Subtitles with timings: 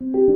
[0.00, 0.27] you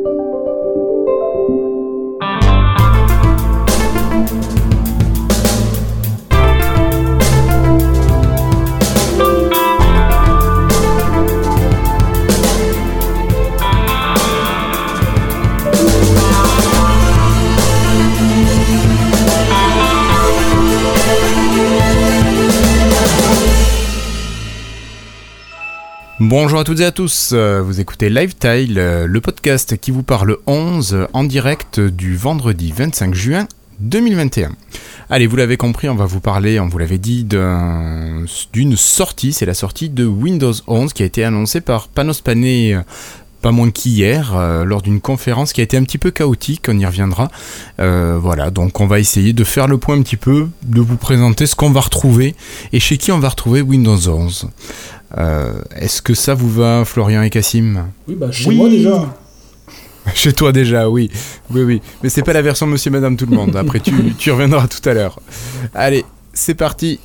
[26.35, 30.03] Bonjour à toutes et à tous, euh, vous écoutez Lifetile, euh, le podcast qui vous
[30.03, 33.47] parle 11 en direct du vendredi 25 juin
[33.81, 34.53] 2021.
[35.11, 39.45] Allez, vous l'avez compris, on va vous parler, on vous l'avait dit, d'une sortie, c'est
[39.45, 42.81] la sortie de Windows 11 qui a été annoncée par Panos Panay euh,
[43.43, 46.87] pas moins qu'hier, lors d'une conférence qui a été un petit peu chaotique, on y
[46.87, 47.29] reviendra.
[47.77, 51.47] voilà, donc on va essayer de faire le point un petit peu, de vous présenter
[51.47, 52.37] ce qu'on va retrouver
[52.73, 54.49] et chez qui on va retrouver Windows 11.
[55.19, 57.87] Euh, est-ce que ça vous va, Florian et Cassim?
[58.09, 59.15] Oui, bah chez moi déjà.
[60.15, 61.11] Chez toi déjà, oui.
[61.51, 61.81] Oui, oui.
[62.03, 63.55] Mais c'est pas la version Monsieur Madame Tout le Monde.
[63.55, 65.21] Après, tu, tu reviendras tout à l'heure.
[65.75, 66.99] Allez, c'est parti.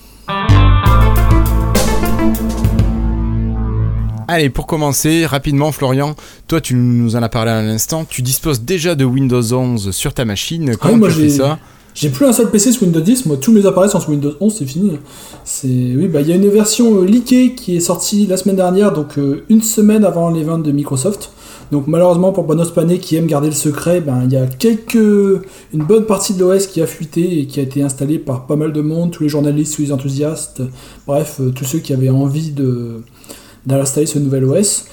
[4.27, 6.15] Allez, pour commencer, rapidement, Florian,
[6.47, 8.03] toi, tu nous en as parlé à l'instant.
[8.03, 10.71] Tu disposes déjà de Windows 11 sur ta machine.
[10.73, 11.59] Ah Comment tu fais ça?
[11.97, 14.33] J'ai plus un seul PC sur Windows 10, moi tous mes appareils sont sur Windows
[14.39, 14.99] 11, c'est fini.
[15.43, 18.55] C'est oui, bah il y a une version euh, leakée qui est sortie la semaine
[18.55, 21.31] dernière, donc euh, une semaine avant les ventes de Microsoft.
[21.71, 24.93] Donc malheureusement pour Bonos Pané qui aime garder le secret, ben il y a quelques
[24.93, 28.55] une bonne partie de l'OS qui a fuité et qui a été installée par pas
[28.55, 30.61] mal de monde, tous les journalistes, tous les enthousiastes,
[31.07, 33.01] bref, euh, tous ceux qui avaient envie de
[33.65, 34.85] d'installer ce nouvel OS.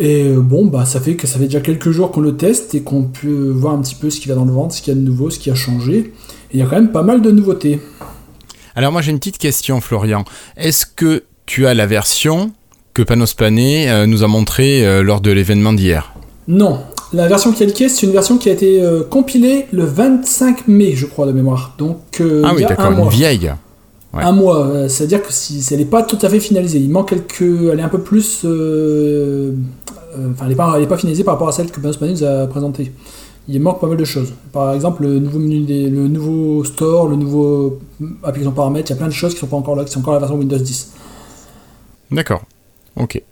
[0.00, 2.80] Et bon, bah, ça fait que ça fait déjà quelques jours qu'on le teste et
[2.80, 4.96] qu'on peut voir un petit peu ce qu'il a dans le ventre, ce qu'il y
[4.96, 6.12] a de nouveau, ce qui a changé
[6.52, 7.80] il y a quand même pas mal de nouveautés.
[8.74, 10.24] Alors moi j'ai une petite question Florian.
[10.56, 12.52] Est-ce que tu as la version
[12.94, 16.12] que Panos Pané euh, nous a montrée euh, lors de l'événement d'hier?
[16.48, 16.80] Non.
[17.12, 20.68] La version qui est liquée, c'est une version qui a été euh, compilée le 25
[20.68, 21.74] mai, je crois, de mémoire.
[21.76, 23.50] Donc, ah oui, d'accord, une vieille.
[24.12, 27.42] Un mois, c'est-à-dire que si, elle n'est pas tout à fait finalisée, il manque quelques.
[27.42, 28.44] Elle est un peu plus.
[28.44, 28.52] Enfin,
[30.42, 32.92] elle n'est pas, pas, finalisée par rapport à celle que Panos Pané nous a présentée
[33.48, 34.32] il manque pas mal de choses.
[34.52, 37.78] Par exemple, le nouveau menu, le nouveau store, le nouveau
[38.22, 40.00] application paramètres, il y a plein de choses qui sont pas encore là, qui sont
[40.00, 40.92] encore la version Windows 10.
[42.12, 42.42] D'accord.
[42.96, 43.22] Ok.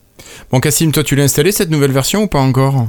[0.51, 2.89] Bon, Cassim, toi, tu l'as installé cette nouvelle version ou pas encore?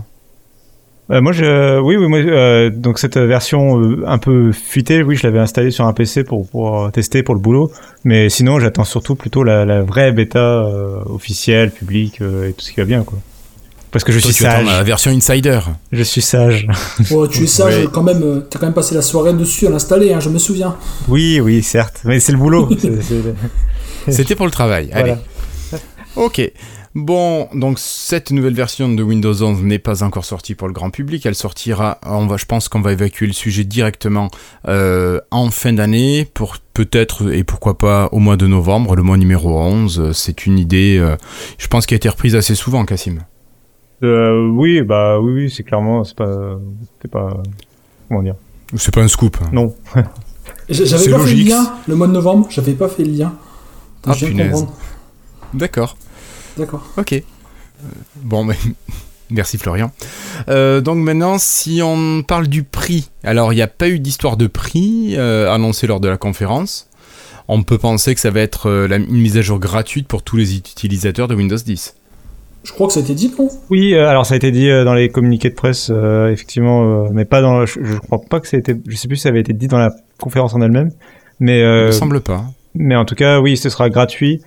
[1.11, 5.15] Euh, moi, je, oui, oui, moi, euh, donc cette version euh, un peu fuitée, oui,
[5.15, 7.71] je l'avais installée sur un PC pour, pour tester pour le boulot.
[8.03, 10.63] Mais sinon, j'attends surtout plutôt la, la vraie bêta
[11.07, 13.17] officielle, publique et tout ce qui va bien, quoi.
[13.91, 14.65] Parce que je suis sage.
[14.65, 15.59] la version insider.
[15.91, 16.67] Je suis sage.
[17.11, 18.21] Oh, tu es sage quand même.
[18.21, 20.75] Euh, t'as quand même passé la soirée dessus à l'installer, hein, je me souviens.
[21.07, 22.01] Oui, oui, certes.
[22.05, 22.69] Mais c'est le boulot.
[24.07, 24.89] C'était pour le travail.
[24.93, 25.15] Allez.
[26.15, 26.41] Ok.
[26.95, 30.89] Bon, donc cette nouvelle version de Windows 11 n'est pas encore sortie pour le grand
[30.89, 31.23] public.
[31.25, 34.29] Elle sortira, on va, je pense qu'on va évacuer le sujet directement
[34.67, 39.17] euh, en fin d'année, pour peut-être et pourquoi pas au mois de novembre, le mois
[39.17, 40.11] numéro 11.
[40.13, 41.15] C'est une idée, euh,
[41.59, 43.19] je pense, qui a été reprise assez souvent, Cassim.
[44.03, 46.57] Euh, oui, bah oui, oui c'est clairement, c'est pas,
[47.01, 47.41] c'est pas,
[48.07, 48.35] comment dire.
[48.75, 49.37] C'est pas un scoop.
[49.51, 49.75] Non.
[50.69, 52.47] J'avais pas fait le lien le mois de novembre.
[52.49, 53.33] J'avais pas fait le lien.
[54.05, 54.65] ah punaise.
[55.53, 55.97] D'accord.
[56.57, 56.83] D'accord.
[56.97, 57.13] Ok.
[57.13, 57.23] Euh,
[58.17, 58.57] bon, mais
[59.29, 59.91] merci Florian.
[60.47, 64.37] Euh, donc maintenant, si on parle du prix, alors il n'y a pas eu d'histoire
[64.37, 66.87] de prix euh, annoncée lors de la conférence.
[67.47, 70.37] On peut penser que ça va être la, une mise à jour gratuite pour tous
[70.37, 71.95] les utilisateurs de Windows 10.
[72.63, 73.47] Je crois que ça a été dit, non?
[73.69, 77.09] Oui, euh, alors ça a été dit euh, dans les communiqués de presse, euh, effectivement,
[77.11, 77.65] mais pas dans.
[77.65, 78.75] Je, crois pas que ça a été.
[78.87, 80.91] Je sais plus si ça avait été dit dans la conférence en elle-même,
[81.39, 81.59] mais.
[81.59, 82.43] Il me semble pas.
[82.75, 84.41] Mais en tout cas, oui, ce sera gratuit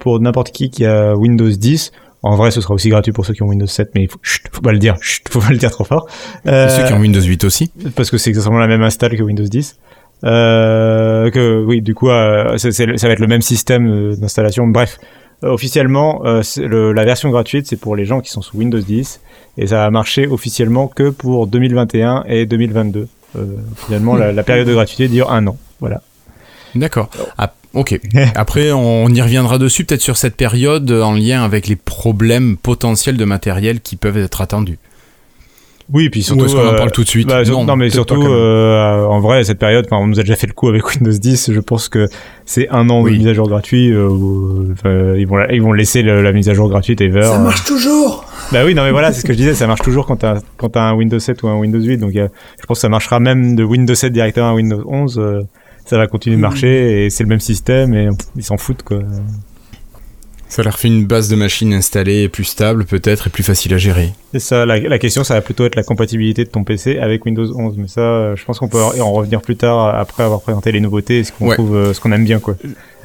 [0.00, 1.92] pour n'importe qui qui a Windows 10.
[2.22, 4.18] En vrai, ce sera aussi gratuit pour ceux qui ont Windows 7, mais il faut,
[4.52, 4.96] faut pas le dire,
[5.30, 6.06] faut pas le dire trop fort.
[6.44, 9.22] Et ceux qui ont Windows 8 aussi Parce que c'est exactement la même install que
[9.22, 9.78] Windows 10.
[10.24, 14.66] Euh, que oui, du coup, ça va être le même système d'installation.
[14.66, 15.06] Bref, euh,
[15.42, 16.42] officiellement, euh,
[16.92, 19.20] la version gratuite, c'est pour les gens qui sont sous Windows 10
[19.58, 23.08] et ça va marcher officiellement que pour 2021 et 2022.
[23.36, 23.44] Euh,
[23.86, 25.56] finalement, la, période de gratuité dure un an.
[25.80, 26.02] Voilà.
[26.74, 27.10] D'accord.
[27.38, 27.98] Ah, ok.
[28.34, 33.16] Après, on y reviendra dessus, peut-être sur cette période en lien avec les problèmes potentiels
[33.16, 34.78] de matériel qui peuvent être attendus.
[35.92, 36.44] Oui, puis surtout.
[36.44, 39.58] est-ce qu'on en parle tout de suite bah, non, mais surtout, euh, en vrai, cette
[39.58, 41.52] période, on nous a déjà fait le coup avec Windows 10.
[41.52, 42.08] Je pense que
[42.44, 43.92] c'est un an de mise à jour gratuite.
[43.92, 47.22] Euh, ils vont, ils vont laisser la mise à jour gratuite ever.
[47.22, 48.24] Ça marche toujours.
[48.52, 50.40] Bah oui, non mais voilà, c'est ce que je disais, ça marche toujours quand t'as
[50.56, 51.98] quand as un Windows 7 ou un Windows 8.
[51.98, 55.18] Donc, je pense que ça marchera même de Windows 7 directement à Windows 11.
[55.18, 55.42] Euh,
[55.86, 59.00] ça va continuer de marcher et c'est le même système et ils s'en foutent quoi.
[60.50, 63.78] Ça leur fait une base de machine installée plus stable peut-être et plus facile à
[63.78, 64.10] gérer.
[64.32, 67.24] C'est ça, la, la, question ça va plutôt être la compatibilité de ton PC avec
[67.24, 70.40] Windows 11, mais ça euh, je pense qu'on peut en revenir plus tard après avoir
[70.42, 71.54] présenté les nouveautés et ce qu'on Ouais.
[71.54, 72.56] trouve, euh, ce qu'on aime bien quoi.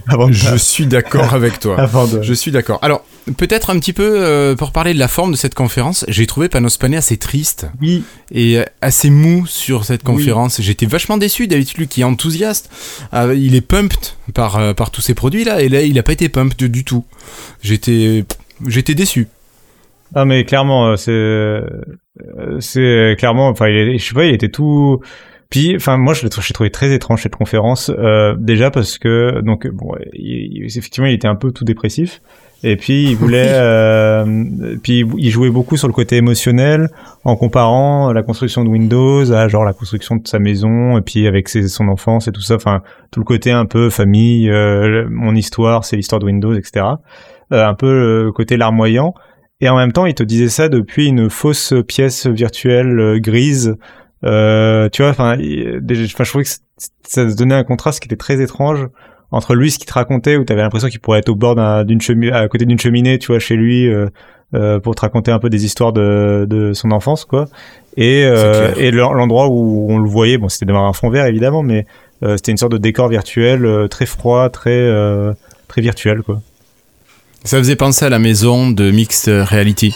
[0.08, 1.80] Avant de- Je suis d'accord avec toi.
[1.80, 2.80] avant de- Je suis d'accord.
[2.82, 3.04] Alors,
[3.38, 6.48] peut-être un petit peu euh, pour parler de la forme de cette conférence, j'ai trouvé
[6.50, 10.14] Panos Panay assez triste Oui, et euh, assez mou sur cette Oui.
[10.16, 10.62] conférence.
[10.62, 11.48] J'étais vachement déçu.
[11.48, 12.70] D'habitude, lui qui est enthousiaste,
[13.14, 13.98] euh, il est pumped
[14.34, 16.84] par, euh, par tous ces produits là, et là, il a pas été pumped du
[16.84, 17.04] tout.
[17.64, 18.26] J'étais,
[18.68, 19.28] j'étais déçu.
[20.14, 21.60] Ah mais clairement c'est
[22.60, 25.00] c'est clairement enfin il est- je sais pas il était tout
[25.50, 29.68] puis enfin moi je l'ai trouvé très étrange cette conférence euh, déjà parce que donc
[29.68, 32.22] bon il- il- effectivement il était un peu tout dépressif.
[32.64, 34.26] Et puis il voulait euh,
[34.82, 36.88] puis il jouait beaucoup sur le côté émotionnel
[37.24, 41.28] en comparant la construction de Windows à genre la construction de sa maison et puis
[41.28, 42.56] avec ses, son enfance et tout ça.
[42.56, 42.82] Enfin
[43.12, 46.86] tout le côté un peu famille euh, mon histoire c'est l'histoire de Windows etc
[47.54, 49.14] Euh, un peu le côté larmoyant.
[49.62, 53.76] Et en même temps, il te disait ça depuis une fausse pièce virtuelle euh, grise.
[54.26, 58.42] Euh, tu vois, enfin, je trouvais que ça se donnait un contraste qui était très
[58.42, 58.88] étrange
[59.32, 61.56] entre lui, ce qu'il te racontait, où tu avais l'impression qu'il pourrait être au bord
[61.56, 64.08] d'un- d'une cheminée, à côté d'une cheminée, tu vois, chez lui, euh,
[64.54, 67.46] euh, pour te raconter un peu des histoires de, de son enfance, quoi.
[67.98, 71.26] Et, euh, et l'en- l'endroit où on le voyait, bon, c'était devant un fond vert,
[71.26, 71.86] évidemment, mais
[72.24, 75.34] euh, c'était une sorte de décor virtuel très froid, très euh,
[75.68, 76.42] très virtuel, quoi.
[77.44, 79.96] Ça faisait penser à la maison de Mixed Reality.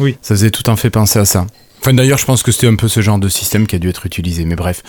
[0.00, 0.16] Oui.
[0.22, 1.46] Ça faisait tout en fait penser à ça.
[1.80, 3.88] Enfin, d'ailleurs, je pense que c'était un peu ce genre de système qui a dû
[3.88, 4.82] être utilisé, mais bref.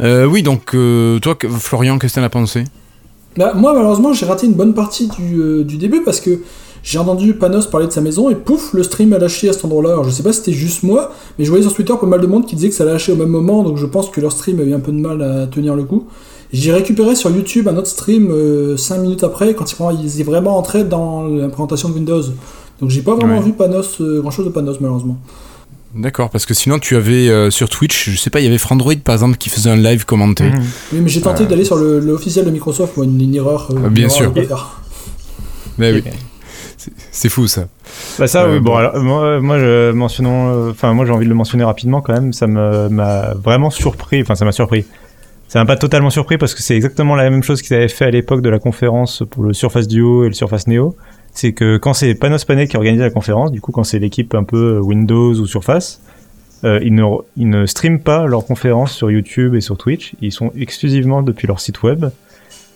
[0.00, 2.64] Euh, oui, donc, euh, toi, Florian, qu'est-ce que t'en as pensé?
[3.36, 6.40] Bah, moi, malheureusement, j'ai raté une bonne partie du, euh, du début parce que
[6.82, 9.64] j'ai entendu Panos parler de sa maison et pouf, le stream a lâché à cet
[9.64, 9.90] endroit-là.
[9.90, 12.20] Alors, je sais pas si c'était juste moi, mais je voyais sur Twitter pas mal
[12.20, 14.32] de monde qui disait que ça lâchait au même moment, donc je pense que leur
[14.32, 16.06] stream a eu un peu de mal à tenir le coup.
[16.52, 18.32] J'ai récupéré sur YouTube un autre stream
[18.76, 22.22] 5 minutes après, quand ils ils étaient vraiment entrés dans l'implémentation de Windows.
[22.80, 23.44] Donc, j'ai pas vraiment Ouais.
[23.44, 25.18] vu Panos, euh, grand chose de Panos, malheureusement.
[25.94, 28.58] D'accord, parce que sinon, tu avais euh, sur Twitch, je sais pas, il y avait
[28.58, 30.44] Frandroid par exemple qui faisait un live commenté.
[30.44, 30.62] Mhm.
[30.92, 33.68] Oui, mais j'ai tenté d'aller sur le, le officiel de Microsoft, moi, une, une erreur.
[33.72, 34.32] euh, Ah, une bien erreur sûr.
[35.78, 36.04] Mais oui.
[37.10, 37.66] C'est- fou ça.
[38.18, 38.60] Bah ça, Euh, oui.
[38.60, 38.76] Bon, bon.
[38.76, 42.12] alors, moi, moi, je mentionnons, euh, enfin, moi, j'ai envie de le mentionner rapidement quand
[42.14, 42.32] même.
[42.32, 44.22] Ça me- m'a vraiment surpris.
[44.22, 44.84] Enfin, ça m'a surpris.
[45.48, 48.04] Ça m'a pas totalement surpris parce que c'est exactement la même chose qu'ils avaient fait
[48.04, 50.96] à l'époque de la conférence pour le Surface Duo et le Surface Neo.
[51.32, 54.34] C'est que quand c'est Panos Panay qui organisait la conférence, du coup, quand c'est l'équipe
[54.34, 56.00] un peu Windows ou Surface,
[56.64, 56.94] euh, ils,
[57.48, 60.14] ne, streament pas leurs conférences sur YouTube et sur Twitch.
[60.20, 62.06] Ils sont exclusivement depuis leur site web.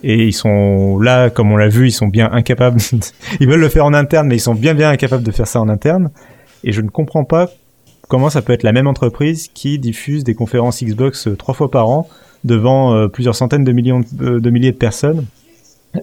[0.02, 2.80] Et ils sont là, comme on l'a vu, ils sont bien incapables.
[3.40, 5.60] ils veulent le faire en interne, mais ils sont bien bien incapables de faire ça
[5.60, 6.10] en interne.
[6.62, 7.50] Et je ne comprends pas
[8.08, 11.70] comment ça peut être la même entreprise qui diffuse des conférences Xbox euh, trois fois
[11.70, 12.08] par an
[12.44, 15.24] devant euh, plusieurs centaines de millions de milliers de personnes,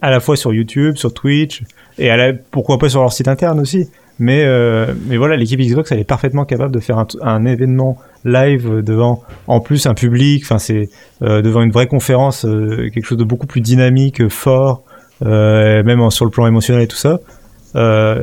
[0.02, 1.64] à la fois sur YouTube, sur Twitch,
[1.98, 3.90] et à la, pourquoi pas sur leur site interne aussi.
[4.20, 7.98] Mais, euh, mais voilà, l'équipe Xbox, elle est parfaitement capable de faire un, un événement
[8.24, 10.44] live devant, en plus, un public.
[10.44, 10.90] Enfin, c'est
[11.24, 14.84] euh, devant une vraie conférence, euh, quelque chose de beaucoup plus dynamique, fort,
[15.22, 17.20] même sur le plan émotionnel et tout ça.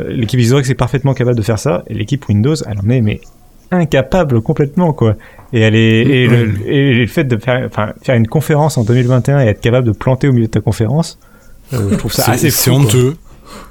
[0.09, 3.20] L'équipe Xbox est parfaitement capable de faire ça, et l'équipe Windows, elle en est mais
[3.70, 5.17] incapable complètement quoi.
[5.53, 8.85] Et elle est et, le, et le fait de faire enfin faire une conférence en
[8.85, 11.19] 2021 et être capable de planter au milieu de ta conférence,
[11.73, 13.17] je trouve ça assez c'est honteux.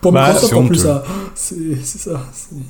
[0.02, 1.04] Pour Bah, Microsoft, c'est en plus, ça.
[1.36, 2.22] C'est ça.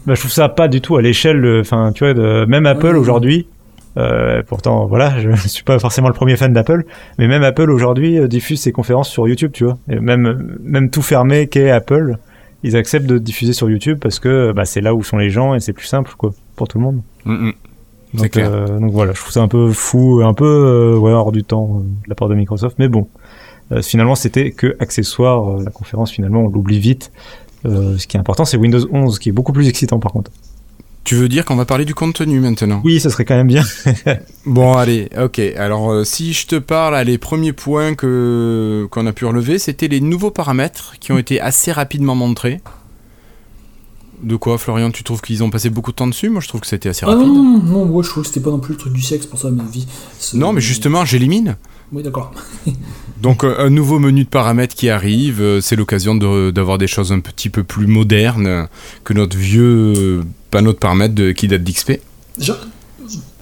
[0.05, 2.65] Bah, je trouve ça pas du tout à l'échelle, de- enfin, tu vois, de, même
[2.65, 2.97] Apple Ouais.
[2.99, 3.47] aujourd'hui.
[3.97, 6.85] euh, pourtant, voilà, je suis pas forcément le premier fan d'Apple,
[7.17, 9.77] mais même Apple aujourd'hui euh, diffuse ses conférences sur YouTube, tu vois.
[9.89, 12.17] Et même, même tout fermé qu'est Apple,
[12.63, 15.55] ils acceptent de diffuser sur YouTube parce que bah, c'est là où sont les gens
[15.55, 17.01] et c'est plus simple, quoi, pour tout le monde.
[17.25, 17.53] Mm, mm.
[18.13, 18.49] Donc, clair.
[18.53, 21.43] euh, donc voilà, je trouve ça un peu fou, un peu euh, ouais, hors du
[21.43, 23.07] temps euh, de la part de Microsoft, mais bon.
[23.71, 25.57] Euh, finalement, c'était que accessoire.
[25.59, 27.11] euh, la conférence, finalement, on l'oublie vite.
[27.65, 30.31] Euh, ce qui est important, c'est Windows 11, qui est beaucoup plus excitant par contre.
[31.03, 32.81] Tu veux dire qu'on va parler du contenu maintenant?
[32.83, 33.63] Oui, ça serait quand même bien.
[34.45, 35.39] Bon, allez, ok.
[35.57, 39.57] Alors, euh, si je te parle, à les premiers points que qu'on a pu relever,
[39.57, 42.59] c'était les nouveaux paramètres qui ont été assez rapidement montrés.
[44.21, 46.29] De quoi, Florian Tu trouves qu'ils ont passé beaucoup de temps dessus?
[46.29, 47.27] Moi, je trouve que c'était assez Ah rapide.
[47.27, 49.25] non, non, non, moi je trouve que c'était pas non plus le truc du sexe
[49.27, 49.87] pour ça, ma vie.
[50.33, 51.55] Non, mais justement, j'élimine.
[51.93, 52.31] Oui, d'accord.
[53.21, 55.41] Donc, euh, un nouveau menu de paramètres qui arrive.
[55.41, 58.67] euh, C'est l'occasion de- d'avoir des choses un petit peu plus modernes
[59.03, 60.21] que notre vieux euh,
[60.51, 61.99] panneau de paramètres de- qui date d'XP.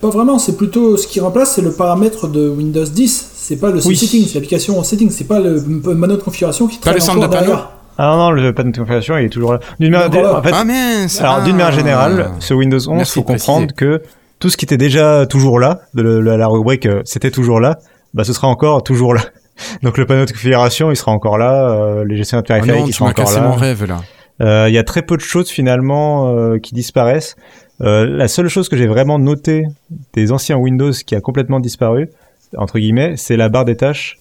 [0.02, 3.32] Pas vraiment, c'est plutôt ce qui remplace, c'est le paramètre de Windows 10.
[3.36, 3.96] C'est pas le Oui.
[3.96, 7.00] setting, c'est l'application en setting, c'est pas le panneau de configuration qui Pas traîne le
[7.02, 7.70] centre encore derrière.
[7.98, 9.60] Ah non, non, le panneau de configuration, il est toujours là.
[9.80, 11.72] D'une manière, en fait, ah mince alors d'une manière ah.
[11.76, 13.24] générale, sur Windows 11, il faut préciser.
[13.24, 14.02] comprendre que
[14.40, 17.60] tout ce qui était déjà toujours là, de le- la, la rubrique euh, c'était toujours
[17.60, 17.80] là,
[18.14, 19.22] bah ce sera encore toujours là.
[19.84, 22.88] Donc le panneau de configuration, il sera encore là, euh, les gestionnaires de périphériques, non,
[22.88, 23.42] ils seront encore là.
[23.42, 24.02] mon rêve là.
[24.68, 27.36] Il y a très peu de choses finalement qui disparaissent.
[27.80, 29.64] la seule chose que j'ai vraiment notée
[30.14, 32.10] des anciens Windows qui a complètement disparu,
[32.58, 34.18] entre guillemets, c'est la barre des tâches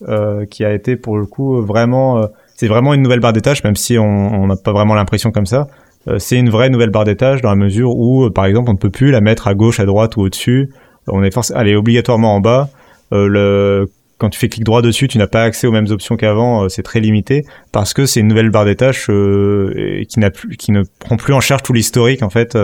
[0.51, 3.75] qui a été pour le coup vraiment c'est vraiment une nouvelle barre des tâches, même
[3.75, 5.67] si on n'a pas vraiment l'impression comme ça.
[6.09, 8.71] Euh, c'est une vraie nouvelle barre des tâches dans la mesure où, euh, par exemple,
[8.71, 10.71] on ne peut plus la mettre à gauche, à droite ou au-dessus.
[11.09, 12.69] On est forcément, elle est obligatoirement en bas.
[13.13, 16.17] Euh, le, quand tu fais clic droit dessus, tu n'as pas accès aux mêmes options
[16.17, 16.69] qu'avant.
[16.69, 20.73] c'est très limité parce que c'est une nouvelle barre des tâches qui n'a plus, qui
[20.73, 22.23] ne prend plus en charge tout l'historique.
[22.23, 22.57] En fait,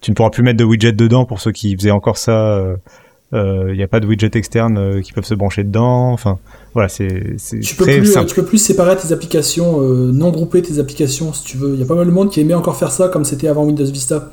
[0.00, 2.76] tu ne pourras plus mettre de widget dedans pour ceux qui faisaient encore ça.
[3.32, 6.12] Il n'y a pas de widget externe qui peuvent se brancher dedans.
[6.12, 6.38] Enfin,
[6.74, 10.78] voilà, c'est tu peux plus, Tu peux plus séparer tes applications, euh, non grouper tes
[10.78, 11.74] applications si tu veux.
[11.74, 13.64] Il y a pas mal de monde qui aimait encore faire ça comme c'était avant
[13.64, 14.30] Windows Vista.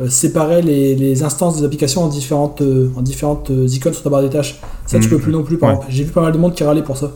[0.00, 4.10] Euh, séparer les, les, instances des applications en différentes, euh, en différentes icônes sur ta
[4.10, 4.60] barre des tâches.
[4.86, 5.10] Ça, tu mhm.
[5.10, 5.56] peux plus non plus.
[5.88, 7.12] J'ai vu pas mal de monde qui râlait pour ça.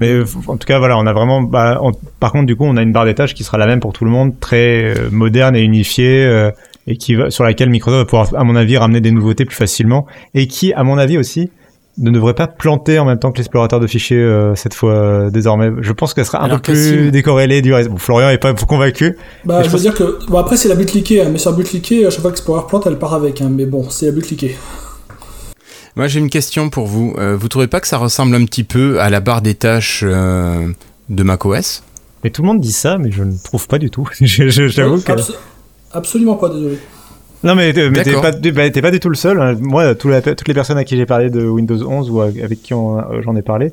[0.00, 1.42] Mais en tout cas, voilà, on a vraiment.
[1.42, 1.80] Bah,
[2.20, 3.92] par contre, du coup, on a une barre des tâches qui sera la même pour
[3.92, 6.50] tout le monde, très moderne et unifiée,
[6.86, 9.56] et qui va, sur laquelle Microsoft va pouvoir, à mon avis, ramener des nouveautés plus
[9.56, 11.50] facilement, et qui, à mon avis aussi,
[11.98, 15.30] ne devrait pas planter en même temps que l'explorateur de fichiers euh, cette fois euh,
[15.30, 15.70] désormais.
[15.80, 17.90] Je pense qu'elle sera un peu plus décorrélée du reste.
[17.90, 19.16] Bon, Florian est pas convaincu.
[19.44, 21.56] Bah, je, veux dire que bon après c'est la bulle cliquée, hein, mais sur la
[21.56, 23.42] bulle cliquée, à chaque fois que Explorer plante, elle part avec.
[23.42, 24.56] Hein, mais bon, c'est la bulle cliquée.
[25.94, 27.14] Moi j'ai une question pour vous.
[27.18, 30.02] Euh, vous trouvez pas que ça ressemble un petit peu à la barre des tâches
[30.02, 31.82] de macOS?
[32.24, 34.08] Mais tout le monde dit ça, mais je ne trouve pas du tout.
[34.20, 35.12] J'avoue que...
[35.92, 36.78] absolument pas, désolé.
[37.44, 39.40] Non, mais, euh, mais t'es pas, bah, pas, du tout le seul.
[39.40, 39.56] Hein.
[39.60, 43.22] Moi, toutes les personnes à qui j'ai parlé de Windows 11 ou avec qui euh,
[43.22, 43.72] j'en ai parlé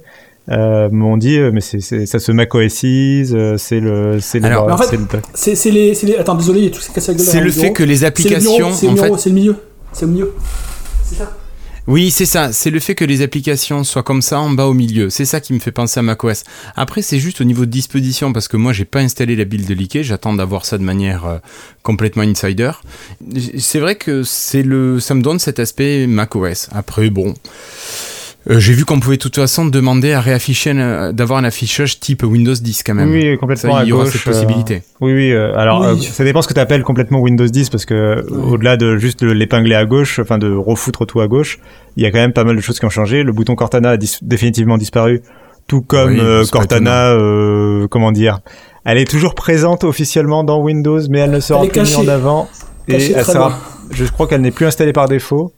[0.49, 4.19] euh, m'ont dit, euh, mais c'est, ça se macOSise, c'est le.
[4.19, 4.97] C'est Alors, en fait,
[5.35, 8.03] c'est, les, les, Attends, désolé, il y a tout ce C'est le fait que les
[8.03, 8.71] applications.
[8.73, 9.29] C'est le, en fait...
[9.29, 9.55] le milieu.
[9.93, 10.33] C'est le milieu.
[11.87, 12.53] Oui, c'est ça.
[12.53, 15.09] C'est le fait que les applications soient comme ça en bas au milieu.
[15.09, 16.43] C'est ça qui me fait penser à macOS.
[16.75, 19.67] Après, c'est juste au niveau de disposition parce que moi, j'ai pas installé la build
[19.67, 20.03] de Liquet.
[20.03, 21.37] J'attends d'avoir ça de manière euh,
[21.81, 22.71] complètement insider.
[23.57, 26.69] C'est vrai que c'est le, ça me donne cet aspect macOS.
[26.71, 27.33] Après, bon.
[28.49, 30.73] Euh, j'ai vu qu'on pouvait de toute façon demander à réafficher,
[31.13, 33.11] d'avoir un affichage type Windows 10 quand même.
[33.11, 33.81] Oui, complètement.
[33.81, 34.81] il y aura cette euh, possibilité.
[35.01, 35.31] oui, oui.
[35.31, 38.97] Euh, alors, ça dépend ce que tu appelles complètement Windows 10 parce que au-delà de
[38.97, 41.59] juste l'épingler à gauche, enfin de refoutre tout à gauche,
[41.95, 43.23] il y a quand même pas mal de choses qui ont changé.
[43.23, 45.21] Le bouton Cortana a définitivement disparu,
[45.67, 46.19] tout comme
[46.51, 47.15] Cortana,
[47.91, 48.39] comment dire.
[48.83, 52.49] Elle est toujours présente officiellement dans Windows, mais elle ne sera plus mise en avant.
[52.87, 53.59] et elle sera,
[53.91, 55.53] je crois qu'elle n'est plus installée par défaut.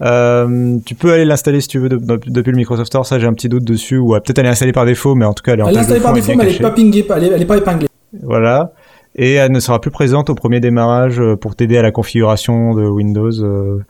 [0.00, 3.06] Euh, tu peux aller l'installer si tu veux depuis le Microsoft Store.
[3.06, 3.98] Ça, j'ai un petit doute dessus.
[3.98, 5.78] Ou peut-être elle est installée par défaut, mais en tout cas, elle est, elle est
[5.78, 7.88] installée par défaut, mais elle n'est pas pingée, elle est, pas épinglée.
[8.22, 8.72] Voilà.
[9.16, 12.74] Et elle ne sera plus présente au premier démarrage euh, pour t'aider à la configuration
[12.74, 13.42] de Windows.
[13.42, 13.84] Euh,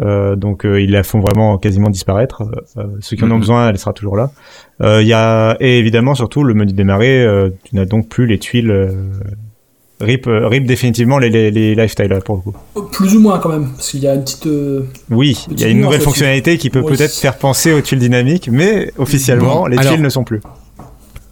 [0.00, 2.44] euh donc ils la font vraiment quasiment disparaître.
[3.00, 3.40] ceux qui en ont mhm.
[3.40, 4.30] besoin, elle sera toujours là.
[4.80, 7.26] Il y a et évidemment surtout le menu démarrer.
[7.64, 8.70] tu n'as donc plus les tuiles
[10.00, 12.88] RIP, euh, RIP définitivement les, les, les lifestyle pour le coup.
[12.92, 14.46] Plus ou moins quand même, parce qu'il y a une petite.
[14.46, 17.98] Euh, oui, il y a une nouvelle fonctionnalité qui peut peut-être faire penser aux tuiles
[17.98, 20.40] dynamiques, mais officiellement les tuiles ne sont plus.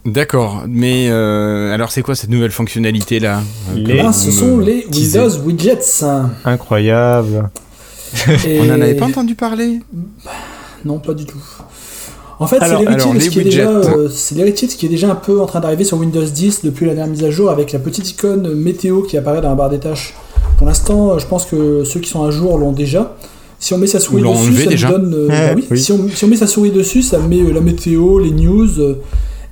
[0.05, 3.41] D'accord, mais euh, alors c'est quoi cette nouvelle fonctionnalité là
[4.01, 6.05] ah, Ce sont les Windows Widgets.
[6.45, 7.49] Incroyable.
[8.27, 9.79] On n'en avait pas entendu parler?
[10.85, 11.43] Non, pas du tout.
[12.39, 13.29] En fait, c'est l'héritier de ce
[14.77, 17.11] qui est déjà, euh, un peu en train d'arriver sur Windows 10 depuis la dernière
[17.11, 20.13] mise à jour avec la petite icône météo qui apparaît dans la barre des tâches.
[20.57, 23.15] Pour l'instant, euh, je pense que ceux qui sont à jour l'ont déjà.
[23.59, 25.13] Si on met sa souris dessus, ça donne.
[25.15, 28.19] Euh, bah oui, Si, on, si, on, met sa souris dessus, ça met la météo,
[28.19, 28.69] les news,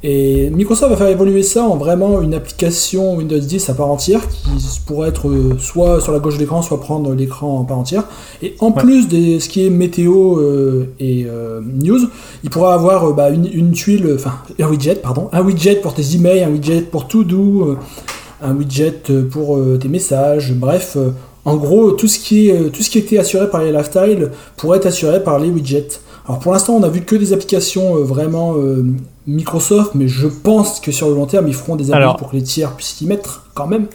[0.07, 4.21] et Microsoft va faire évoluer ça en vraiment une application Windows 10 à part entière
[4.29, 7.79] qui pourrait être euh, soit sur la gauche de l'écran, soit prendre l'écran en part
[7.79, 8.03] entière.
[8.43, 12.01] Et en plus de ce qui est météo euh, et euh, news,
[12.43, 16.43] il pourra avoir bah, une, tuile, enfin un widget, pardon, un widget pour tes emails,
[16.43, 17.75] un widget pour tout doux,
[18.43, 20.97] un widget pour tes messages, bref.
[21.45, 24.77] en gros, tout ce, qui est, tout ce qui était assuré par les lifestyle pourrait
[24.77, 25.99] être assuré par les widgets.
[26.27, 28.53] Alors pour l'instant, on a vu que des applications vraiment
[29.27, 32.35] Microsoft, mais je pense que sur le long terme, ils feront des applis pour que
[32.35, 33.87] les tiers puissent y mettre quand même.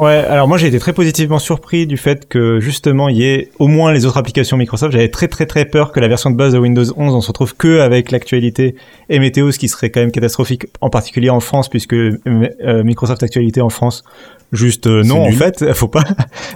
[0.00, 3.50] Ouais, alors moi j'ai été très positivement surpris du fait que justement il y ait
[3.58, 4.92] au moins les autres applications Microsoft.
[4.92, 7.26] J'avais très très très peur que la version de base de Windows 11 on se
[7.26, 8.76] retrouve que avec l'actualité
[9.10, 12.16] et météo, ce qui serait quand même catastrophique, en particulier en France puisque euh,
[12.82, 14.02] Microsoft Actualité en France,
[14.52, 16.04] juste euh, non en fait, faut pas.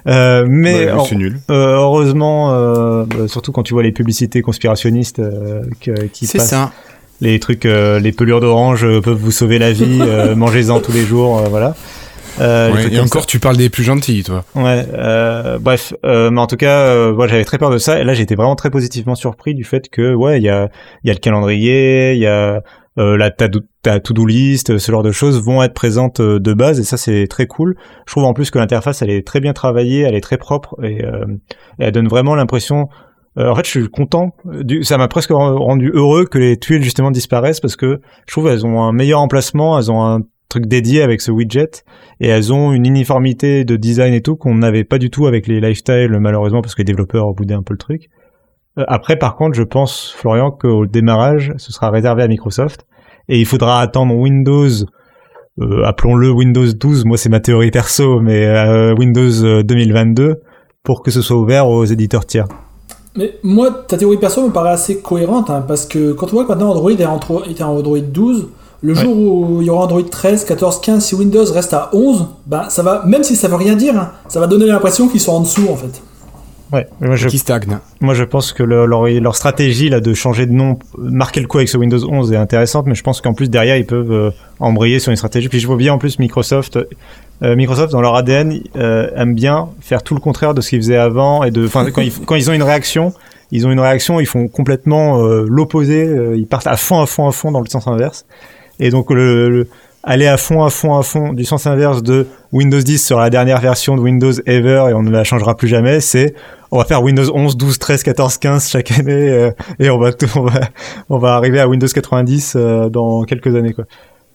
[0.07, 1.39] Euh, mais nul.
[1.51, 5.21] heureusement, surtout quand tu vois les publicités conspirationnistes
[5.81, 6.11] qui passent.
[6.13, 6.73] C'est ça
[7.21, 10.93] les trucs, euh, les pelures d'orange euh, peuvent vous sauver la vie, euh, mangez-en tous
[10.93, 11.75] les jours, voilà.
[12.41, 14.45] Euh, Ouais, trucs et encore, tu parles des plus gentils, toi.
[14.57, 18.01] Ouais, euh, bref, euh, mais en tout cas, euh, moi j'avais très peur de ça,
[18.01, 20.69] et là j'étais vraiment très positivement surpris du fait que, ouais, il y a,
[21.05, 22.61] il y a le calendrier, il y a
[22.99, 23.49] euh, la ta,
[23.83, 26.97] ta to-do list, ce genre de choses vont être présentes euh, de base, et ça
[26.97, 27.77] c'est très cool.
[28.07, 30.77] Je trouve en plus que l'interface elle est très bien travaillée, elle est très propre,
[30.83, 31.25] et, euh,
[31.79, 32.89] et elle donne vraiment l'impression.
[33.39, 34.35] Euh, en fait, je suis content.
[34.45, 38.49] Du, ça m'a presque rendu heureux que les tuiles justement disparaissent parce que je trouve
[38.49, 41.85] elles ont un meilleur emplacement, elles ont un truc dédié avec ce widget
[42.21, 45.49] et elles ont une uniformité de design et tout qu'on n'avait pas du tout avec
[45.49, 48.09] les lifestyle malheureusement parce que les développeurs boudaient un peu le truc.
[48.79, 52.87] Euh, après par contre je pense Florian qu'au démarrage ce sera réservé à Microsoft
[53.29, 54.69] et il faudra attendre Windows
[55.61, 60.41] euh, appelons-le Windows 12 moi c'est ma théorie perso mais euh, Windows euh, 2022
[60.85, 62.47] pour que ce soit ouvert aux éditeurs tiers.
[63.17, 66.45] Mais moi, ta théorie perso me paraît assez cohérente, hein, parce que quand on voit
[66.45, 68.49] que maintenant Android est en, tro- est en Android 12,
[68.83, 69.01] le Ouais.
[69.01, 72.69] jour où il y aura Android 13, 14, 15, si Windows reste à 11, ben
[72.69, 75.33] ça va, même si ça veut rien dire, hein, ça va donner l'impression qu'ils sont
[75.33, 76.03] en dessous en fait.
[76.73, 77.79] Ouais, mais moi je Qui stagne.
[78.01, 81.47] Moi, je pense que le- leur, leur stratégie là de changer de nom, marquer le
[81.47, 84.11] coup avec ce Windows 11 est intéressante, mais je pense qu'en plus derrière ils peuvent
[84.11, 85.49] euh, embrayer sur une stratégie.
[85.49, 86.79] Puis je vois bien en plus Microsoft,
[87.43, 90.81] euh, Microsoft dans leur ADN euh, aime bien faire tout le contraire de ce qu'ils
[90.81, 93.13] faisaient avant et de, enfin quand ils quand ils ont une réaction,
[93.51, 97.27] ils ont une réaction, ils font complètement euh, l'opposé, ils partent à fond, à fond,
[97.29, 98.25] à fond dans le sens inverse.
[98.81, 99.69] Et donc le, le-
[100.07, 103.31] aller à fond, à fond, à fond du sens inverse de Windows 10 sur la
[103.31, 106.35] dernière version de Windows ever et on ne la changera plus jamais, c'est
[106.71, 110.13] on va faire Windows 11, 12, 13, 14, 15 chaque année euh, et on va,
[110.13, 110.61] tout- on va
[111.09, 113.85] on va arriver à Windows 90 euh, dans quelques années quoi.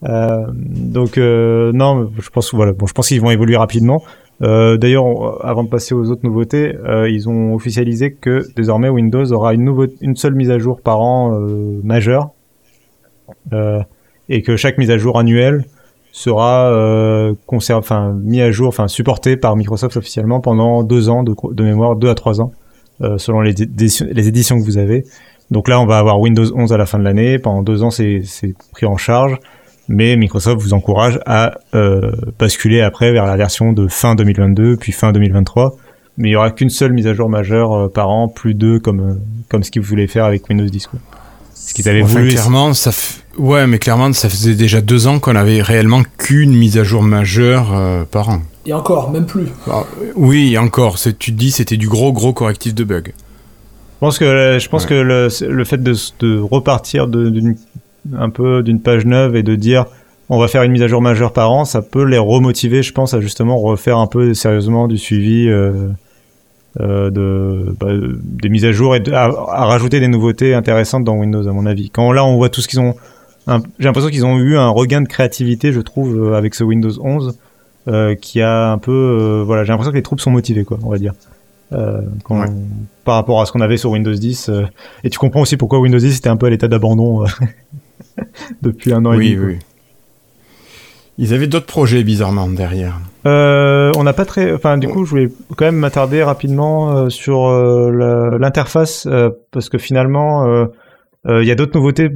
[0.07, 4.01] Euh, donc euh, non, je pense voilà, bon, je pense qu'ils vont évoluer rapidement.
[4.41, 6.75] Euh, D'ailleurs, avant de passer aux autres nouveautés,
[7.09, 11.37] ils ont officialisé que désormais Windows aura une, seule mise à jour par an
[11.83, 12.29] majeure
[14.29, 15.65] et que chaque mise à jour annuelle
[16.11, 17.33] sera euh,
[18.23, 22.15] mis à jour, enfin supportée par Microsoft officiellement pendant deux ans de, mémoire, deux à
[22.15, 22.51] trois ans,
[23.17, 25.03] selon les, éditions- que vous avez.
[25.51, 27.39] Donc là, on va avoir Windows 11 à la fin de l'année.
[27.39, 28.21] Pendant deux ans, c'est
[28.71, 29.37] pris en charge,
[29.89, 34.93] mais Microsoft vous encourage à euh, basculer après vers la version de fin 2022, puis
[34.93, 35.75] fin 2023.
[36.17, 38.79] Mais il y aura qu'une seule mise à jour majeure euh, par an, plus deux
[38.79, 39.13] comme euh,
[39.50, 40.88] comme ce qu'ils voulaient faire avec Windows 10.
[40.88, 41.00] Quoi.
[41.55, 42.29] Ce qu'ils avaient Enfin, voulu.
[42.29, 46.56] clairement, ça f- ouais, mais clairement, ça faisait déjà deux ans qu'on avait réellement qu'une
[46.56, 48.41] mise à jour majeure euh, par an.
[48.65, 49.47] Et encore, même plus.
[49.67, 49.71] Euh,
[50.15, 50.97] oui, encore.
[50.99, 53.02] c'est- Tu te dis, c'était du gros, gros correctif de bugs.
[53.08, 54.89] Je pense que je pense Ouais.
[54.89, 57.56] que le, le fait de, de repartir de- d'une
[58.17, 59.85] un peu d'une page neuve et de dire
[60.29, 62.93] on va faire une mise à jour majeure par an, ça peut les remotiver, je
[62.93, 65.88] pense, à justement refaire un peu sérieusement du suivi euh,
[66.79, 67.88] euh, de bah,
[68.23, 71.51] des mises à jour et de- à, à rajouter des nouveautés intéressantes dans Windows à
[71.51, 71.89] mon avis.
[71.89, 72.93] Quand là on voit tout ce qu'ils ont,
[73.47, 76.91] j'ai l'impression qu'ils ont eu un regain de créativité, je trouve, euh, avec ce Windows
[77.03, 77.39] 11
[77.88, 80.89] euh, qui a un peu, voilà, j'ai l'impression que les troupes sont motivées, quoi, on
[80.91, 81.13] va dire.
[81.73, 82.47] Euh, quand- Ouais.
[83.03, 84.49] par rapport à ce qu'on avait sur Windows 10.
[84.49, 84.62] euh,
[85.03, 87.27] et tu comprends aussi pourquoi Windows 10 était un peu à l'état d'abandon euh,
[88.62, 89.38] depuis un an et Oui, demi.
[89.38, 89.47] quoi.
[89.47, 89.60] oui.
[91.21, 92.97] Ils avaient d'autres projets, bizarrement, derrière.
[93.25, 97.10] Euh, on n'a pas très, enfin du coup, je voulais quand même m'attarder rapidement euh,
[97.10, 99.05] sur euh, l'interface
[99.51, 100.47] parce que finalement,
[101.27, 102.10] il y a d'autres nouveautés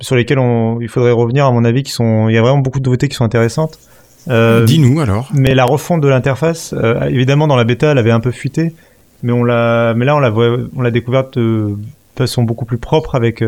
[0.00, 2.58] sur lesquelles on, il faudrait revenir à mon avis, qui sont, il y a vraiment
[2.58, 3.78] beaucoup de nouveautés qui sont intéressantes.
[4.28, 5.30] Dis-nous, alors.
[5.32, 6.74] Mais la refonte de l'interface,
[7.08, 8.74] évidemment dans la bêta, elle avait un peu fuité,
[9.22, 10.30] mais on l'a, mais là on la
[10.76, 11.78] on l'a découverte de
[12.14, 13.42] façon beaucoup plus propre avec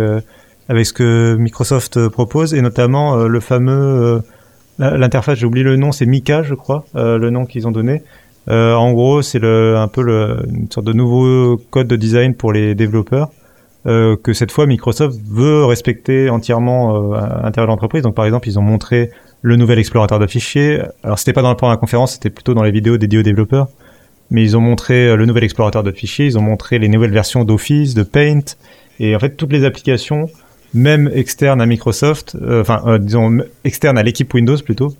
[0.68, 4.20] avec ce que Microsoft euh, propose et notamment euh, le fameux euh,
[4.78, 8.02] l'interface, j'ai oublié le nom, c'est Mika, je crois, le nom qu'ils ont donné.
[8.48, 12.74] En gros, c'est un peu le, une sorte de nouveau code de design pour les
[12.74, 13.28] développeurs.
[13.84, 18.02] que cette fois Microsoft veut respecter entièrement à l'intérieur de l'entreprise.
[18.02, 19.10] Donc par exemple, ils ont montré
[19.42, 20.80] le nouvel explorateur de fichiers.
[21.04, 23.20] Alors c'était pas dans le plan de la conférence, c'était plutôt dans les vidéos dédiées
[23.20, 23.68] aux développeurs.
[24.30, 27.44] Mais ils ont montré le nouvel explorateur de fichiers, ils ont montré les nouvelles versions
[27.44, 28.56] d'Office, de Paint,
[28.98, 30.28] et en fait toutes les applications,
[30.74, 34.94] même externes à Microsoft, euh, enfin euh, disons externes à l'équipe Windows plutôt,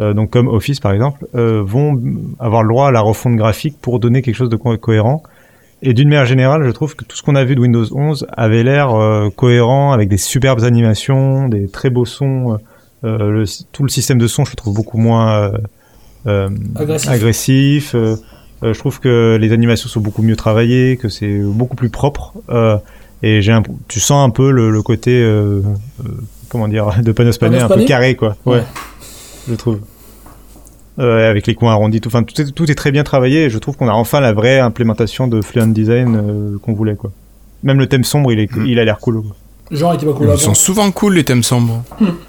[0.00, 2.00] euh, donc comme Office par exemple, vont
[2.38, 5.22] avoir le droit à la refonte graphique pour donner quelque chose de co- cohérent.
[5.84, 8.26] Et d'une manière générale, je trouve que tout ce qu'on a vu de Windows 11
[8.36, 8.94] avait l'air
[9.34, 12.58] cohérent, avec des superbes animations, des très beaux sons.
[13.02, 15.50] le, tout le système de son, je le trouve beaucoup moins
[16.24, 17.10] Agressif.
[17.10, 17.96] agressif.
[18.62, 22.32] je trouve que les animations sont beaucoup mieux travaillées, que c'est beaucoup plus propre.
[23.22, 25.60] Et j'ai un, tu sens un peu le, le côté, euh,
[26.04, 26.08] euh,
[26.48, 28.36] comment dire, de Panos Panay, un peu carré, quoi.
[28.46, 28.62] Ouais, Ouais.
[29.48, 29.78] je trouve.
[30.98, 33.50] Euh, avec les coins arrondis, tout, enfin, tout, est, tout est très bien travaillé et
[33.50, 37.10] je trouve qu'on a enfin la vraie implémentation de Fluent Design euh, qu'on voulait, quoi.
[37.62, 38.66] Même le thème sombre, il, est, Mm.
[38.66, 39.22] il a l'air cool.
[39.22, 39.34] quoi.
[39.70, 40.38] Genre, il était pas cool Ils avant.
[40.38, 41.82] sont souvent cool les thèmes sombres.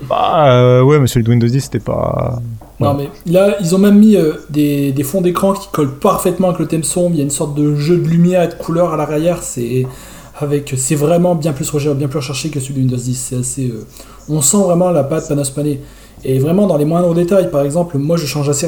[0.08, 2.40] Bah euh, ouais, mais celui de Windows 10 c'était pas.
[2.80, 6.48] Non, mais là, ils ont même mis euh, des, des fonds d'écran qui collent parfaitement
[6.50, 7.12] avec le thème sombre.
[7.14, 9.44] Il y a une sorte de jeu de lumière et de couleur à l'arrière.
[9.44, 9.86] C'est
[10.40, 13.16] avec, c'est vraiment bien plus recherché, bien plus recherché que celui de Windows 10.
[13.30, 13.86] C'est assez, euh,
[14.30, 15.80] on sent vraiment la patte Panos Panay.
[16.26, 17.52] Et vraiment dans les moindres détails.
[17.52, 18.68] Par exemple, moi, je change assez,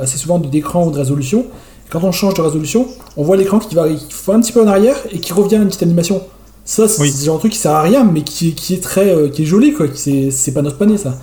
[0.00, 1.40] assez souvent d'écran ou de résolution.
[1.86, 4.52] Et quand on change de résolution, on voit l'écran qui va, qui va un petit
[4.52, 6.20] peu en arrière et qui revient à une petite animation.
[6.64, 7.10] Ça, c'est Oui.
[7.10, 9.42] ce genre de truc qui sert à rien, mais qui, qui est très, euh, qui
[9.42, 9.86] est joli, quoi.
[9.94, 11.14] C'est, c'est Panos Panay, ça.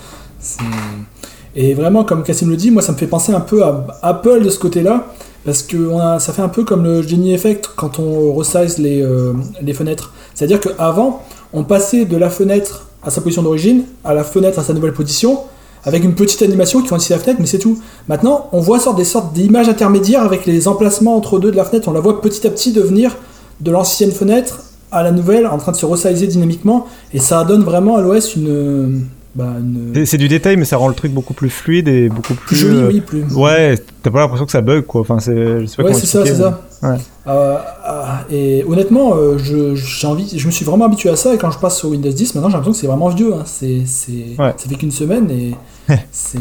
[1.55, 4.43] Et vraiment, comme Cassim le dit, moi ça me fait penser un peu à Apple
[4.43, 5.07] de ce côté-là,
[5.45, 9.33] parce que ça fait un peu comme le Genie Effect quand on resize les, euh,
[9.73, 10.11] fenêtres.
[10.33, 14.63] C'est-à-dire qu'avant, on passait de la fenêtre à sa position d'origine, à la fenêtre à
[14.63, 15.39] sa nouvelle position,
[15.83, 17.79] avec une petite animation qui ici la fenêtre, mais c'est tout.
[18.07, 21.87] Maintenant, on voit des sortes d'images intermédiaires avec les emplacements entre deux de la fenêtre.
[21.87, 23.15] On la voit petit à petit devenir
[23.61, 27.63] de l'ancienne fenêtre à la nouvelle, en train de se resizer dynamiquement, et ça donne
[27.63, 29.05] vraiment à l'OS une,
[29.35, 32.33] bah, une C'est- du détail, mais ça rend le truc beaucoup plus fluide et beaucoup
[32.33, 32.45] plus.
[32.45, 33.23] plus joli, euh, oui, plus.
[33.35, 35.01] Ouais, t'as pas l'impression que ça bug quoi.
[35.01, 35.61] Enfin, c'est.
[35.61, 36.61] Je sais pas Ouais, c'est ça, c'est ça.
[36.83, 36.95] Ouais.
[37.27, 37.57] Euh,
[37.89, 41.33] euh, et honnêtement, euh, je, j'ai envie, je me suis vraiment habitué à ça.
[41.33, 43.33] Et quand je passe sur Windows 10, maintenant j'ai l'impression que c'est vraiment vieux.
[43.33, 43.43] Hein.
[43.45, 44.53] C'est, c'est, Ouais.
[44.57, 45.53] Ça fait qu'une semaine et
[46.11, 46.39] c'est,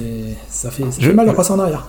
[0.48, 1.86] ça fait, ça Je- fait mal de passer en arrière.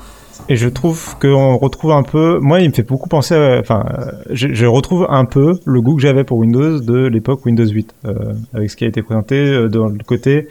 [0.49, 2.39] Et je trouve qu'on retrouve un peu.
[2.39, 3.35] Moi, il me fait beaucoup penser.
[3.35, 3.59] À...
[3.59, 3.85] Enfin,
[4.29, 7.95] je, je retrouve un peu le goût que j'avais pour Windows de l'époque Windows 8,
[8.05, 8.13] euh,
[8.53, 10.47] avec ce qui a été présenté dans le côté.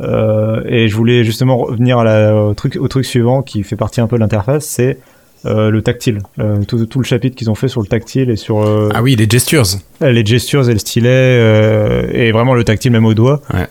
[0.00, 3.76] Euh, et je voulais justement revenir à la, au truc, au truc suivant qui fait
[3.76, 4.98] partie un peu de l'interface, c'est
[5.46, 6.18] euh, le tactile.
[6.40, 9.16] Euh, tout, tout le chapitre qu'ils ont fait sur le tactile et sur Ah oui,
[9.16, 9.64] les gestures.
[10.00, 13.40] les gestures et le stylet et vraiment le tactile même au doigt.
[13.54, 13.66] Ouais.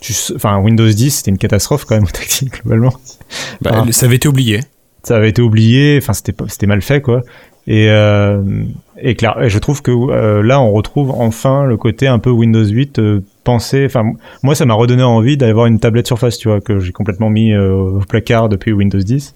[0.00, 2.94] Tu s- Enfin, Windows 10, c'était une catastrophe quand même au tactile globalement
[3.60, 3.92] Bah, Ah.
[3.92, 4.60] Ça avait été oublié.
[5.02, 7.22] ça avait été oublié, enfin c'était mal fait quoi.
[7.66, 7.88] Et,
[9.04, 12.64] et, clair, je trouve que euh, là on retrouve enfin le côté un peu Windows
[12.64, 13.84] 8 euh, pensé.
[13.84, 14.04] Enfin
[14.42, 17.52] moi ça m'a redonné envie d'avoir une tablette Surface, tu vois, que j'ai complètement mis
[17.52, 19.34] euh, au placard depuis Windows 10.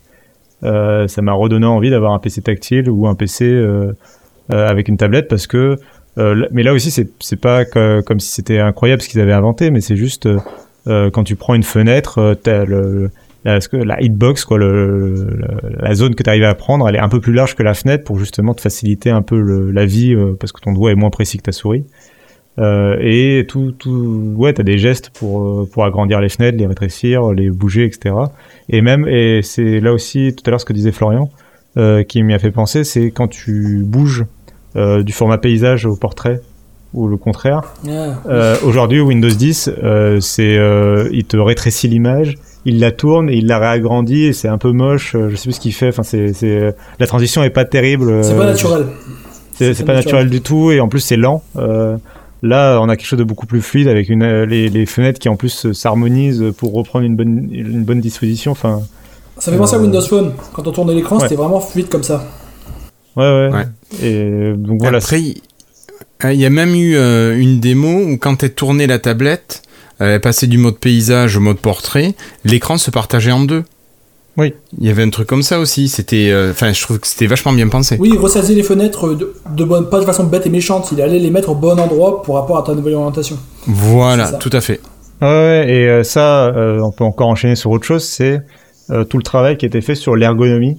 [0.62, 3.62] Euh, ça m'a redonné envie d'avoir un PC tactile ou un PC
[4.48, 5.76] avec une tablette parce que.
[6.16, 9.96] mais là aussi c'est pas comme si c'était incroyable ce qu'ils avaient inventé, mais c'est
[9.96, 10.28] juste
[10.86, 12.64] quand tu prends une fenêtre, t'as
[13.60, 16.96] ce que- la hitbox, quoi, le, le- la zone que tu arrives à prendre, elle
[16.96, 19.70] est un peu plus large que la fenêtre pour justement te faciliter un peu le-
[19.70, 21.84] la vie euh, parce que ton doigt est moins précis que ta souris.
[22.58, 26.66] Euh, et tout, tout, ouais, t'as des gestes pour euh, pour agrandir les fenêtres, les
[26.66, 28.14] rétrécir, les bouger, etc.
[28.70, 31.30] Et même, et c'est là aussi tout à l'heure ce que disait Florian,
[31.76, 34.24] euh, qui m'y a fait penser, c'est quand tu bouges
[34.76, 36.40] euh, du format paysage au portrait
[36.94, 37.60] ou le contraire.
[37.86, 37.90] Ah,
[38.30, 43.36] Euh, Aujourd'hui, Windows 10, euh, c'est, euh, il te rétrécit l'image, il la tourne et
[43.36, 45.14] il la réagrandit et c'est un peu moche.
[45.14, 45.88] euh, Je sais plus ce qu'il fait.
[45.88, 48.22] Enfin, c'est, c'est, la transition est pas terrible.
[48.22, 48.86] c'est euh, pas naturel.
[49.54, 51.42] C'est, c'est pas naturel du tout et en plus c'est lent.
[51.56, 51.96] Euh,
[52.42, 55.18] là, on a quelque chose de beaucoup plus fluide avec une, euh, les, les fenêtres
[55.18, 58.52] qui en plus euh, s'harmonisent pour reprendre une bonne, une bonne disposition.
[58.52, 58.82] Enfin,
[59.38, 60.32] Ça fait penser à Euh, Windows Phone.
[60.52, 61.22] Quand on tournait l'écran, ouais.
[61.22, 62.26] c'était vraiment fluide comme ça.
[63.16, 63.50] ouais, ouais.
[63.52, 63.66] Ouais.
[64.06, 64.98] Et donc voilà.
[64.98, 65.40] Après, il
[66.24, 69.62] euh, il y a même eu euh, une démo où quand tu tourné la tablette,
[70.00, 73.64] euh, passé du mode paysage au mode portrait, l'écran se partageait en deux.
[74.36, 74.52] Oui.
[74.78, 75.88] Il y avait un truc comme ça aussi.
[75.88, 77.96] C'était, euh, enfin, je trouve que c'était vachement bien pensé.
[77.98, 80.90] Oui, il ressaisait les fenêtres de, de bonne, pas de façon bête et méchante.
[80.92, 83.38] Il allait les mettre au bon endroit pour rapport à ta nouvelle orientation.
[83.66, 84.80] Voilà, tout à fait.
[85.22, 88.40] Ouais, et euh, ça, euh, on peut encore enchaîner sur autre chose, c'est
[88.90, 90.78] euh, tout le travail qui a été fait sur l'ergonomie,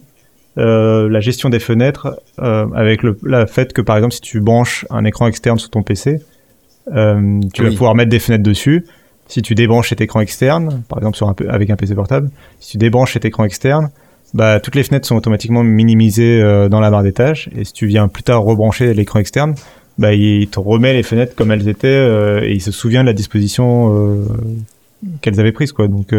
[0.59, 4.39] euh, la gestion des fenêtres, euh, avec le la fait que par exemple si tu
[4.39, 6.19] branches un écran externe sur ton PC,
[6.95, 8.85] euh, tu vas pouvoir mettre des fenêtres dessus.
[9.27, 13.13] Si tu débranches cet écran externe, par exemple avec un PC portable, si tu débranches
[13.13, 13.89] cet écran externe,
[14.33, 17.49] bah, toutes les fenêtres sont automatiquement minimisées euh, dans la barre des tâches.
[17.55, 19.55] Et si tu viens plus tard rebrancher l'écran externe,
[19.97, 23.07] bah, il te remet les fenêtres comme elles étaient euh, et il se souvient de
[23.07, 24.25] la disposition euh,
[25.21, 25.71] qu'elles avaient prise.
[25.71, 25.87] Quoi.
[25.87, 26.13] Donc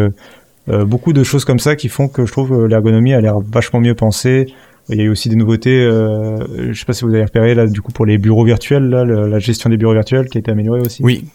[0.67, 3.95] beaucoup de choses comme ça qui font que je trouve l'ergonomie a l'air vachement mieux
[3.95, 4.53] pensée.
[4.91, 7.53] Il y a eu aussi des nouveautés, euh, je sais pas si vous avez repéré
[7.53, 10.39] là du coup pour les bureaux virtuels, là, la gestion des bureaux virtuels qui a
[10.39, 11.03] été améliorée aussi.
[11.03, 11.25] Oui.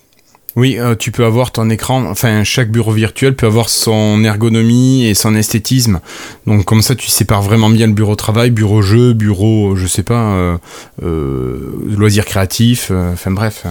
[0.57, 5.05] Oui, euh, tu peux avoir ton écran, enfin chaque bureau virtuel peut avoir son ergonomie
[5.05, 6.01] et son esthétisme.
[6.47, 10.05] Donc comme ça tu sépares vraiment bien le bureau travail, bureau jeu, bureau, je sais
[10.05, 10.57] pas, euh,
[11.03, 13.65] euh, loisirs créatifs, euh, enfin bref.
[13.67, 13.71] euh,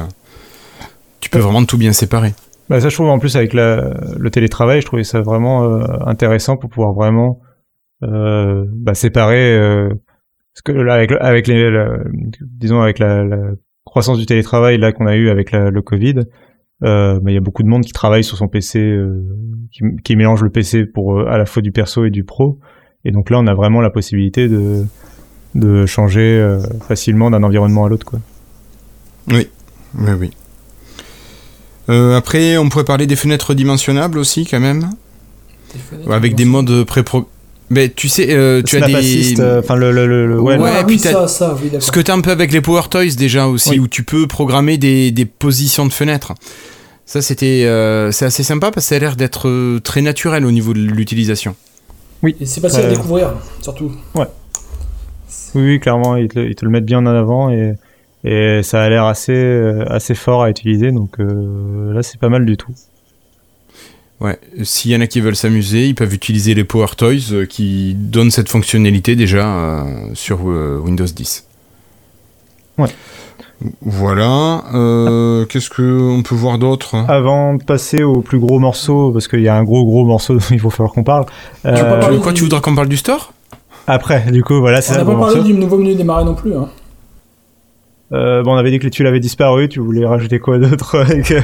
[1.21, 2.33] tu peux vraiment tout bien séparer.
[2.69, 5.85] Bah, ça, je trouve en plus avec la, le télétravail, je trouvais ça vraiment euh,
[6.05, 7.39] intéressant pour pouvoir vraiment
[8.03, 9.53] euh, bah, séparer.
[9.57, 9.87] Euh,
[10.53, 11.97] parce que là, avec, avec les, la-
[12.41, 13.37] disons avec la, la
[13.85, 16.15] croissance du télétravail là qu'on a eu avec la- le Covid,
[16.83, 19.23] euh, bah, il y a beaucoup de monde qui travaille sur son PC, euh,
[19.71, 22.59] qui, qui mélange le PC pour euh, à la fois du perso et du pro.
[23.05, 24.85] Et donc là, on a vraiment la possibilité de
[25.55, 28.19] de changer euh, facilement d'un environnement à l'autre, quoi.
[29.27, 29.47] Oui,
[30.19, 30.31] oui.
[31.89, 34.89] Euh, après, on pourrait parler des fenêtres dimensionnables aussi, quand même.
[36.05, 37.03] Des Avec des modes pré
[37.69, 39.39] Mais tu sais, euh, tu as des.
[39.39, 41.91] Euh, enfin le, le, le- le- ouais, Ouais, Ah puis oui, ça, ça, oui, Ce
[41.91, 43.79] que tu as un peu avec les Power Toys déjà aussi, Oui.
[43.79, 46.33] où tu peux programmer des, des positions de fenêtres.
[47.05, 50.45] Ça, c'était, euh, c'est assez sympa parce que ça a l'air d'être euh, très naturel
[50.45, 51.55] au niveau de l'utilisation.
[52.25, 53.91] Et c'est facile à Euh, découvrir, surtout.
[54.15, 54.25] Oui,
[55.55, 57.75] oui, clairement, ils te, le- ils te le mettent bien en avant et,
[58.23, 60.91] et ça a l'air assez, assez fort à utiliser.
[60.91, 62.71] Donc euh, là, c'est pas mal du tout.
[64.21, 67.93] Ouais, s'il y en a qui veulent s'amuser, ils peuvent utiliser les Power Toys qui
[67.95, 71.45] donnent cette fonctionnalité déjà euh, sur euh, Windows 10.
[72.77, 72.87] Ouais.
[73.81, 74.63] Voilà.
[74.73, 79.41] euh, Qu'est-ce qu'on peut voir d'autre Avant de passer au plus gros morceau, parce qu'il
[79.41, 81.25] y a un gros gros morceau dont il faut falloir qu'on parle.
[81.25, 83.33] Tu euh, parler Quoi, du- tu voudras qu'on parle du store?
[83.87, 85.03] Après, du coup, voilà, c'est On ça.
[85.03, 86.55] n'a pas parlé du nouveau menu démarrer non plus.
[86.55, 86.69] Hein.
[88.13, 89.67] Euh, bon, on avait dit que tu l'avais disparu.
[89.69, 91.41] Tu voulais rajouter quoi d'autre avec, euh,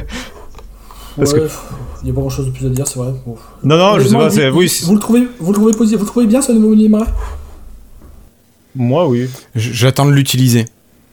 [1.17, 1.41] Parce Ouais,
[2.01, 3.12] il n'y a pas grand chose de plus à dire, c'est vrai.
[3.25, 3.36] Bon.
[3.63, 4.29] Non, non, je sais pas.
[4.29, 6.51] c'est- vous, Oui, vous le trouvez, vous le trouvez positif, vous le trouvez bien ce
[6.51, 7.08] nouveau menu démarrer
[8.75, 9.27] moi, oui.
[9.55, 10.65] J'attends de l'utiliser.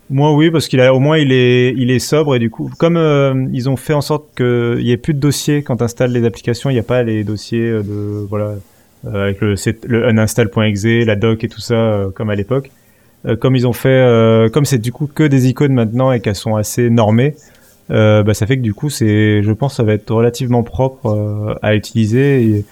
[0.09, 2.71] Moi, oui, parce qu'il a au moins il est, il est sobre et du coup,
[2.79, 6.13] comme euh, ils ont fait en sorte qu'il n'y ait plus de dossiers quand installes
[6.13, 8.55] les applications, il n'y a pas les dossiers euh, de voilà
[9.07, 9.57] euh, avec le,
[9.89, 12.71] le uninstall.exe, la doc et tout ça euh, comme à l'époque.
[13.27, 16.21] Euh, comme ils ont fait, euh, comme c'est du coup que des icônes maintenant et
[16.21, 17.35] qu'elles sont assez normées,
[17.89, 21.75] bah, ça fait que du coup c'est, je pense, ça va être relativement propre à
[21.75, 22.65] utiliser et,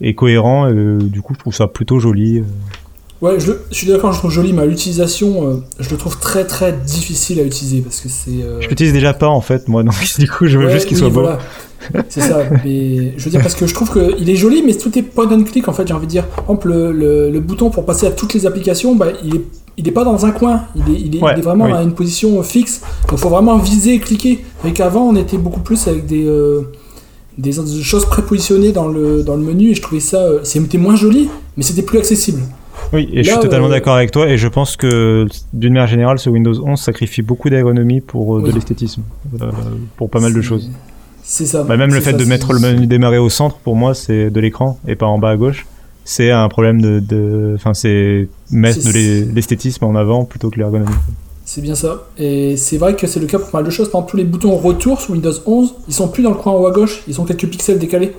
[0.00, 0.70] et cohérent.
[0.70, 2.42] Du coup, je trouve ça plutôt joli.
[3.22, 3.26] Euh.
[3.26, 6.18] Ouais, je, le- je suis d'accord, je trouve joli, mais l'utilisation, euh, je le trouve
[6.18, 8.42] très très difficile à utiliser parce que c'est.
[8.42, 10.86] euh, Je l'utilise déjà pas en fait, moi, donc du coup, je veux ouais, juste
[10.86, 11.20] qu'il oui, soit beau.
[11.20, 11.38] voilà.
[12.08, 14.96] C'est ça, mais je veux dire parce que je trouve qu'il est joli, mais tout
[14.98, 15.86] est point and click en fait.
[15.86, 18.46] J'ai envie de dire, par exemple, le, le- le bouton pour passer à toutes les
[18.46, 19.42] applications, bah, il est,
[19.76, 21.72] il est pas dans un coin, il est, il est, Ouais, il est vraiment oui.
[21.72, 22.80] à une position fixe.
[23.08, 24.44] Donc, il faut vraiment viser et cliquer.
[24.62, 26.62] Avec qu'avant, on était beaucoup plus avec des, euh,
[27.38, 27.52] des
[27.82, 31.28] choses prépositionnées dans le, dans le menu, et je trouvais ça, euh, c'était moins joli,
[31.56, 32.42] mais c'était plus accessible.
[32.92, 35.88] Oui, et je suis totalement euh, d'accord avec toi, et je pense que d'une manière
[35.88, 38.48] générale, ce Windows 11 sacrifie beaucoup d'ergonomie pour euh, Oui.
[38.50, 39.02] de l'esthétisme,
[39.42, 39.50] euh,
[39.96, 40.70] pour pas mal de choses.
[41.22, 41.64] C'est ça.
[41.64, 44.30] Bah, même le fait ça, de mettre le menu démarrer au centre, pour moi, c'est
[44.30, 45.66] de l'écran et pas en bas à gauche.
[46.04, 50.56] C'est un problème de, de, enfin, c'est mettre de l'e- l'esthétisme en avant plutôt que
[50.58, 50.94] l'ergonomie.
[51.44, 52.06] C'est bien ça.
[52.16, 53.90] Et c'est vrai que c'est le cas pour pas mal de choses.
[53.90, 56.52] Par exemple, tous les boutons retour sur Windows 11, ils sont plus dans le coin
[56.54, 58.14] en haut à gauche, ils sont quelques pixels décalés.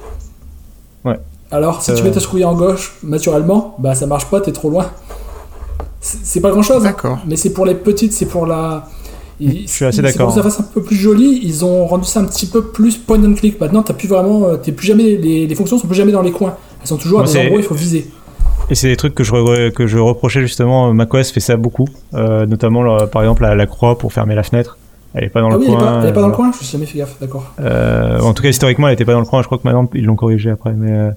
[1.03, 1.17] Ouais.
[1.51, 1.95] Alors, si Euh.
[1.95, 4.85] tu mets ta souris en gauche, naturellement, bah ça marche pas, t'es trop loin.
[6.01, 7.19] C'est pas grand chose, D'accord.
[7.27, 8.87] mais c'est pour les petites, c'est pour la.
[9.39, 10.27] ils- Je suis assez d'accord.
[10.27, 12.61] Pour que ça fasse un peu plus joli, ils ont rendu ça un petit peu
[12.63, 13.59] plus point and click.
[13.59, 16.21] Maintenant, t'as plus vraiment, euh, t'es plus jamais, les, les fonctions sont plus jamais dans
[16.21, 16.55] les coins.
[16.81, 18.09] Elles sont toujours à des c'est- endroits où il faut viser.
[18.69, 20.93] Et c'est des trucs que je, que je reprochais justement.
[20.93, 24.43] macOS fait ça beaucoup, euh, notamment là, par exemple la, la croix pour fermer la
[24.43, 24.77] fenêtre.
[25.15, 25.85] Elle est pas dans Ah le oui, elle est coin.
[25.85, 27.45] pas, elle est pas dans le euh, coin Je me suis jamais fait gaffe, d'accord.
[27.59, 29.41] Euh, en tout cas, historiquement, elle était pas dans le coin.
[29.41, 31.11] Je crois que maintenant ils l'ont corrigé après, mais euh, euh,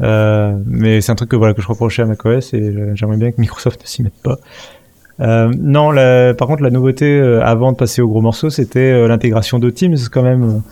[0.00, 3.30] mais c'est un truc que voilà que je reprochais à macOS et euh, j'aimerais bien
[3.32, 4.38] que Microsoft ne s'y mette pas.
[5.20, 8.78] Euh, non, la- par contre, la nouveauté euh, avant de passer au gros morceau, c'était
[8.92, 10.62] euh, l'intégration de Teams quand même.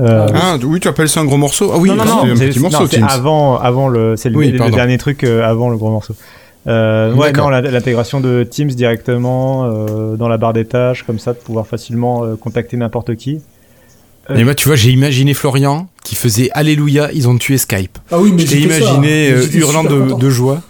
[0.00, 1.70] Euh, Ah, Ah, oui, tu appelles ça un gros morceau?
[1.72, 3.06] Ah oui, non, non, non, c'était un c'est- petit morceau, Teams.
[3.08, 6.14] avant, avant le, c'est le, Oui, le dernier truc euh, avant le gros morceau.
[6.66, 11.32] Euh, ouais, non, l'intégration de Teams directement euh, dans la barre des tâches, comme ça,
[11.32, 13.40] de pouvoir facilement euh, contacter n'importe qui.
[14.34, 17.98] Et moi, tu vois, j'ai imaginé Florian qui faisait Alléluia, ils ont tué Skype.
[18.10, 19.34] Ah oui, mais Je t'ai j'ai fait ça, imaginé hein.
[19.36, 20.60] euh, hurlant de, joie.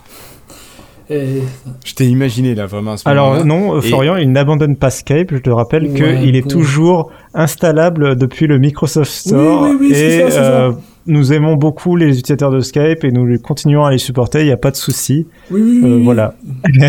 [1.11, 1.43] Et-
[1.85, 4.91] Je t'ai imaginé là, vraiment à ce Alors non, euh, Et- Florian, il n'abandonne pas
[4.91, 5.33] Skype.
[5.35, 9.63] Je te rappelle Ouais, qu'il est toujours installable depuis le Microsoft Store.
[9.65, 10.43] Oui, oui, oui, et ça, c'est ça.
[10.43, 10.73] euh,
[11.07, 14.41] nous aimons beaucoup les utilisateurs de Skype et nous continuons à les supporter.
[14.41, 15.27] Il n'y a pas de souci.
[15.51, 15.91] Oui, oui, oui.
[15.91, 16.03] Euh, oui.
[16.05, 16.35] voilà.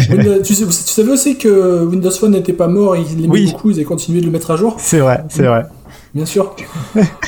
[0.09, 3.51] Windows- tu, sais- tu savais aussi que Windows Phone n'était pas mort ils l'aimaient Oui.
[3.51, 5.63] beaucoup, ils avaient continué de le mettre à jour C'est vrai, c'est vrai.
[6.13, 6.55] Bien sûr.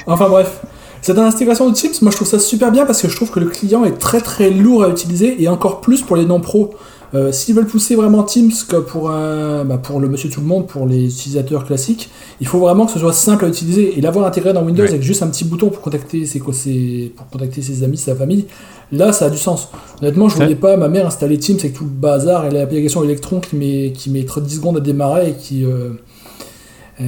[0.07, 0.61] enfin bref.
[1.01, 3.39] Cette intégration de Teams, moi je trouve ça super bien parce que je trouve que
[3.39, 6.71] le client est très très lourd à utiliser et encore plus pour les non-pros.
[7.13, 10.47] Euh, S'ils veulent pousser vraiment Teams comme pour, un, bah, pour le monsieur tout le
[10.47, 12.09] monde, pour les utilisateurs classiques,
[12.41, 15.03] il faut vraiment que ce soit simple à utiliser et l'avoir intégré dans Windows avec
[15.03, 18.45] juste un petit bouton pour contacter ses, ses- pour contacter ses amis, sa famille.
[18.91, 19.69] Là, ça a du sens.
[20.01, 20.43] Honnêtement, je Ouais.
[20.45, 23.93] voulais pas ma mère installer Teams avec tout le bazar et l'application Electron qui met,
[23.95, 25.63] qui met 10 secondes à démarrer et qui.
[25.63, 25.89] euh, euh,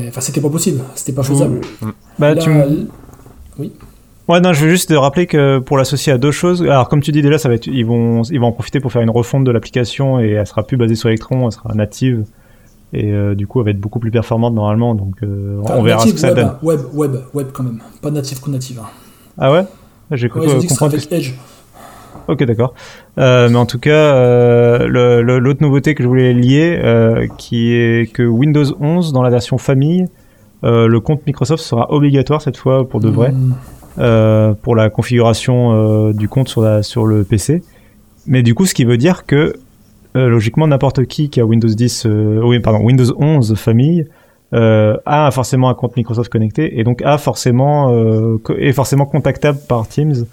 [0.09, 1.61] Enfin, c'était pas possible, c'était pas faisable.
[2.19, 2.87] Bah, Là, tu me- l-
[4.27, 7.01] Ouais, non, je veux juste te rappeler que pour l'associer à deux choses, alors comme
[7.01, 9.09] tu dis déjà, ça va être, ils vont, ils vont en profiter pour faire une
[9.09, 12.25] refonte de l'application et elle sera plus basée sur Electron, elle sera native
[12.93, 14.95] et euh, du coup elle va être beaucoup plus performante normalement.
[14.95, 16.45] Donc euh, enfin, on verra ce native que ça web, donne.
[16.47, 17.81] hein, web, web, web quand même.
[18.01, 18.79] Pas native que native.
[18.83, 18.89] hein.
[19.37, 19.63] Ah ouais?
[20.11, 21.33] J'ai cru Ouais, ils ont dit que ce serait comprendre que avec Edge.
[22.27, 22.73] Ok, d'accord.
[23.17, 28.11] Euh, mais en tout cas, euh, l'autre nouveauté que je voulais lier, euh, qui est
[28.11, 30.07] que Windows 11 dans la version famille
[30.63, 33.31] le compte Microsoft sera obligatoire cette fois pour de vrai
[33.97, 34.53] Hmm.
[34.61, 37.63] pour la configuration du compte sur, la, sur le PC.
[38.25, 39.53] Mais du coup, ce qui veut dire que
[40.13, 44.07] logiquement n'importe qui qui a Windows 10, euh, oui pardon Windows 11 famille
[44.51, 47.91] a forcément un compte Microsoft connecté et donc a forcément
[48.57, 50.25] est forcément contactable par Teams.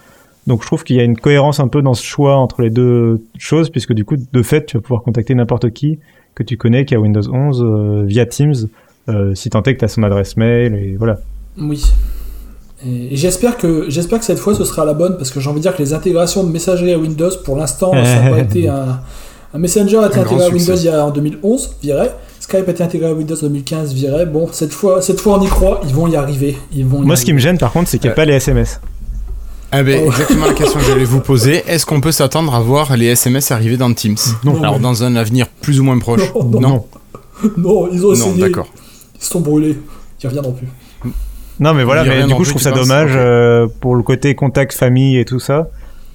[0.46, 2.70] Donc je trouve qu'il y a une cohérence un peu dans ce choix entre les
[2.70, 5.98] deux choses puisque du coup de fait tu vas pouvoir contacter n'importe qui
[6.34, 8.54] que tu connais qui a Windows 11 euh, via Teams
[9.08, 11.18] euh, si tant est que tu as son adresse mail et voilà.
[11.58, 11.82] Oui.
[12.86, 15.60] Et, j'espère que j'espère que cette fois ce sera la bonne parce que j'ai envie
[15.60, 18.68] de dire que les intégrations de messagerie à Windows pour l'instant ça n'a pas été
[18.68, 19.00] un,
[19.54, 22.68] un Messenger a été Un intégré à Windows il y a en 2011 virait Skype
[22.68, 25.48] a été intégré à Windows en 2015 virait bon cette fois cette fois on y
[25.48, 25.80] croit.
[25.84, 26.58] Ils vont y arriver.
[26.74, 28.26] Ils vont y Moi ce qui me gêne par contre c'est qu'il n'y a pas
[28.26, 28.80] les SMS.
[29.76, 30.10] Ah ben, Oh.
[30.10, 31.62] exactement la question que j'allais vous poser.
[31.66, 34.16] Est-ce qu'on peut s'attendre à voir les SMS arriver dans Teams?
[34.44, 34.60] Non.
[34.62, 36.32] Alors, dans un avenir plus ou moins proche?
[36.34, 36.60] Non, non.
[36.60, 36.84] Non.
[37.56, 38.68] non ils ont Non, essayé d'accord.
[39.16, 39.76] ils se sont brûlés
[40.22, 40.68] ils reviendront plus
[41.60, 44.72] Non, mais voilà, mais du coup, je trouve ça dommage euh, pour le côté contact
[44.72, 45.68] famille et tout ça,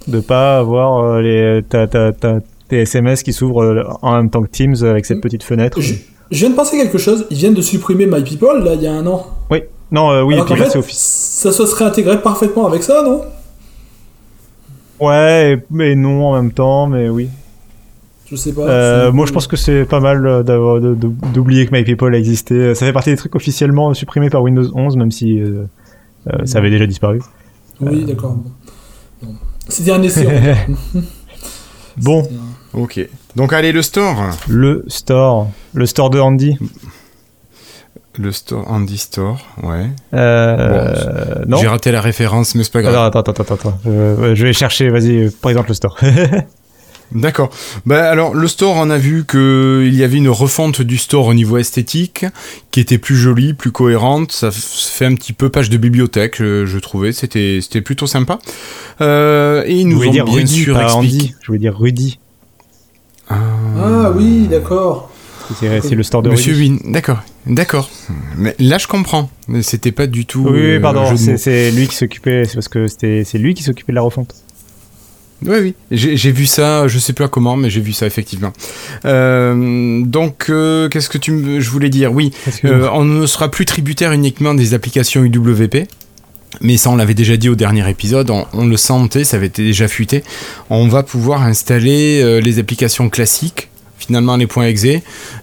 [0.07, 4.29] de pas avoir euh, les, ta, ta, ta- tes SMS qui s'ouvrent euh, en même
[4.29, 5.79] temps que Teams avec cette petite fenêtre.
[5.79, 5.93] je,
[6.31, 8.87] je viens de penser quelque chose ils viennent de supprimer My People là il y
[8.87, 10.99] a un an Oui, non, euh, oui, et Alors là, fait, c'est office.
[11.41, 13.21] ça se serait intégré parfaitement avec ça non?
[14.99, 17.29] Ouais, mais non en même temps, mais oui.
[18.29, 21.11] je sais pas Euh, moi, je pense que c'est pas mal euh, d'avoir- de- de-
[21.33, 22.75] d'oublier que MyPeople existait.
[22.75, 25.63] Ça fait partie des trucs officiellement supprimés par Windows 11, même si euh,
[26.27, 27.19] euh, ça avait déjà disparu.
[27.81, 28.37] Oui, d'accord.
[29.23, 29.33] Bon.
[29.67, 30.27] C'était un essai.
[31.97, 32.99] Bon, un- Ok.
[33.35, 34.21] Donc, allez, le store.
[34.47, 36.57] le store, le store de Andy.
[38.21, 39.87] Le store, Andy Store, ouais.
[40.13, 41.57] Euh, non.
[41.57, 42.93] J'ai raté la référence, mais c'est pas grave.
[42.93, 43.79] Alors, attends, attends, attends, attends.
[43.87, 45.97] Euh, je vais chercher, vas-y, euh, présente le store.
[47.13, 47.49] D'accord.
[47.87, 51.25] Bah alors le store, on a vu que il y avait une refonte du store
[51.27, 52.25] au niveau esthétique,
[52.69, 54.31] qui était plus jolie, plus cohérente.
[54.31, 57.11] Ça fait un petit peu page de bibliothèque, je, je trouvais.
[57.11, 58.37] C'était c'était plutôt sympa.
[59.01, 60.97] Euh, et ils je nous ont dire bien Rudy, sûr expliqué.
[60.97, 61.35] Andy.
[61.41, 62.19] Je voulais dire Rudy.
[63.29, 65.09] Ah oui, d'accord.
[65.59, 66.69] C'est c'est le store de Monsieur Rudy.
[66.83, 67.89] Win, d'accord, d'accord.
[68.37, 69.29] Mais là, je comprends.
[69.47, 70.45] Mais c'était pas du tout.
[70.45, 73.63] Oui, oui, euh, pardon, c'est lui qui s'occupait, c'est parce que c'était c'est lui qui
[73.63, 74.35] s'occupait de la refonte.
[75.45, 75.75] Oui, oui.
[75.91, 78.51] J'ai vu ça, je sais pas comment, mais j'ai vu ça effectivement.
[79.05, 81.59] Euh, donc, euh, qu'est-ce que tu me...
[81.59, 82.31] Je voulais dire, oui,
[82.65, 85.87] euh, on ne sera plus tributaire uniquement des applications UWP.
[86.61, 89.47] Mais ça, on l'avait déjà dit au dernier épisode, on, on le sentait, ça avait
[89.47, 90.23] été déjà fuité.
[90.69, 93.68] On va pouvoir installer les applications classiques,
[94.09, 94.85] finalement les points exe,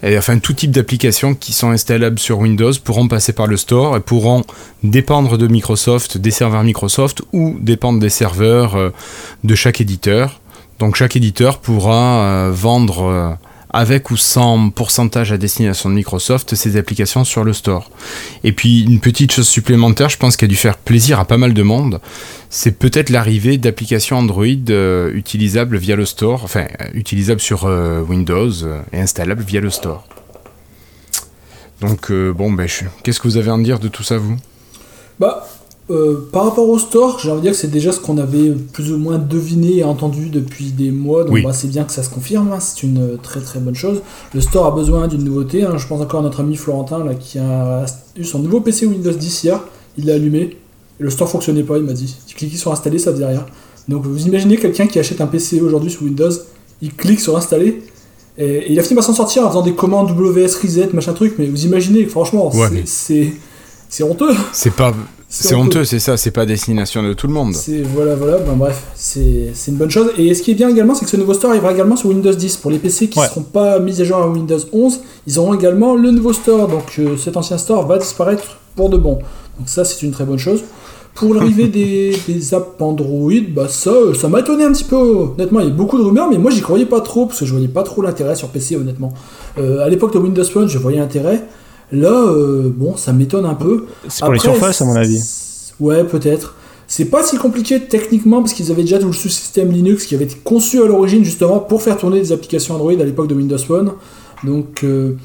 [0.02, 3.96] et enfin tout type d'applications qui sont installables sur Windows pourront passer par le store
[3.96, 4.42] et pourront
[4.82, 8.90] dépendre de Microsoft, des serveurs Microsoft ou dépendre des serveurs euh,
[9.44, 10.40] de chaque éditeur.
[10.80, 13.30] Donc chaque éditeur pourra euh, vendre euh,
[13.76, 17.90] avec ou sans pourcentage à destination de Microsoft ses applications sur le store.
[18.42, 21.36] Et puis une petite chose supplémentaire, je pense qui a dû faire plaisir à pas
[21.36, 22.00] mal de monde,
[22.48, 28.00] c'est peut-être l'arrivée d'applications Android euh, utilisables via le store, enfin euh, utilisables sur euh,
[28.00, 28.50] Windows
[28.92, 30.04] et installables via le store.
[31.82, 32.66] Donc bon, ben,
[33.02, 34.36] qu'est-ce que vous avez à en dire de tout ça vous?
[35.20, 35.46] Bah,
[35.90, 38.50] euh, par rapport au store, j'ai envie de dire que c'est déjà ce qu'on avait
[38.72, 41.42] plus ou moins deviné et entendu depuis des mois, donc Oui.
[41.42, 44.00] bah, c'est bien que ça se confirme, hein, c'est une euh, très très bonne chose.
[44.34, 47.14] Le store a besoin d'une nouveauté, hein, je pense encore à notre ami Florentin là,
[47.14, 49.60] qui a eu son nouveau PC Windows 10 hier,
[49.96, 50.40] il l'a allumé,
[50.98, 52.16] et le store fonctionnait pas, il m'a dit.
[52.28, 53.46] Il cliquait sur installer, ça faisait rien.
[53.88, 56.30] Donc vous imaginez quelqu'un qui achète un PC aujourd'hui sous Windows,
[56.82, 57.82] il clique sur installer,
[58.38, 61.12] et, et il a fini par s'en sortir en faisant des commandes WS reset, machin
[61.12, 63.32] truc, mais vous imaginez, franchement, Ouais, c'est- mais- c'est
[63.88, 64.32] c'est honteux.
[64.52, 64.92] C'est pas,
[65.42, 67.54] c'est honteux, c'est ça, c'est pas à destination de tout le monde.
[67.54, 70.10] C'est voilà, voilà, ben bref, c'est c'est une bonne chose.
[70.18, 72.32] Et ce qui est bien également, c'est que ce nouveau store arrivera également sur Windows
[72.32, 72.56] 10.
[72.58, 73.28] Pour les PC qui ne Ouais.
[73.28, 76.68] seront pas mis à jour à Windows 11, ils auront également le nouveau store.
[76.68, 79.18] Donc euh, cet ancien store va disparaître pour de bon.
[79.58, 80.60] Donc ça, c'est une très bonne chose.
[81.14, 84.96] Pour l'arrivée des, des apps Android, bah ça, euh, ça m'a étonné un petit peu.
[84.96, 87.46] Honnêtement, il y a beaucoup de rumeurs, mais moi j'y croyais pas trop parce que
[87.46, 89.12] je voyais pas trop l'intérêt sur PC, honnêtement.
[89.58, 91.42] Euh, à l'époque de Windows Phone, je voyais l'intérêt.
[91.92, 93.86] Là, euh, bon, ça m'étonne un peu.
[94.08, 95.20] C'est pour les surfaces, à mon avis.
[95.78, 96.54] Ouais, peut-être.
[96.88, 100.24] C'est pas si compliqué techniquement parce qu'ils avaient déjà tout le sous-système Linux qui avait
[100.24, 103.58] été conçu à l'origine justement pour faire tourner des applications Android à l'époque de Windows
[103.58, 103.92] Phone.
[104.44, 105.16] Donc euh,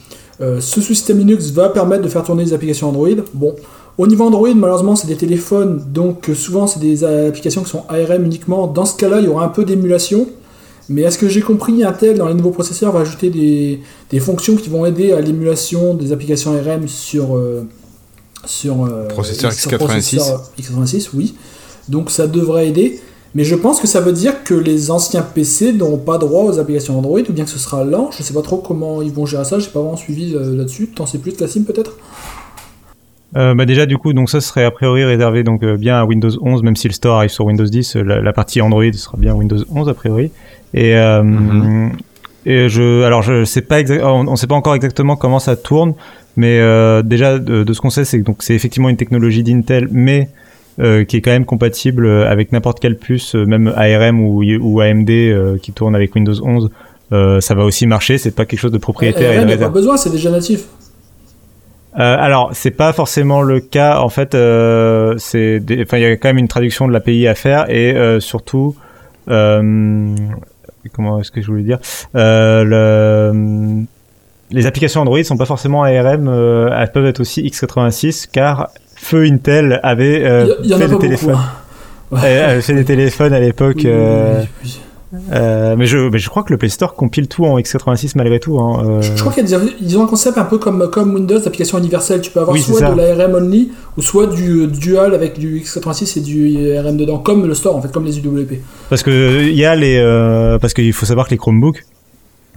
[0.41, 3.09] euh, ce sous-système Linux va permettre de faire tourner des applications Android.
[3.35, 3.55] Bon,
[3.99, 8.25] au niveau Android, malheureusement, c'est des téléphones, donc souvent c'est des applications qui sont ARM
[8.25, 8.65] uniquement.
[8.65, 10.27] Dans ce cas-là, il y aura un peu d'émulation.
[10.91, 13.79] Mais à ce que j'ai compris, Intel, dans les nouveaux processeurs, va ajouter des,
[14.09, 17.65] des fonctions qui vont aider à l'émulation des applications ARM sur, euh,
[18.45, 19.77] sur, euh, Processeur sur x86.
[19.77, 21.35] processeur x86, oui.
[21.87, 22.99] Donc ça devrait aider.
[23.33, 26.59] Mais je pense que ça veut dire que les anciens PC n'auront pas droit aux
[26.59, 28.09] applications Android, ou bien que ce sera lent.
[28.11, 30.89] Je sais pas trop comment ils vont gérer ça, j'ai pas vraiment suivi euh, là-dessus.
[30.93, 31.93] T'en sais plus, Cassim, peut-être?
[33.37, 36.03] Euh, bah déjà du coup donc ça serait a priori réservé donc euh, bien à
[36.05, 38.91] Windows 11 même si le store arrive sur Windows 10 euh, la, la partie Android
[38.93, 40.31] sera bien Windows 11 a priori
[40.73, 41.91] et euh, Mhm.
[42.45, 45.55] et je alors je sais pas exact on, on sait pas encore exactement comment ça
[45.55, 45.93] tourne
[46.35, 49.43] mais euh, déjà de, de ce qu'on sait c'est que donc c'est effectivement une technologie
[49.43, 50.29] d'Intel mais
[50.79, 55.09] euh, qui est quand même compatible avec n'importe quelle puce même ARM ou, ou AMD
[55.09, 56.69] euh, qui tourne avec Windows 11
[57.13, 59.57] euh, ça va aussi marcher c'est pas quelque chose de propriétaire et ARM, de il
[59.57, 60.63] n'y a pas besoin, c'est déjà natif.
[61.99, 63.99] Euh, alors, c'est pas forcément le cas.
[63.99, 67.27] En fait, euh, c'est, des- enfin, il y a quand même une traduction de l'API
[67.27, 68.75] à faire et euh, surtout,
[69.29, 70.15] euh,
[70.93, 71.79] comment est-ce que je voulais dire,
[72.13, 73.83] le,
[74.51, 76.27] les applications Android sont pas forcément ARM.
[76.73, 81.37] elles peuvent être aussi x86 car Feu Intel avait y, y fait des téléphones.
[82.13, 82.61] hein.
[82.61, 83.81] fait des téléphones à l'époque.
[83.83, 84.81] Oui, oui, oui, oui.
[85.31, 88.39] Euh, mais je, mais je crois que le Play Store compile tout en x86 malgré
[88.39, 88.59] tout.
[88.59, 89.01] Hein, euh.
[89.01, 89.45] Je, je crois qu'ils
[89.81, 92.21] ils ont un concept un peu comme, comme Windows, application universelle.
[92.21, 96.17] Tu peux avoir Oui, soit de l'ARM only, ou soit du dual avec du x86
[96.17, 98.61] et du ARM dedans, comme le store en fait, comme les UWP.
[98.89, 101.83] Parce que il y a les euh, parce qu'il faut savoir que les Chromebooks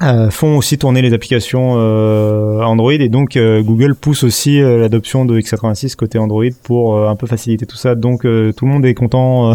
[0.04, 4.78] euh, font aussi tourner les applications euh, Android et donc euh, Google pousse aussi euh,
[4.78, 7.94] l'adoption de x86 côté Android pour euh, un peu faciliter tout ça.
[7.94, 9.52] Donc euh, tout le monde est content.
[9.52, 9.54] euh,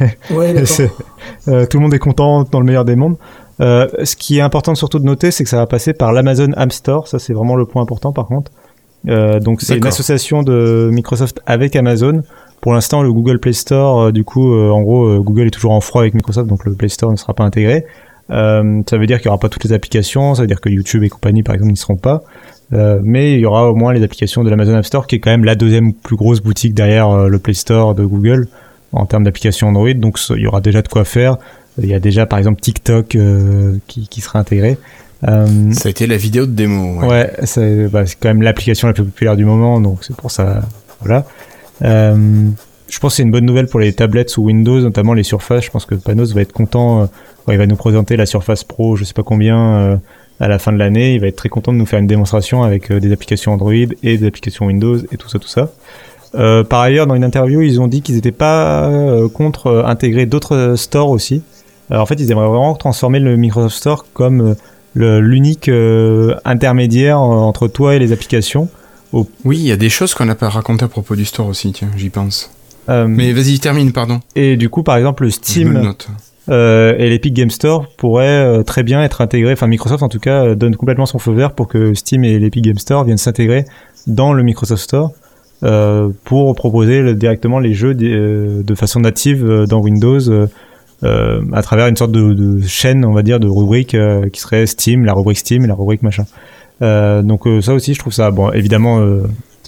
[0.30, 0.54] Ouais,
[1.48, 3.16] euh, tout le monde est content dans le meilleur des mondes.
[3.60, 6.52] Euh, ce qui est important surtout de noter, c'est que ça va passer par l'Amazon
[6.56, 7.08] App Store.
[7.08, 8.52] Ça, c'est vraiment le point important, par contre.
[9.08, 12.22] Euh, donc, c'est une association de Microsoft avec Amazon.
[12.60, 15.50] Pour l'instant, le Google Play Store, euh, du coup, euh, en gros, euh, Google est
[15.50, 17.84] toujours en froid avec Microsoft, donc le Play Store ne sera pas intégré.
[18.30, 20.68] Euh, ça veut dire qu'il n'y aura pas toutes les applications, ça veut dire que
[20.68, 22.22] YouTube et compagnie, par exemple, n'y seront pas.
[22.74, 25.20] Euh, mais il y aura au moins les applications de l'Amazon App Store, qui est
[25.20, 28.48] quand même la deuxième plus grosse boutique derrière euh, le Play Store de Google
[28.92, 29.94] en termes d'applications Android.
[29.94, 31.36] Donc il y aura déjà de quoi faire.
[31.80, 34.76] Il y a déjà par exemple TikTok euh, qui, qui sera intégré.
[35.26, 37.00] Euh, Ça a été la vidéo de démo.
[37.00, 37.08] ouais.
[37.08, 40.30] ouais, c'est bah, c'est quand même l'application la plus populaire du moment, donc c'est pour
[40.30, 40.62] ça.
[41.00, 41.24] Voilà.
[42.88, 45.64] Je pense que c'est une bonne nouvelle pour les tablettes sous Windows, notamment les Surface.
[45.64, 47.06] Je pense que Panos va être content euh,
[47.52, 49.96] il va nous présenter la Surface Pro, je sais pas combien, euh,
[50.40, 51.14] à la fin de l'année.
[51.14, 53.72] Il va être très content de nous faire une démonstration avec euh, des applications Android
[53.72, 55.70] et des applications Windows et tout ça, tout ça.
[56.32, 58.90] Par ailleurs, dans une interview, ils ont dit qu'ils n'étaient pas
[59.32, 61.42] contre intégrer d'autres stores aussi.
[61.88, 64.54] Alors, en fait, ils aimeraient vraiment transformer le Microsoft Store comme
[64.94, 65.70] l'unique
[66.44, 68.68] intermédiaire entre toi et les applications.
[69.14, 71.72] Oui, il y a des choses qu'on n'a pas racontées à propos du store aussi,
[71.72, 72.50] tiens, j'y pense.
[72.88, 74.20] Euh, Mais vas-y, termine, pardon.
[74.34, 75.92] Et du coup, par exemple, Steam
[76.48, 79.52] euh, et l'Epic Game Store pourraient euh, très bien être intégrés.
[79.52, 82.64] Enfin, Microsoft, en tout cas, donne complètement son feu vert pour que Steam et l'Epic
[82.64, 83.66] Game Store viennent s'intégrer
[84.06, 85.10] dans le Microsoft Store
[85.64, 91.62] euh, pour proposer le- directement les jeux de façon native euh, dans Windows euh, à
[91.62, 95.04] travers une sorte de, de chaîne, on va dire, de rubriques euh, qui serait Steam,
[95.04, 96.24] la rubrique Steam et la rubrique machin.
[96.80, 98.52] Donc ça aussi, je trouve ça bon.
[98.52, 99.04] Évidemment,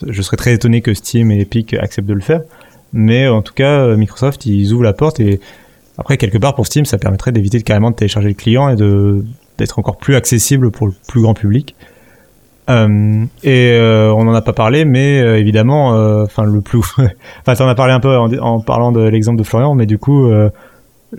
[0.09, 2.43] je serais très étonné que Steam et Epic acceptent de le faire,
[2.93, 5.41] mais en tout cas, euh, Microsoft, ils ouvrent la porte et
[5.99, 8.77] après quelque part pour Steam, ça permettrait d'éviter carrément de télécharger le client et
[9.59, 11.77] d'être encore plus accessible pour le plus grand public.
[12.69, 15.91] Euh, et euh, on n'en a pas parlé, mais évidemment,
[16.23, 16.79] enfin le plus,
[17.41, 20.31] enfin t'en as parlé un peu en, parlant de l'exemple de Florian, mais du coup,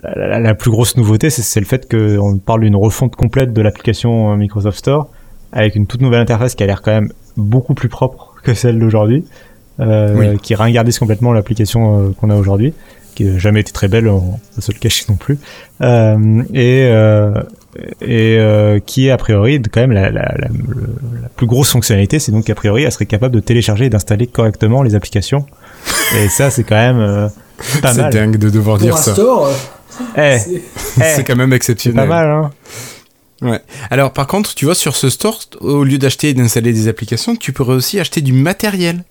[0.02, 4.78] la, plus grosse nouveauté, c'est le fait qu'on parle d'une refonte complète de l'application Microsoft
[4.78, 5.08] Store
[5.52, 8.78] avec une toute nouvelle interface qui a l'air quand même beaucoup plus propre que celle
[8.78, 9.24] d'aujourd'hui,
[9.86, 10.38] Oui.
[10.42, 12.72] qui ringardise complètement l'application euh, qu'on a aujourd'hui,
[13.14, 15.38] qui n'a jamais été très belle, on va se le cacher non plus,
[15.82, 17.32] euh, et, euh,
[18.00, 21.70] et euh, qui est a priori quand même la, la, la, le- la plus grosse
[21.70, 25.44] fonctionnalité, c'est donc a priori elle serait capable de télécharger et d'installer correctement les applications.
[26.16, 27.28] Et ça c'est quand même euh,
[27.82, 28.12] pas C'est mal.
[28.12, 29.12] dingue de devoir Pour dire un ça.
[29.12, 29.52] store, euh,
[30.16, 30.62] Eh, c'est-
[30.98, 32.08] eh, C'est quand même c'est exceptionnel.
[32.08, 32.50] pas mal, hein.
[33.42, 33.60] Ouais.
[33.90, 37.34] Alors par contre, tu vois, sur ce store, au lieu d'acheter et d'installer des applications,
[37.36, 39.02] tu pourrais aussi acheter du matériel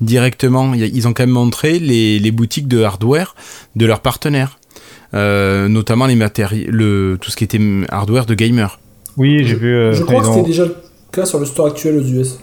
[0.00, 0.72] directement.
[0.74, 3.34] Ils ont quand même montré les, les boutiques de hardware
[3.76, 4.58] de leurs partenaires,
[5.14, 6.14] Euh, notamment les
[6.68, 8.78] le tout ce qui était hardware de gamers.
[9.16, 9.74] Oui, j'ai vu.
[9.74, 10.76] euh, je crois que c'était déjà le
[11.10, 12.38] cas sur le store actuel aux US.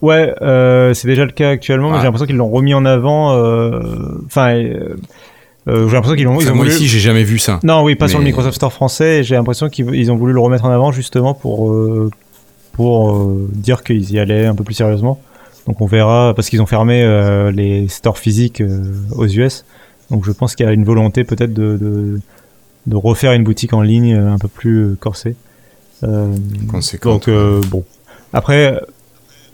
[0.00, 2.00] Ouais, euh, c'est déjà le cas actuellement, mais Ah.
[2.00, 3.32] j'ai l'impression qu'ils l'ont remis en avant.
[4.26, 4.94] Enfin, euh,
[5.66, 6.36] euh, j'ai l'impression qu'ils l'ont.
[6.36, 7.58] Enfin, moi voulu- ici, j'ai jamais vu ça.
[7.64, 9.18] Non, oui, pas sur le Microsoft Store français.
[9.18, 12.08] et J'ai l'impression qu'ils ils ont voulu le remettre en avant justement pour euh,
[12.72, 15.20] pour euh, dire qu'ils y allaient un peu plus sérieusement.
[15.68, 18.82] Donc on verra parce qu'ils ont fermé euh, les stores physiques euh,
[19.14, 19.64] aux US.
[20.10, 22.20] Donc je pense qu'il y a une volonté peut-être de, de
[22.86, 25.36] de refaire une boutique en ligne euh, un peu plus corsée.
[26.70, 27.18] Conséquent.
[27.18, 27.28] donc
[27.68, 27.84] bon.
[28.32, 28.80] Après,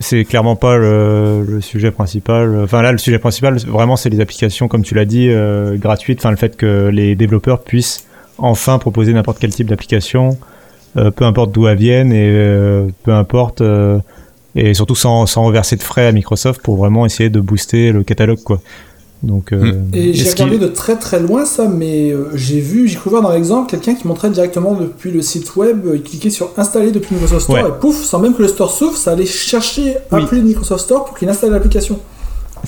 [0.01, 2.61] c'est clairement pas le, le sujet principal.
[2.63, 6.21] Enfin là, le sujet principal, vraiment, c'est les applications, comme tu l'as dit, euh, gratuites.
[6.21, 8.07] Enfin, le fait que les développeurs puissent
[8.39, 10.37] enfin proposer n'importe quel type d'application,
[10.97, 13.63] euh, peu importe d'où elles viennent et euh, peu importe
[14.57, 18.03] et surtout sans, sans reverser de frais à Microsoft pour vraiment essayer de booster le
[18.03, 18.61] catalogue quoi.
[19.23, 22.97] Donc, euh, Et j'ai regardé de très très loin ça, mais euh, j'ai vu, j'ai
[22.97, 26.29] cru voir dans l'exemple quelqu'un qui montrait directement depuis le site web, euh, il cliquait
[26.29, 27.69] sur installer depuis Microsoft Store Ouais.
[27.71, 30.23] et pouf, sans même que le store s'ouvre, ça allait chercher Oui.
[30.25, 31.99] appli de Microsoft Store pour qu'il installe l'application.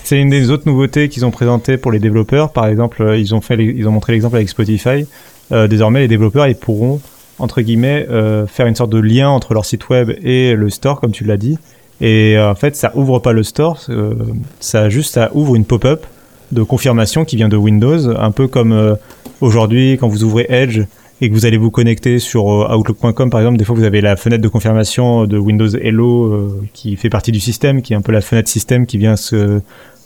[0.02, 2.52] C'est une des autres nouveautés qu'ils ont présentées pour les développeurs.
[2.52, 5.06] Par exemple, euh, ils ont fait, ils ont montré l'exemple avec Spotify.
[5.52, 7.00] Euh, désormais, les développeurs, ils pourront
[7.38, 11.00] entre guillemets euh, faire une sorte de lien entre leur site web et le store,
[11.00, 11.58] comme tu l'as dit.
[12.00, 14.14] Et euh, en fait, ça ouvre pas le store, euh,
[14.60, 16.06] ça juste ouvre une pop-up
[16.52, 18.96] de confirmation qui vient de Windows, un peu comme
[19.40, 20.82] aujourd'hui quand vous ouvrez Edge
[21.20, 24.14] et que vous allez vous connecter sur Outlook.com par exemple, des fois vous avez la
[24.14, 28.12] fenêtre de confirmation de Windows Hello qui fait partie du système, qui est un peu
[28.12, 29.16] la fenêtre système qui vient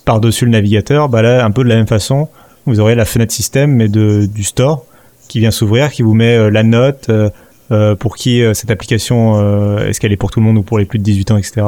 [0.07, 1.11] par-dessus le navigateur.
[1.11, 2.29] Bah là, un peu de la même façon,
[2.65, 4.87] vous aurez la fenêtre système mais de, du store
[5.31, 7.31] qui vient s'ouvrir, qui vous met euh, la note euh,
[7.71, 10.87] euh, pour qui cette application, est-ce qu'elle est pour tout le monde ou pour les
[10.87, 11.63] plus de 18 ans, etc.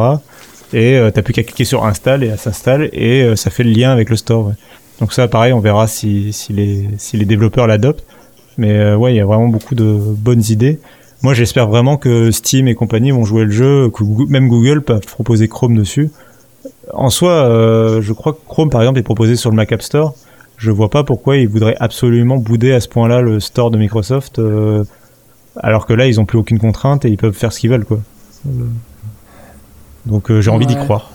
[0.73, 3.93] Et t'as plus qu'à cliquer sur install et elle s'installe et ça fait le lien
[3.93, 4.53] avec le store.
[4.99, 8.05] Donc ça, pareil, on verra si, les, développeurs l'adoptent.
[8.59, 10.81] Mais ouais, il y a vraiment beaucoup de bonnes idées.
[11.23, 14.99] Moi, j'espère vraiment que Steam et compagnie vont jouer le jeu, que même Google peut
[14.99, 16.11] proposer Chrome dessus.
[16.93, 17.49] En soi,
[18.01, 20.17] je crois que Chrome, par exemple, est proposé sur le Mac App Store.
[20.63, 24.39] Je vois pas pourquoi ils voudraient absolument bouder à ce point-là le store de Microsoft,
[24.39, 24.85] euh,
[25.57, 27.85] alors que là, ils ont plus aucune contrainte et ils peuvent faire ce qu'ils veulent,
[27.85, 27.99] quoi.
[30.07, 31.11] Donc, euh, j'ai envie d'y croire.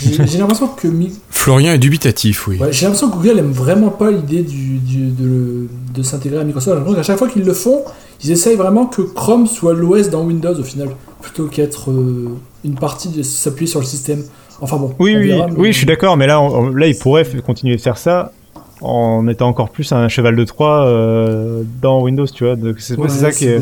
[0.00, 2.56] J'ai j'ai l'impression que Mi- Florian est dubitatif, oui.
[2.58, 6.44] ouais, j'ai l'impression que Google aime vraiment pas l'idée du, du- de, de s'intégrer à
[6.44, 6.70] Microsoft.
[6.76, 7.82] J'ai l'impression qu'à chaque fois qu'ils le font,
[8.24, 10.88] ils essayent vraiment que Chrome soit l'OS dans Windows au final,
[11.20, 12.28] plutôt qu'être euh,
[12.64, 14.22] une partie de s'appuyer sur le système.
[14.62, 14.94] Enfin bon.
[14.98, 17.76] Oui, oui, verra, mais- oui, je suis d'accord, mais là, on- là, ils pourraient continuer
[17.76, 18.32] de faire ça
[18.82, 22.56] en étant encore plus un cheval de Troie euh, dans Windows, tu vois.
[22.78, 23.60] C'est Ouais, ça qui est.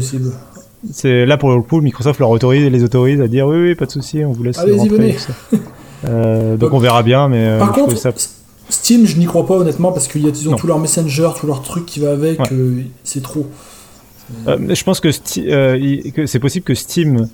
[0.92, 3.84] C'est là pour le coup, Microsoft leur autorise, les autorise à dire oui, oui, pas
[3.84, 5.16] de souci, on vous laisse Allez-y, rentrer.
[6.06, 8.12] Euh, donc Donc, on verra bien, mais euh, Par contre, ça.
[8.70, 10.56] Steam, je n'y crois pas honnêtement parce qu'ils ont Non.
[10.56, 12.46] tout leur Messenger, tout leur truc qui va avec, Ouais.
[12.52, 13.46] euh, c'est trop.
[14.46, 17.28] Je pense que, c'est possible que Steam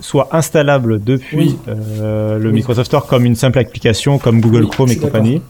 [0.00, 1.58] soit installable depuis Oui.
[1.66, 2.52] le Oui.
[2.52, 5.42] Microsoft Store comme une simple application, comme Google Oui, Chrome et compagnie.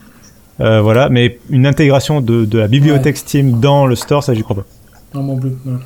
[0.61, 4.43] Euh, voilà, mais une intégration de, de la bibliothèque Steam dans le store, ça j'y
[4.43, 4.65] crois pas.
[5.13, 5.57] Non, mon bleu.
[5.63, 5.79] voilà.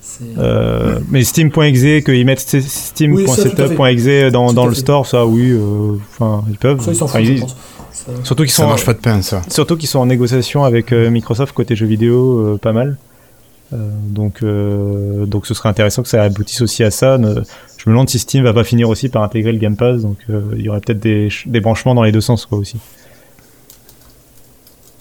[0.00, 4.80] C'est- Euh, mais Steam.exe, qu'ils mettent Oui, steam.setup.exe dans, dans le fait.
[4.80, 6.80] store, ça oui, euh, enfin ils peuvent.
[6.82, 7.56] Ça, ils s'en Enfin, foutent, je ils- pense.
[7.92, 9.42] Ça- Surtout qu'ils Ça sont, marche pas de pain, ça.
[9.48, 12.96] surtout qu'ils sont en négociation avec euh, Microsoft côté jeux vidéo, euh, pas mal.
[13.72, 13.76] Euh,
[14.08, 17.18] donc, euh, donc ce serait intéressant que ça aboutisse aussi à ça.
[17.18, 17.42] Ne-
[17.76, 20.16] je me demande si Steam va pas finir aussi par intégrer le Game Pass, donc
[20.30, 22.76] euh, il y aurait peut-être des, des branchements dans les deux sens quoi aussi.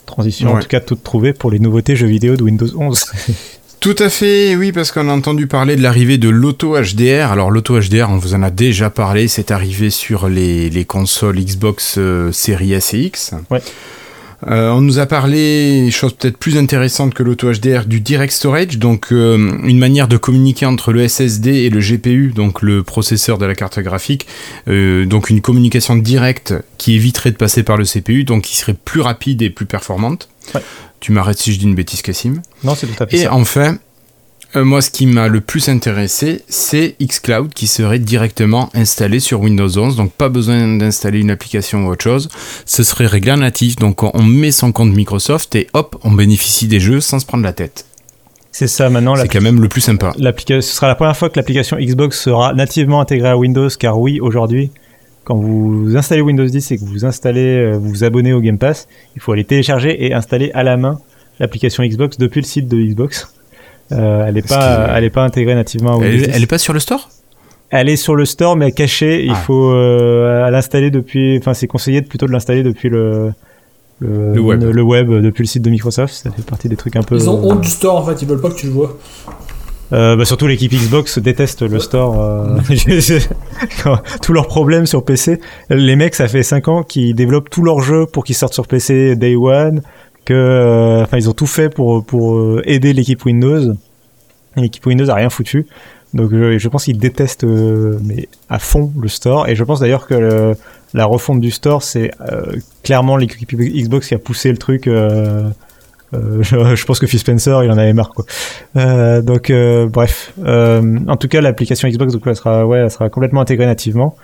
[0.07, 0.61] Transition en Ouais.
[0.63, 3.05] tout cas toute trouvée pour les nouveautés jeux vidéo de Windows 11.
[3.79, 7.31] Tout à fait, oui, parce qu'on a entendu parler de l'arrivée de l'auto HDR.
[7.31, 11.37] Alors l'auto HDR, on vous en a déjà parlé, c'est arrivé sur les, les consoles
[11.39, 13.33] Xbox euh, Series S et X.
[13.51, 13.61] Ouais.
[14.45, 18.77] Euh, on nous a parlé, chose peut-être plus intéressante que l'auto HDR, du Direct Storage,
[18.77, 23.39] donc euh, une manière de communiquer entre le SSD et le GPU, donc le processeur
[23.39, 24.27] de la carte graphique,
[24.67, 28.75] Euh, donc une communication directe qui éviterait de passer par le CPU, donc qui serait
[28.75, 30.29] plus rapide et plus performante.
[30.53, 30.61] Ouais.
[30.99, 32.41] Tu m'arrêtes si je dis une bêtise, Cassim.
[32.63, 33.33] non, c'est tout à fait Et ça.
[33.33, 33.77] enfin,
[34.55, 39.41] euh, moi, ce qui m'a le plus intéressé, c'est xCloud qui serait directement installé sur
[39.41, 39.95] Windows 11.
[39.97, 42.29] Donc, pas besoin d'installer une application ou autre chose.
[42.65, 43.75] Ce serait réglé en natif.
[43.75, 47.43] Donc, on met son compte Microsoft et hop, on bénéficie des jeux sans se prendre
[47.43, 47.85] la tête.
[48.51, 49.15] C'est ça maintenant.
[49.15, 50.13] C'est quand même le plus sympa.
[50.17, 53.99] l'application- ce sera la première fois que l'application Xbox sera nativement intégrée à Windows, car
[53.99, 54.71] oui, aujourd'hui,
[55.25, 58.57] quand vous installez Windows 10 et que vous installez, euh, vous vous abonnez au Game
[58.57, 60.99] Pass, il faut aller télécharger et installer à la main
[61.39, 63.27] l'application Xbox depuis le site de Xbox.
[63.91, 66.31] Euh, elle n'est pas, est- elle est pas intégrée nativement à Windows Elle, 10.
[66.33, 67.09] elle est pas sur le store?
[67.69, 69.23] Elle est sur le store mais cachée.
[69.25, 69.35] Il Ah.
[69.35, 71.37] faut euh, l'installer depuis.
[71.37, 73.31] Enfin, c'est conseillé de- plutôt de l'installer depuis le
[73.99, 74.63] le, Le web.
[74.63, 76.13] le web, depuis le site de Microsoft.
[76.13, 77.15] Ça fait partie des trucs un peu.
[77.15, 78.95] Ils ont honte du store en fait, ils veulent pas que tu le vois.
[79.93, 82.21] Euh, bah, surtout l'équipe Xbox déteste le store.
[82.21, 82.57] euh,
[84.21, 85.39] tous leurs problèmes sur PC.
[85.69, 88.67] Les mecs, ça fait 5 ans qu'ils développent tous leurs jeux pour qu'ils sortent sur
[88.67, 89.81] PC Day One.
[90.27, 93.73] Que, euh, ils ont tout fait pour pour euh, aider l'équipe Windows.
[94.57, 95.67] L'équipe Windows a rien foutu.
[96.13, 97.97] Donc, je, je pense qu'ils détestent euh,
[98.49, 99.47] à fond le store.
[99.47, 100.53] Et je pense d'ailleurs que
[100.93, 104.87] la refonte du store, c'est euh, clairement l'équipe Xbox qui a poussé le truc.
[104.87, 105.49] euh,
[106.13, 108.25] euh, je, pense que Phil Spencer, il en avait marre, quoi.
[108.77, 113.41] Euh, donc euh, bref, Euh, en tout cas l'application Xbox donc sera ouais, sera complètement
[113.41, 114.15] intégrée nativement.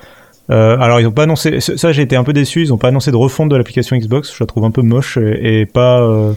[0.49, 2.89] Euh, alors ils ont pas annoncé ça j'ai été un peu déçu, ils ont pas
[2.89, 6.01] annoncé de refonte de l'application Xbox, je la trouve un peu moche et, et pas
[6.01, 6.33] euh,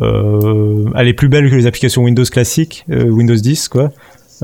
[0.00, 3.92] euh, elle est plus belle que les applications Windows classiques, Windows 10 quoi.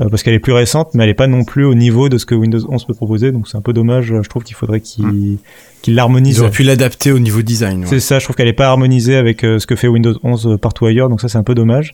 [0.09, 2.25] parce qu'elle est plus récente, mais elle est pas non plus au niveau de ce
[2.25, 3.31] que Windows 11 peut proposer.
[3.31, 4.13] Donc c'est un peu dommage.
[4.21, 5.37] Je trouve qu'il faudrait qu'il Hmm.
[5.81, 6.37] qu'il l'harmonise.
[6.37, 7.81] Ils auraient pu l'adapter au niveau design.
[7.81, 7.85] ouais.
[7.87, 10.85] C'est ça, je trouve qu'elle est pas harmonisée avec ce que fait Windows 11 partout
[10.85, 11.93] ailleurs, donc ça c'est un peu dommage.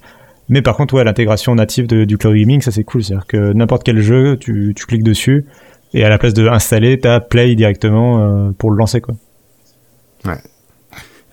[0.50, 3.02] Mais par contre, ouais, l'intégration native de- du cloud gaming, ça c'est cool.
[3.04, 5.46] C'est-à-dire que n'importe quel jeu, tu, tu cliques dessus
[5.94, 9.16] et à la place de installer, t'as Play directement euh, pour le lancer, quoi.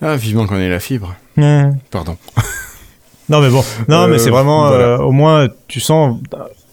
[0.03, 1.15] Ah, vivement qu'on ait la fibre.
[1.91, 2.17] Pardon.
[3.29, 4.83] Non mais bon, non Euh, mais c'est vraiment voilà.
[4.83, 6.19] euh, au moins tu sens,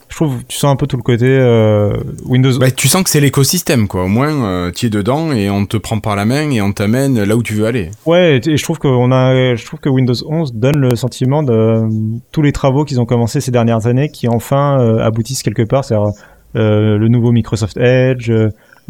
[0.08, 1.92] je trouve, tu sens un peu tout le côté euh,
[2.24, 2.58] Windows.
[2.58, 4.02] Bah, tu sens que c'est l'écosystème, quoi.
[4.04, 6.72] Au moins, euh, tu es dedans et on te prend par la main et on
[6.72, 7.92] t'amène là où tu veux aller.
[8.06, 11.44] Ouais, et je trouve que on a, je trouve que Windows 11 donne le sentiment
[11.44, 11.88] de euh,
[12.32, 15.84] tous les travaux qu'ils ont commencé ces dernières années qui enfin euh, aboutissent quelque part.
[15.84, 16.12] C'est-à-dire euh,
[16.58, 18.30] le nouveau Microsoft Edge,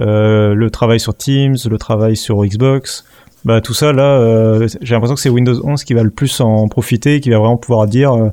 [0.01, 3.05] euh, le travail sur Teams, le travail sur Xbox.
[3.45, 6.41] Bah tout ça là, euh, j'ai l'impression que c'est Windows 11 qui va le plus
[6.41, 8.29] en profiter, qui va vraiment pouvoir dire, euh,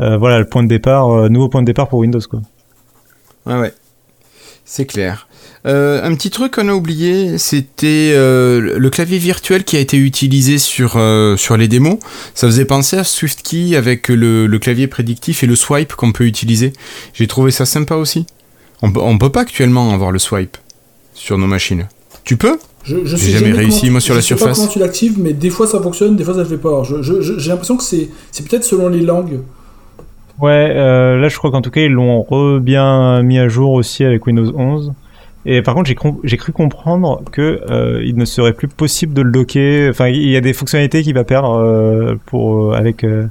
[0.00, 2.40] euh, voilà le point de départ, euh, nouveau point de départ pour Windows quoi.
[3.46, 3.72] Ouais, ouais.
[4.64, 5.28] C'est clair.
[5.66, 9.96] Euh, un petit truc qu'on a oublié, c'était euh, le clavier virtuel qui a été
[9.96, 11.98] utilisé sur, euh, sur les démos.
[12.34, 16.72] Ça faisait penser à SwiftKey avec le clavier prédictif et le swipe qu'on peut utiliser.
[17.14, 18.26] J'ai trouvé ça sympa aussi.
[18.82, 20.56] On, peut- on peut pas actuellement avoir le swipe
[21.14, 21.86] sur nos machines.
[22.24, 24.58] Tu peux Je, je J'ai jamais réussi, comment- moi, sur je la sais pas surface.
[24.58, 26.82] comment tu l'actives, mais des fois ça fonctionne, des fois ça le fait pas.
[27.00, 28.08] J'ai l'impression que c'est
[28.48, 29.40] peut-être selon les langues.
[30.40, 33.72] Ouais, euh, là je crois qu'en tout cas ils l'ont re bien mis à jour
[33.72, 34.92] aussi avec Windows 11.
[35.46, 39.22] Et par contre j'ai com- cru comprendre que euh, il ne serait plus possible de
[39.22, 39.90] le docker.
[39.90, 43.26] Enfin il y a des fonctionnalités qu'il va perdre euh, pour euh, avec euh,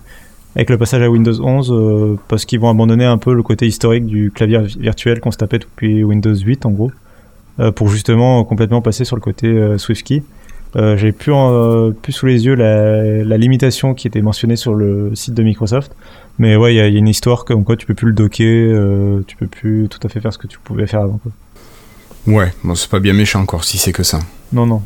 [0.55, 3.67] avec le passage à Windows 11 euh, parce qu'ils vont abandonner un peu le côté
[3.67, 6.91] historique du clavier vi- virtuel qu'on se tapait depuis Windows 8 en gros
[7.59, 10.23] euh, pour justement complètement passer sur le côté euh, SwiftKey.
[10.77, 14.73] Euh, J'ai plus, en- plus sous les yeux la, la limitation qui était mentionnée sur
[14.73, 15.93] le site de Microsoft.
[16.37, 18.07] Mais ouais, il y, a il y a une histoire comme quoi tu peux plus
[18.07, 18.45] le docker,
[18.77, 21.17] euh, tu peux plus tout à fait faire ce que tu pouvais faire avant.
[21.23, 21.31] Quoi.
[22.33, 24.19] Ouais, bon, c'est pas bien méchant encore si c'est que ça.
[24.51, 24.81] Non, non.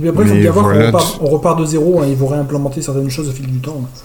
[0.00, 2.06] Puis après, il faut Mais bien voir voilà, qu'on repart, on repart de zéro, hein,
[2.08, 3.82] ils vont réimplémenter certaines choses au fil du temps.
[3.94, 4.02] C'est-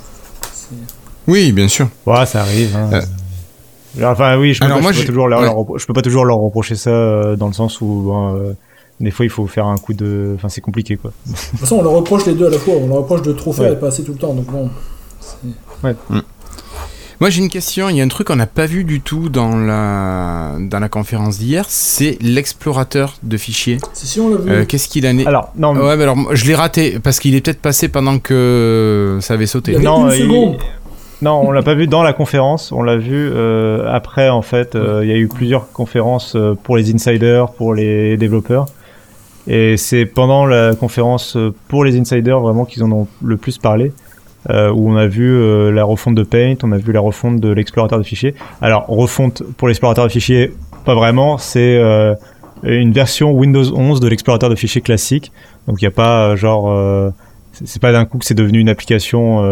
[1.28, 1.88] Oui, bien sûr.
[2.06, 2.76] Ouais, ça arrive.
[2.76, 2.90] Hein.
[2.94, 4.12] Euh.
[4.12, 5.80] Enfin, oui, je peux, Alors pas, moi, je, peux toujours leur, ouais.
[5.80, 8.54] je peux pas toujours leur reprocher ça euh, dans le sens où bon, euh,
[9.00, 10.34] des fois il faut faire un coup de.
[10.36, 11.12] Enfin, c'est compliqué quoi.
[11.28, 13.32] De toute façon, on leur reproche les deux à la fois, on leur reproche de
[13.34, 13.74] trop faire Ouais.
[13.74, 14.70] et pas assez tout le temps, donc bon.
[15.22, 15.94] c'est-
[17.24, 19.30] Moi j'ai une question, il y a un truc qu'on n'a pas vu du tout
[19.30, 23.78] dans la, dans la conférence d'hier, c'est l'explorateur de fichiers.
[23.94, 24.52] C'est si on l'a vu.
[24.52, 27.34] Euh, Qu'est-ce qu'il en est Alors, non, Ouais, mais alors je l'ai raté parce qu'il
[27.36, 29.76] est peut-être passé pendant que ça avait il y sauté.
[29.76, 30.58] avait non, une il- seconde.
[31.22, 32.74] Non, on l'a pas vu dans la conférence.
[32.74, 34.28] On l'a vu euh, après.
[34.28, 38.18] En fait, Euh, il y a eu plusieurs conférences euh, pour les insiders, pour les
[38.18, 38.66] développeurs.
[39.48, 41.38] Et c'est pendant la conférence
[41.70, 43.94] pour les insiders vraiment qu'ils en ont le plus parlé.
[44.50, 47.40] Euh, où on a vu euh, la refonte de Paint, on a vu la refonte
[47.40, 48.36] de l'explorateur de fichiers.
[48.62, 50.52] Alors refonte pour l'explorateur de fichiers,
[50.86, 51.38] pas vraiment.
[51.38, 52.14] C'est euh,
[52.64, 55.32] une version Windows 11 de l'explorateur de fichiers classique.
[55.68, 57.12] Donc il n'y a pas genre
[57.54, 59.44] c'est pas d'un coup que c'est devenu une application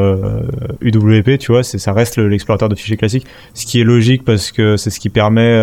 [0.81, 4.51] UWP, tu vois, ça reste le- l'explorateur de fichiers classique, ce qui est logique parce
[4.51, 5.55] que c'est ce qui permet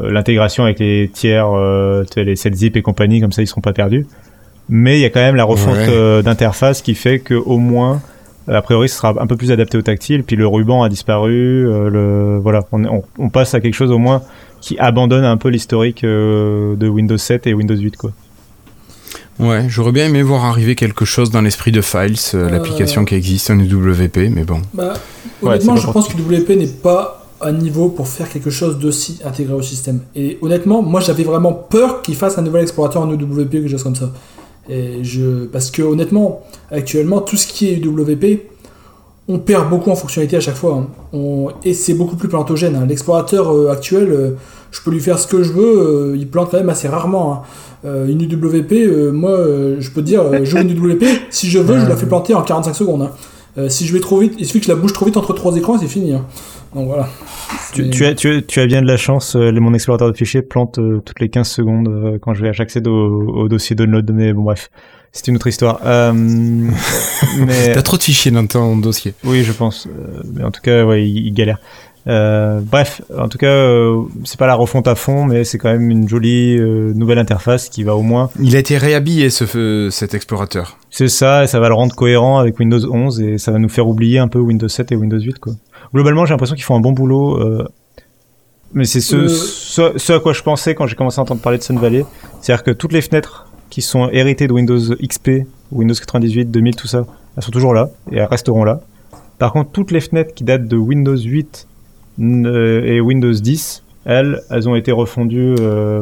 [0.00, 1.48] l'intégration avec les tiers,
[2.16, 4.06] les zip et compagnie, comme ça ils seront pas perdus.
[4.74, 5.86] Mais il y a quand même la refonte Ouais.
[5.90, 8.00] euh, d'interface qui fait que au moins,
[8.48, 10.24] euh, a priori, ce sera un peu plus adapté au tactile.
[10.24, 11.66] Puis le ruban a disparu.
[11.68, 14.22] euh, le voilà, on, on, on passe à quelque chose au moins
[14.62, 18.12] qui abandonne un peu l'historique euh, de Windows 7 et Windows 8, quoi.
[19.40, 23.50] Ouais, j'aurais bien aimé voir arriver quelque chose dans l'esprit de Files, l'application qui existe
[23.50, 24.60] en UWP, mais bon.
[24.72, 24.94] Bah,
[25.42, 29.52] honnêtement, je pense que WP n'est pas à niveau pour faire quelque chose d'aussi intégré
[29.54, 30.00] au système.
[30.14, 33.68] Et honnêtement, moi j'avais vraiment peur qu'il fasse un nouvel explorateur en UWP ou quelque
[33.68, 34.10] chose comme ça.
[34.68, 35.44] Et je...
[35.46, 38.42] Parce que honnêtement, actuellement, tout ce qui est UWP,
[39.28, 40.74] on perd beaucoup en fonctionnalité à chaque fois.
[40.76, 40.86] hein.
[41.12, 42.76] On- Et c'est beaucoup plus plantogène.
[42.76, 42.86] hein.
[42.88, 44.30] L'explorateur euh, actuel, euh,
[44.70, 47.32] je peux lui faire ce que je veux, euh, il plante quand même assez rarement.
[47.34, 47.42] hein.
[47.84, 49.36] Une UWP, moi,
[49.80, 52.32] je peux te dire, je joue une UWP, si je veux, je la fais planter
[52.32, 53.08] en 45 secondes.
[53.68, 55.56] si je vais trop vite, il suffit que je la bouge trop vite entre trois
[55.56, 56.14] écrans et c'est fini.
[56.74, 57.08] Donc voilà.
[57.74, 60.16] Tu, tu as, tu, as, tu as bien de la chance, euh, mon explorateur de
[60.16, 62.92] fichiers plante euh, toutes les 15 secondes euh, quand je vais j'accède au,
[63.28, 64.70] au dossier download, mais bon bref,
[65.12, 65.80] c'est une autre histoire.
[65.84, 66.12] Euh,
[67.38, 69.14] mais T'as trop de fichiers dans ton dossier.
[69.24, 69.86] oui, je pense.
[69.86, 71.58] Euh, mais en tout cas, ouais, il, il galère.
[72.08, 75.70] Euh, bref, en tout cas, euh, c'est pas la refonte à fond, mais c'est quand
[75.70, 78.28] même une jolie euh, nouvelle interface qui va au moins.
[78.40, 80.78] Il a été réhabillé ce, euh, cet explorateur.
[80.90, 83.68] C'est ça, et ça va le rendre cohérent avec Windows 11 et ça va nous
[83.68, 85.52] faire oublier un peu Windows 7 et Windows 8 quoi.
[85.94, 87.40] Globalement, j'ai l'impression qu'ils font un bon boulot.
[87.40, 87.66] euh,
[88.74, 89.28] mais c'est ce, Euh.
[89.28, 92.04] ce, ce à quoi je pensais quand j'ai commencé à entendre parler de Sun Valley.
[92.40, 96.86] C'est-à-dire que toutes les fenêtres qui sont héritées de Windows XP, Windows 98, 2000, tout
[96.86, 97.04] ça,
[97.36, 98.80] elles sont toujours là et elles resteront là.
[99.38, 101.66] Par contre, toutes les fenêtres qui datent de Windows 8
[102.20, 105.54] et Windows 10, elles, elles ont été refondues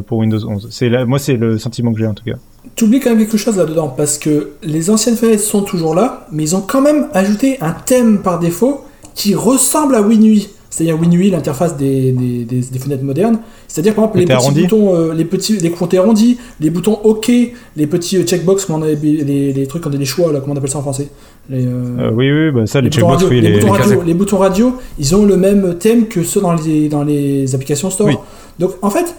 [0.07, 0.69] pour Windows 11.
[0.71, 2.37] C'est moi, c'est le sentiment que j'ai en tout cas.
[2.77, 6.27] Tu oublies quand même quelque chose là-dedans, parce que les anciennes fenêtres sont toujours là,
[6.31, 8.85] mais ils ont quand même ajouté un thème par défaut
[9.15, 10.49] qui ressemble à WinUI.
[10.71, 13.41] C'est-à-dire WinUI, l'interface des, des, des, fenêtres modernes.
[13.67, 17.29] C'est-à-dire, par exemple, les petits boutons, euh, les petits, les comptes arrondis, les boutons OK,
[17.77, 20.57] les petits euh, checkbox, on les, les, trucs on a des choix, là, comment on
[20.57, 21.09] appelle ça en français
[21.49, 24.77] les, euh, Oui, oui, bah ça, les, checkbox, oui, les, boutons radio, les, boutons radio,
[24.97, 28.25] ils ont le même thème que ceux dans les, dans les applications store.
[28.61, 29.17] Donc, en fait,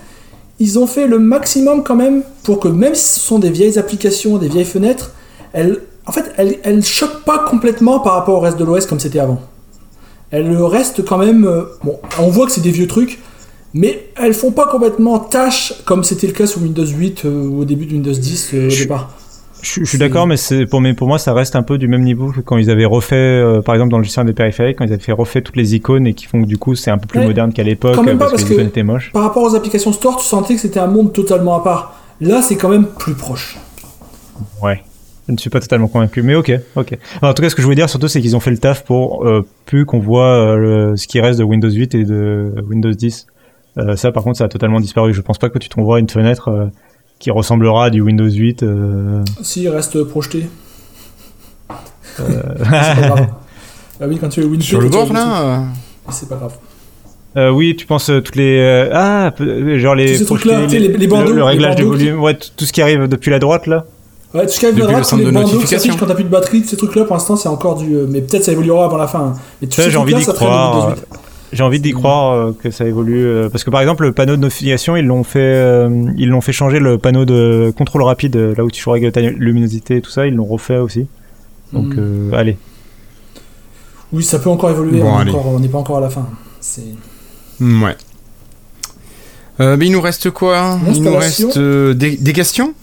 [0.59, 3.77] ils ont fait le maximum quand même pour que même si ce sont des vieilles
[3.77, 5.11] applications, des vieilles fenêtres,
[5.51, 9.01] elles, en fait, elles, elles choquent pas complètement par rapport au reste de l'OS comme
[9.01, 9.41] c'était avant.
[10.31, 13.19] Elles restent quand même, euh, bon, on voit que c'est des vieux trucs,
[13.73, 17.61] mais elles font pas complètement tâche comme c'était le cas sur Windows 8 euh, ou
[17.61, 19.11] au début de Windows 10 euh, au départ.
[19.61, 22.31] Je, suis d'accord, mais c'est pour, pour moi, ça reste un peu du même niveau
[22.31, 24.91] que quand ils avaient refait, euh, par exemple, dans le gestion des périphériques, quand ils
[24.91, 27.05] avaient fait refait toutes les icônes et qui font que du coup, c'est un peu
[27.05, 29.11] plus moderne qu'à l'époque parce, que les icônes étaient moches.
[29.13, 31.95] Par rapport aux applications Store, tu sentais que c'était un monde totalement à part.
[32.19, 33.57] Là, c'est quand même plus proche.
[34.63, 34.83] Ouais.
[35.27, 36.97] Je ne suis pas totalement convaincu, mais ok, ok.
[37.21, 38.83] en tout cas, ce que je voulais dire surtout, c'est qu'ils ont fait le taf
[38.83, 42.91] pour euh, plus qu'on voit euh, ce qui reste de Windows 8 et de Windows
[42.91, 43.27] 10.
[43.95, 45.13] ça, par contre, ça a totalement disparu.
[45.13, 46.69] Je pense pas que tu trouveras une fenêtre
[47.19, 48.63] qui ressemblera à du Windows 8.
[48.63, 49.23] Euh...
[49.41, 50.47] Si, il reste projeté.
[52.19, 52.25] Euh...
[52.57, 53.27] c'est pas grave.
[53.99, 55.59] Bah oui, quand tu es Windows Sur le bord là euh.
[56.09, 56.57] C'est pas grave.
[57.37, 59.31] Euh, oui, tu penses euh, toutes les euh, ah
[59.77, 62.65] genre les ces trucs là, les, les, les bandeaux, le, réglage de volume, ouais tout
[62.65, 63.85] ce qui arrive depuis la droite là.
[64.33, 66.95] Ouais, depuis la droite, les bandeaux qui s'affichent quand t'as plus de batterie, ces trucs
[66.95, 69.19] là pour l'instant c'est encore du mais peut-être ça évoluera avant la fin.
[69.19, 69.33] Hein.
[69.61, 70.95] Mais tout ça j'ai envie d'y croire.
[71.51, 74.37] J'ai envie d'y croire euh, que ça évolue euh, parce que par exemple le panneau
[74.37, 78.37] de notification ils l'ont fait euh, ils l'ont fait changer le panneau de contrôle rapide
[78.57, 81.07] là où tu règles ta luminosité et tout ça ils l'ont refait aussi.
[81.73, 82.33] Donc hmm.
[82.33, 82.57] allez.
[84.13, 86.25] Oui ça peut encore évoluer on n'est pas encore à la fin.
[86.61, 86.83] C'est.
[87.59, 87.97] Ouais.
[89.59, 90.79] mais il nous reste quoi?
[90.93, 92.73] Il nous reste des, questions?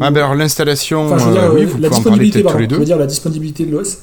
[0.00, 1.14] Ah ben alors l'installation,
[1.54, 2.76] oui, vous la pouvez en parler tous les deux.
[2.76, 3.98] Je veux dire la disponibilité de l'OS.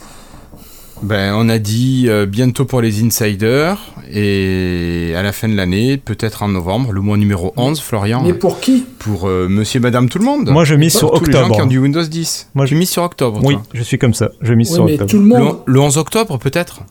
[1.02, 3.78] Ben, on a dit euh, bientôt pour les insiders
[4.12, 8.22] et à la fin de l'année, peut-être en novembre, le mois numéro 11, Florian.
[8.24, 8.86] Mais pour qui?
[9.00, 10.50] Pour euh, monsieur, madame, tout le monde.
[10.50, 11.28] Moi, je mise sur octobre.
[11.28, 12.50] Les gens qui ont du Windows 10.
[12.54, 13.40] Moi, je mise sur octobre.
[13.44, 14.30] Oui, je suis comme ça.
[14.42, 15.10] Je mise sur mais octobre.
[15.10, 15.58] Tout le, monde...
[15.66, 16.82] le, 11 octobre, peut-être?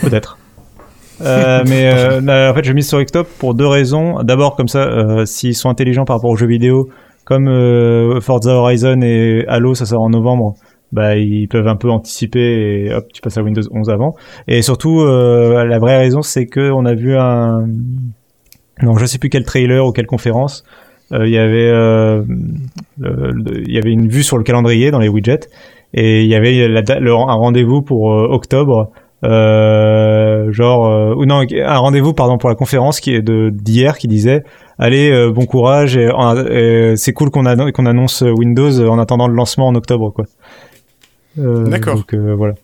[0.00, 0.36] Peut-être.
[1.20, 4.20] Euh, mais en fait, je mise sur octobre pour deux raisons.
[4.24, 6.88] D'abord, comme ça, s'ils sont intelligents par rapport aux jeux vidéo,
[7.24, 10.56] comme Forza Horizon et Halo, ça sort en novembre
[10.92, 14.14] bah ils peuvent un peu anticiper et hop tu passes à Windows 11 avant.
[14.46, 17.66] Et surtout euh, la vraie raison c'est que on a vu un
[18.82, 20.64] non je sais plus quel trailer ou quelle conférence
[21.12, 22.22] euh, il y avait euh,
[23.00, 25.48] il y avait une vue sur le calendrier dans les widgets
[25.94, 28.90] et il y avait le, un rendez-vous pour octobre
[29.22, 34.44] genre ou non un rendez-vous pardon pour la conférence qui est de d'hier qui disait
[34.78, 39.74] allez bon courage et, c'est cool qu'on qu'on annonce Windows en attendant le lancement en
[39.74, 40.24] octobre quoi
[41.38, 41.96] euh, D'accord.
[41.96, 42.54] Donc euh, voilà.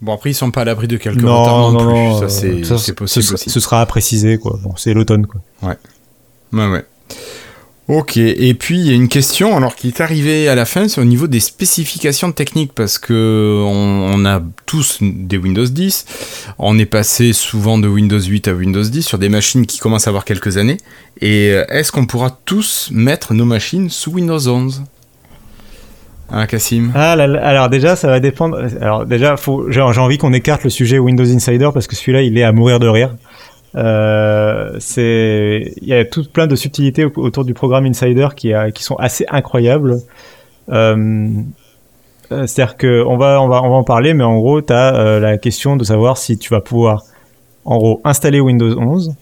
[0.00, 3.24] Bon, après, ils sont pas à l'abri de quelques retards non, non, Ça, c'est possible
[3.24, 3.50] ce, aussi.
[3.50, 4.56] Ce sera à préciser, quoi.
[4.62, 5.40] Bon, c'est l'automne, quoi.
[5.62, 5.76] Ouais.
[6.52, 6.84] Ouais, ouais.
[7.88, 10.88] Ok, et puis il y a une question alors qui est arrivée à la fin,
[10.88, 16.04] c'est au niveau des spécifications techniques parce que on, a tous des Windows 10,
[16.58, 20.06] on est passé souvent de Windows 8 à Windows 10 sur des machines qui commencent
[20.06, 20.76] à avoir quelques années.
[21.22, 24.82] Et est-ce qu'on pourra tous mettre nos machines sous Windows 11
[26.30, 26.92] ah, Cassim.
[26.94, 28.60] Ah, alors déjà, ça va dépendre.
[28.82, 29.36] Alors déjà,
[29.70, 32.80] j'ai envie qu'on écarte le sujet Windows Insider parce que celui-là, il est à mourir
[32.80, 33.14] de rire.
[33.74, 38.96] Euh, c'est, il y a tout plein de subtilités autour du programme Insider qui, sont
[38.96, 39.98] assez incroyables.
[40.70, 41.30] Euh,
[42.32, 44.72] euh c'est-à-dire que on va, on va, on va en parler, mais en gros, tu
[44.72, 47.04] as la question de savoir si tu vas pouvoir,
[47.64, 49.14] en gros, installer Windows 11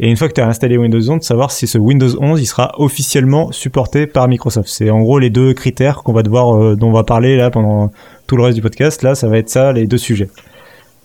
[0.00, 2.46] et une fois que tu as installé Windows 11, savoir si ce Windows 11 il
[2.46, 4.68] sera officiellement supporté par Microsoft.
[4.68, 7.92] C'est en gros les deux critères qu'on va devoir, dont on va parler là pendant
[8.26, 9.02] tout le reste du podcast.
[9.02, 10.30] Là, ça va être ça, les deux sujets.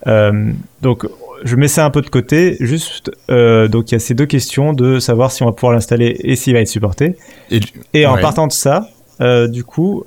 [0.05, 1.05] Donc,
[1.43, 2.57] je mets ça un peu de côté.
[2.59, 5.73] Juste, euh, donc il y a ces deux questions de savoir si on va pouvoir
[5.73, 7.15] l'installer et s'il va être supporté.
[7.93, 8.89] Et, en partant de ça,
[9.47, 10.03] du coup,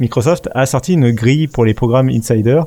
[0.00, 2.62] Microsoft a sorti une grille pour les programmes Insider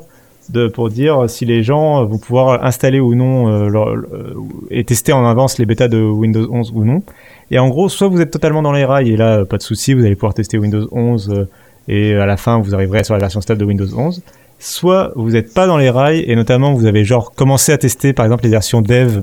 [0.48, 4.34] de, pour dire si les gens vont pouvoir installer ou non euh, euh,
[4.70, 7.02] et tester en avance les bêtas de Windows 11 ou non.
[7.50, 9.94] Et en gros, soit vous êtes totalement dans les rails et là, pas de souci,
[9.94, 11.48] vous allez pouvoir tester Windows 11 euh,
[11.88, 14.22] et à la fin, vous arriverez sur la version stable de Windows 11.
[14.64, 18.12] Soit vous n'êtes pas dans les rails et notamment vous avez genre commencé à tester
[18.12, 19.22] par exemple les versions dev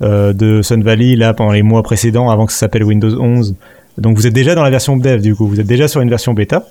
[0.00, 3.54] de Sun Valley là pendant les mois précédents avant que ça s'appelle Windows 11.
[3.98, 6.08] Donc vous êtes déjà dans la version dev du coup, vous êtes déjà sur une
[6.08, 6.64] version bêta.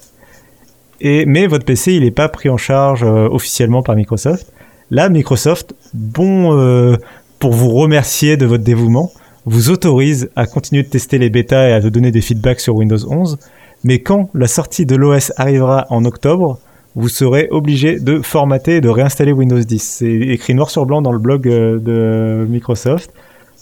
[1.02, 4.52] Et, mais votre PC, il n'est pas pris en charge euh, officiellement par Microsoft.
[4.90, 6.96] Là, Microsoft, bon, euh,
[7.40, 9.12] pour vous remercier de votre dévouement,
[9.46, 12.98] vous autorise à continuer de tester les bêtas et à donner des feedbacks sur Windows
[13.10, 13.38] 11.
[13.84, 16.60] Mais quand la sortie de l'OS arrivera en octobre,
[16.98, 19.78] vous serez obligé de formater et de réinstaller Windows 10.
[19.78, 23.12] C'est écrit noir sur blanc dans le blog euh, de Microsoft.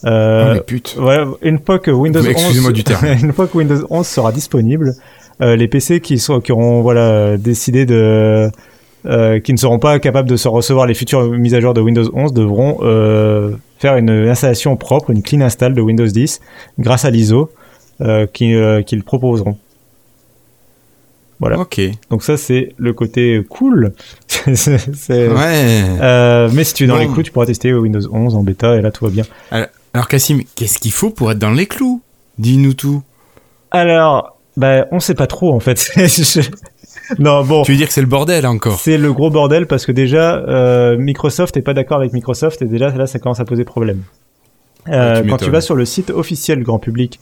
[0.05, 0.61] Euh,
[0.97, 1.01] oh.
[1.01, 3.05] Ouais, une fois que Windows 11, du terme.
[3.23, 4.93] une fois que Windows 11 sera disponible,
[5.41, 8.49] euh, les PC qui sont qui auront voilà décidé de
[9.05, 11.81] euh, qui ne seront pas capables de se recevoir les futures mises à jour de
[11.81, 12.77] Windows 11 devront
[13.79, 16.39] faire une installation propre, une clean install de Windows 10
[16.79, 17.49] grâce à l'ISO
[18.31, 19.57] qu'ils proposeront.
[21.39, 21.59] Voilà.
[21.59, 21.81] Ok.
[22.09, 23.93] Donc ça c'est le côté cool.
[24.47, 24.53] ouais.
[26.01, 28.75] Euh, mais si tu es dans les clous, tu pourras tester Windows 11 en bêta
[28.75, 29.25] et là tout va bien.
[29.93, 32.01] Alors, Cassim, qu'est-ce qu'il faut pour être dans les clous?
[32.38, 33.01] Dis-nous tout.
[33.71, 35.89] Alors, bah, on sait pas trop en fait.
[37.19, 37.63] non, bon.
[37.63, 38.79] Tu veux dire que c'est le bordel encore?
[38.79, 42.65] C'est le gros bordel parce que déjà, euh, Microsoft est pas d'accord avec Microsoft et
[42.65, 44.03] déjà là, ça commence à poser problème.
[44.88, 47.19] Euh, quand tu vas sur le site officiel grand public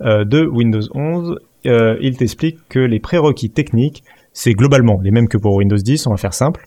[0.00, 5.38] de Windows 11, euh, il t'explique que les prérequis techniques, c'est globalement les mêmes que
[5.38, 6.66] pour Windows 10, on va faire simple.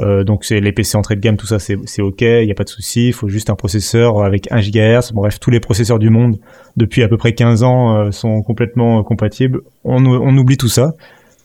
[0.00, 2.54] Euh, donc c'est les PC entrée de gamme, tout ça c'est ok, il n'y a
[2.54, 5.98] pas de souci, il faut juste un processeur avec 1 GHz, bref tous les processeurs
[5.98, 6.38] du monde
[6.78, 10.02] depuis à peu près 15 ans euh, sont complètement compatibles, on,
[10.38, 10.92] oublie tout ça,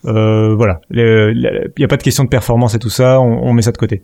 [0.04, 3.74] voilà, il n'y a pas de question de performance et tout ça, on, met ça
[3.74, 4.04] de côté.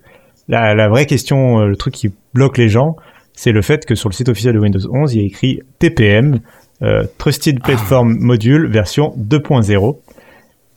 [0.50, 2.98] La, la, vraie question, le truc qui bloque les gens,
[3.32, 5.62] c'est le fait que sur le site officiel de Windows 11, il y a écrit
[5.80, 6.40] TPM,
[6.82, 8.26] euh, Trusted Platform ah.
[8.26, 9.98] Module version 2.0.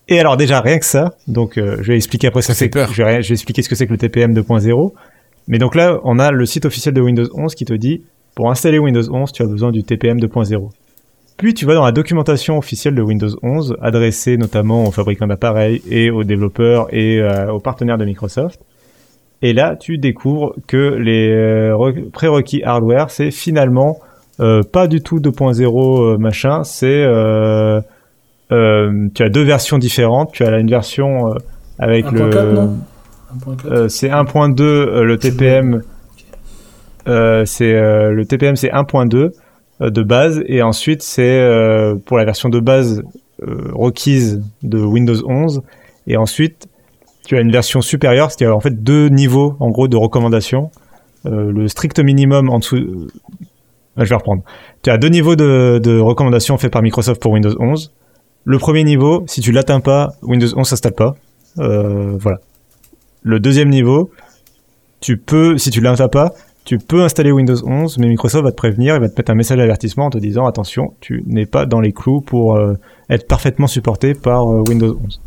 [0.08, 2.78] Et alors déjà rien que ça, donc euh, je vais expliquer après ça ce que
[2.92, 4.92] je vais, je vais expliquer ce que c'est que le TPM 2.0.
[5.48, 8.02] Mais donc là, on a le site officiel de Windows 11 qui te dit
[8.36, 10.70] pour installer Windows 11, tu as besoin du TPM 2.0.
[11.36, 15.82] Puis tu vas dans la documentation officielle de Windows 11, adressée notamment aux fabricants d'appareils
[15.90, 18.60] et aux développeurs et euh, aux partenaires de Microsoft.
[19.42, 21.72] Et là, tu découvres que les
[22.12, 23.98] prérequis hardware, c'est finalement
[24.40, 27.04] euh, pas du tout 2.0 machin, c'est
[28.50, 30.32] tu as deux versions différentes.
[30.32, 31.34] Tu as une version
[31.78, 32.68] avec le
[33.88, 35.82] c'est 1.2 le TPM.
[37.06, 39.32] c'est le TPM c'est 1.2
[39.82, 43.02] euh, de base et ensuite c'est euh, pour la version de base
[43.42, 45.60] euh, requise de Windows 11
[46.06, 46.66] et ensuite
[47.26, 50.70] tu as une version supérieure, c'est-à-dire en fait deux niveaux en gros de recommandation.
[51.24, 53.08] le strict minimum en dessous.
[54.04, 54.42] Je vais reprendre.
[54.82, 57.92] Tu as deux niveaux de, recommandations faits par Microsoft pour Windows 11.
[58.44, 61.16] Le premier niveau, si tu l'atteins pas, Windows 11 s'installe pas.
[61.58, 62.38] Euh, voilà.
[63.22, 64.10] Le deuxième niveau,
[65.00, 66.32] tu peux, si tu l'atteins pas,
[66.64, 69.36] tu peux installer Windows 11, mais Microsoft va te prévenir, il va te mettre un
[69.36, 72.74] message d'avertissement en te disant attention, tu n'es pas dans les clous pour euh,
[73.08, 75.20] être parfaitement supporté par euh, Windows 11.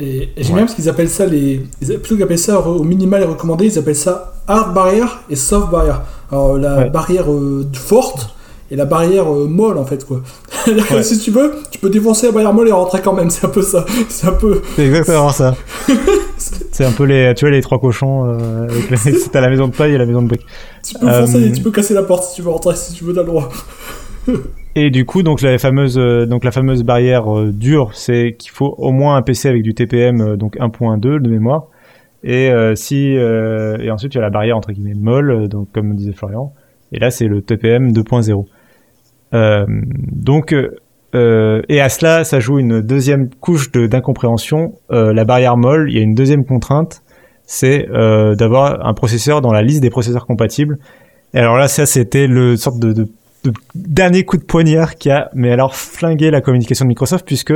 [0.00, 1.62] Et, j'aime bien parce qu'ils appellent ça les.
[1.80, 6.02] Plutôt qu'appeler ça au minimal et recommandé, ils appellent ça hard barrière et soft barrière.
[6.32, 8.34] Alors la barrière euh, forte,
[8.70, 10.22] et la barrière euh, molle en fait quoi.
[11.02, 13.50] si tu veux, tu peux défoncer la barrière molle et rentrer quand même, c'est un
[13.50, 13.84] peu ça.
[14.08, 14.62] C'est un peu.
[14.76, 15.56] C'est exactement ça.
[16.72, 18.26] c'est un peu les, tu vois les trois cochons.
[18.26, 20.46] Euh, avec t'as la maison de paille et la maison de briques.
[20.86, 23.04] Tu peux foncer, et tu peux casser la porte si tu veux rentrer, si tu
[23.04, 23.48] veux, t'as le droit.
[24.74, 28.74] Et du coup, donc la fameuse, euh, donc la fameuse barrière dure, c'est qu'il faut
[28.78, 31.66] au moins un PC avec du TPM, donc 1.2 de mémoire.
[32.22, 36.12] Et si, et ensuite il y a la barrière entre guillemets molle, donc comme disait
[36.12, 36.52] Florian.
[36.92, 38.46] Et là, c'est le TPM 2.0.
[39.32, 39.64] Euh,
[40.12, 40.54] donc,
[41.14, 44.74] euh, et à cela joue une deuxième couche d'incompréhension.
[44.90, 47.02] Euh, la barrière molle, il y a une deuxième contrainte,
[47.44, 50.78] c'est euh, d'avoir un processeur dans la liste des processeurs compatibles.
[51.34, 53.06] Et alors là, ça, c'était le sorte de, de,
[53.74, 57.54] dernier coup de poignard qui a, mais alors flingué la communication de Microsoft, puisque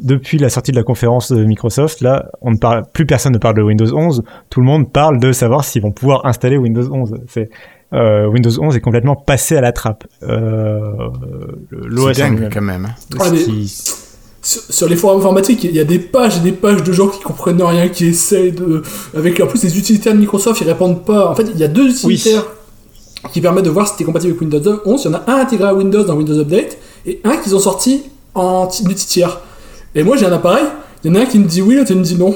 [0.00, 3.38] depuis la sortie de la conférence de Microsoft, là, on ne parle, plus personne ne
[3.38, 4.22] parle de Windows 11.
[4.50, 7.14] Tout le monde parle de savoir s'ils vont pouvoir installer Windows 11.
[7.28, 7.48] C'est
[7.92, 10.04] euh, Windows 11 est complètement passé à la trappe.
[10.24, 10.92] Euh,
[11.70, 12.18] L'OS
[12.52, 12.86] quand même.
[12.86, 12.94] Hein.
[13.20, 13.30] Ah,
[14.42, 17.22] sur, les forums informatiques, il y a des pages et des pages de gens qui
[17.22, 18.82] comprennent rien, qui essayent de.
[19.16, 21.30] Avec en plus les utilitaires de Microsoft, ils répondent pas.
[21.30, 22.44] En fait, il y a deux utilitaires
[23.32, 25.02] qui permettent de voir si es compatible avec Windows 11.
[25.04, 27.60] Il y en a un intégré à Windows dans Windows Update et un qu'ils ont
[27.60, 28.04] sorti
[28.34, 29.40] en multi-tiers.
[29.94, 30.64] Et moi, j'ai un appareil,
[31.02, 32.34] il y en a un qui me dit oui, l'autre me dit non.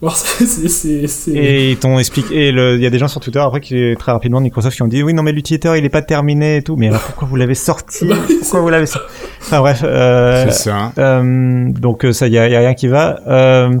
[1.28, 2.48] Et ils t'ont expliqué.
[2.48, 5.02] il y a des gens sur Twitter après qui très rapidement Microsoft qui ont dit
[5.02, 6.76] oui non mais l'utilisateur il est pas terminé et tout.
[6.76, 8.06] Mais alors pourquoi vous l'avez sorti?
[8.06, 9.06] Bah Pourquoi vous l'avez sorti?
[9.42, 9.82] Enfin bref.
[9.84, 10.92] Euh, c'est ça.
[10.96, 13.20] Euh, donc euh, ça y a, y a, rien qui va.
[13.26, 13.72] Euh,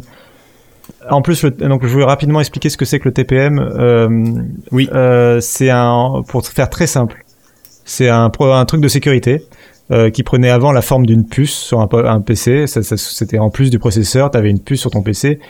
[1.10, 3.58] en plus, donc je vais rapidement expliquer ce que c'est que le TPM.
[3.58, 4.08] Euh,
[4.72, 4.88] oui.
[5.40, 7.24] c'est un pour faire très simple.
[7.84, 9.44] C'est un, un truc de sécurité.
[10.12, 12.66] qui prenait avant la forme d'une puce sur un, un PC.
[12.66, 15.40] Ça, ça, C'était en plus du processeur, tu avais une puce sur ton PC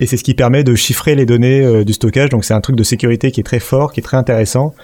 [0.00, 2.30] et c'est ce qui permet de chiffrer les données du stockage.
[2.30, 4.74] Donc c'est un truc de sécurité qui est très fort, qui est très intéressant.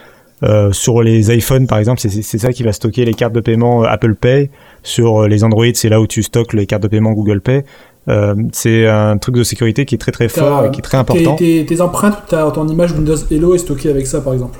[0.43, 3.83] Euh, sur les iPhones, par exemple, c'est ça qui va stocker les cartes de paiement
[3.83, 4.51] Apple Pay.
[4.83, 7.63] Sur les Android, c'est là où tu stockes les cartes de paiement Google Pay.
[8.11, 10.99] Euh, c'est un truc de sécurité qui est très très fort et qui est très
[10.99, 11.37] important.
[11.37, 14.59] Tes, tes empreintes, ton image Windows Hello est stockée avec ça, par exemple.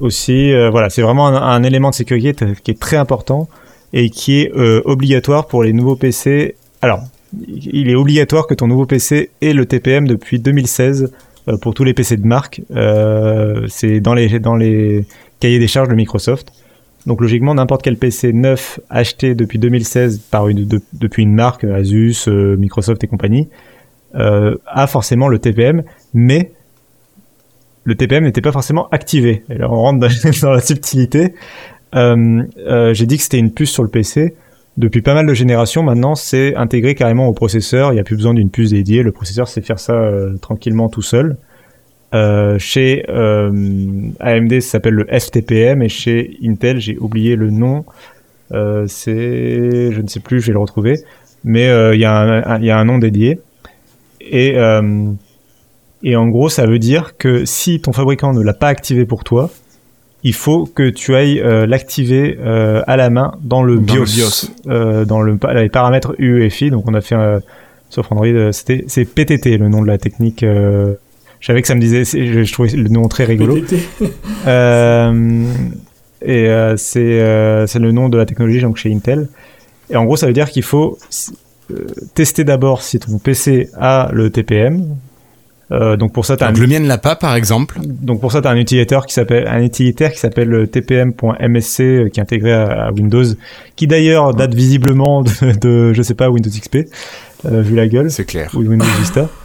[0.00, 3.48] Aussi, euh, voilà, c'est vraiment un, élément de sécurité qui est très important
[3.92, 6.56] et qui est euh, obligatoire pour les nouveaux PC.
[6.82, 7.00] Alors,
[7.48, 11.10] il est obligatoire que ton nouveau PC ait le TPM depuis 2016
[11.60, 12.62] pour tous les PC de marque.
[13.68, 15.04] c'est dans les, dans les
[15.40, 16.52] cahiers des charges de Microsoft.
[17.06, 22.28] Donc logiquement, n'importe quel PC neuf acheté depuis 2016 par une, depuis une marque, Asus,
[22.28, 23.48] euh, Microsoft et compagnie,
[24.14, 25.82] euh, a forcément le TPM,
[26.14, 26.52] mais
[27.84, 29.44] le TPM n'était pas forcément activé.
[29.50, 30.00] Et on rentre
[30.40, 31.34] dans, la subtilité.
[31.94, 34.34] Euh, j'ai dit que c'était une puce sur le PC.
[34.78, 37.92] Depuis pas mal de générations, maintenant, c'est intégré carrément au processeur.
[37.92, 39.02] Il n'y a plus besoin d'une puce dédiée.
[39.02, 41.36] Le processeur sait faire ça tranquillement tout seul.
[42.14, 43.50] Euh, chez euh,
[44.20, 47.84] AMD, ça s'appelle le FTPM et chez Intel, j'ai oublié le nom.
[48.52, 51.00] Euh, c'est, je ne sais plus, je vais le retrouver.
[51.42, 53.40] Mais il y, a un nom dédié.
[54.20, 54.56] Et,
[56.02, 59.24] et en gros, ça veut dire que si ton fabricant ne l'a pas activé pour
[59.24, 59.50] toi,
[60.22, 62.38] il faut que tu ailles l'activer
[62.86, 64.48] à la main dans le BIOS,
[65.04, 66.70] dans, le, les paramètres UEFI.
[66.70, 67.16] Donc on a fait
[67.90, 70.42] sauf Android, c'était c'est PTT le nom de la technique
[71.44, 73.58] je savais que ça me disait, je, trouvais le nom très rigolo.
[74.46, 75.44] euh,
[76.22, 79.28] et euh, c'est euh, c'est le nom de la technologie donc chez Intel.
[79.90, 80.96] Et en gros, ça veut dire qu'il faut
[82.14, 84.96] tester d'abord si ton PC a le TPM.
[85.70, 86.52] Euh, donc pour ça, as un...
[86.52, 87.78] le mien ne l'a pas, par exemple.
[87.84, 92.20] Donc pour ça, tu as un utilitaire qui s'appelle un utilitaire qui s'appelle tpm.msc qui
[92.20, 93.24] est intégré à, Windows,
[93.76, 96.88] qui d'ailleurs date visiblement de, de, je sais pas Windows XP,
[97.44, 98.10] vu la gueule.
[98.10, 98.50] C'est clair.
[98.54, 99.28] Ou Windows Vista.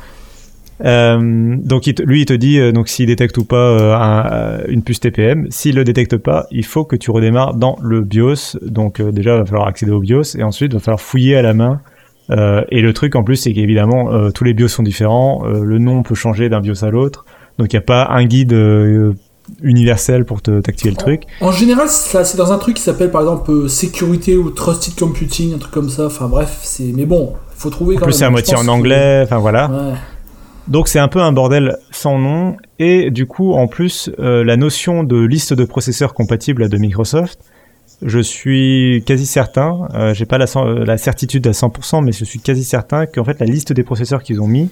[0.86, 4.84] Euh, donc lui, il te dit euh, donc s'il détecte ou pas euh, un, une
[4.84, 5.48] puce TPM.
[5.50, 8.58] S'il le détecte pas, il faut que tu redémarres dans le BIOS.
[8.62, 11.42] Donc déjà, il va falloir accéder au BIOS et ensuite, il va falloir fouiller à
[11.42, 11.82] la main.
[12.30, 15.46] et le truc en plus, c'est qu'évidemment, tous les BIOS sont différents.
[15.46, 17.26] le nom peut changer d'un BIOS à l'autre.
[17.58, 18.56] Donc il n'y a pas un guide
[19.64, 21.24] universel pour t'activer le truc.
[21.42, 25.58] En, général, c'est dans un truc qui s'appelle par exemple sécurité ou trusted computing, un
[25.58, 26.06] truc comme ça.
[26.06, 27.98] Enfin bref, c'est mais bon, il faut trouver.
[27.98, 29.22] En plus, c'est à moitié en anglais.
[29.24, 29.70] Enfin voilà.
[29.70, 29.94] Ouais.
[30.70, 34.56] Donc c'est un peu un bordel sans nom et du coup en plus euh, la
[34.56, 37.40] notion de liste de processeurs compatibles de Microsoft,
[38.04, 40.46] je suis quasi certain, euh, j'ai pas la,
[40.86, 44.22] la, certitude à 100% mais je suis quasi certain qu'en fait la liste des processeurs
[44.22, 44.70] qu'ils ont mis,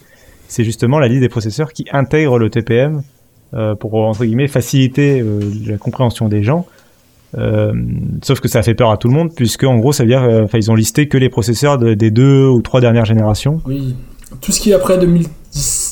[0.47, 3.01] c'est justement la liste des processeurs qui intègrent le TPM
[3.53, 6.65] euh, pour entre guillemets faciliter euh, la compréhension des gens.
[7.37, 7.71] Euh,
[8.21, 10.21] sauf que ça fait peur à tout le monde puisque en gros ça veut dire,
[10.43, 13.61] enfin ils ont listé que les processeurs des deux ou trois dernières générations.
[13.65, 13.95] Oui.
[14.41, 14.97] Tout ce qui est après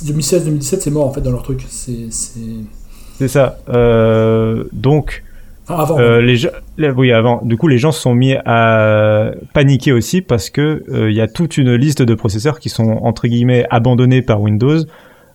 [0.06, 1.66] 2016-2017, c'est mort en fait dans leur truc.
[1.70, 3.58] C'est ça.
[3.70, 5.24] Euh, donc,
[5.68, 6.00] ah, avant.
[6.00, 7.42] Euh, les, oui, avant.
[7.44, 11.22] Du coup, les gens se sont mis à paniquer aussi parce que euh, il y
[11.22, 14.80] a toute une liste de processeurs qui sont entre guillemets abandonnés par Windows,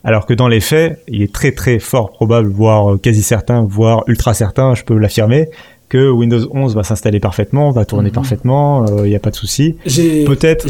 [0.04, 4.04] alors que dans les faits, il est très très fort probable, voire quasi certain, voire
[4.06, 5.48] ultra certain, je peux l'affirmer,
[5.90, 8.14] que Windows 11 va s'installer parfaitement, va tourner mhm.
[8.14, 9.76] parfaitement, il n'y a pas de souci.
[9.84, 10.66] Peut-être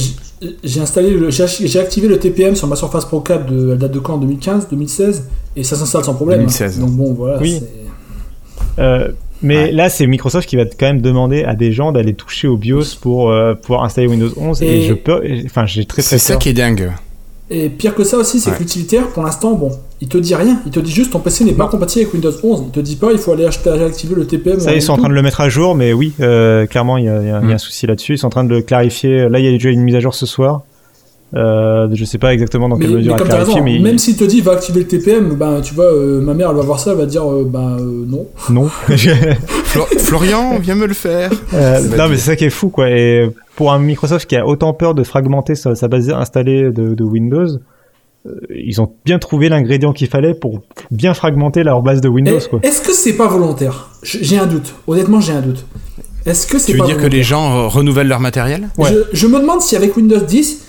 [0.64, 3.98] j'ai installé, j'ai activé le TPM sur ma Surface Pro 4 de, elle date de
[3.98, 4.16] quand?
[4.16, 6.38] 2015, 2016 et ça s'installe sans problème.
[6.38, 6.80] 2016.
[6.80, 7.38] Donc bon, voilà.
[7.40, 7.60] Oui.
[8.78, 9.08] Euh,
[9.42, 12.56] mais là, c'est Microsoft qui va quand même demander à des gens d'aller toucher au
[12.56, 16.18] BIOS pour euh, pouvoir installer Windows 11 et, je peux, enfin, j'ai très très.
[16.18, 16.90] C'est ça qui est dingue.
[17.50, 20.60] Et pire que ça aussi, c'est que l'utilitaire, pour l'instant, bon, il te dit rien.
[20.66, 22.64] Il te dit juste ton PC n'est pas compatible avec Windows 11.
[22.66, 24.58] Il te dit pas, il faut aller acheter, activer le TPM.
[24.60, 27.04] Ça, ils sont en train de le mettre à jour, mais oui, euh, clairement, il
[27.04, 27.58] y, a, y a un mm.
[27.58, 28.14] souci là-dessus.
[28.14, 29.28] Ils sont en train de le clarifier.
[29.28, 30.62] Là, il y a déjà une mise à jour ce soir.
[31.36, 34.40] Euh, je sais pas exactement dans quelle mesure mais clarifier, mais même s'il te dit
[34.40, 36.96] va activer le TPM, ben tu vois, euh, ma mère elle va voir ça, elle
[36.96, 38.26] va dire euh, ben euh, non.
[38.48, 38.68] Non.
[39.98, 41.30] Florian, viens me le faire.
[41.52, 42.90] non mais c'est ça qui est fou quoi.
[42.90, 46.94] Et pour un Microsoft qui a autant peur de fragmenter sa, sa base installée de,
[46.94, 47.46] de Windows,
[48.54, 50.60] ils ont bien trouvé l'ingrédient qu'il fallait pour
[50.90, 52.38] bien fragmenter leur base de Windows.
[52.62, 53.90] Est-ce que c'est pas volontaire?
[54.02, 54.74] J'ai un doute.
[54.86, 55.64] Honnêtement, j'ai un doute.
[56.26, 58.68] Est-ce que c'est Tu veux dire que les gens renouvellent leur matériel?
[58.76, 58.90] Ouais.
[58.90, 60.66] je, je, me demande si avec Windows 10,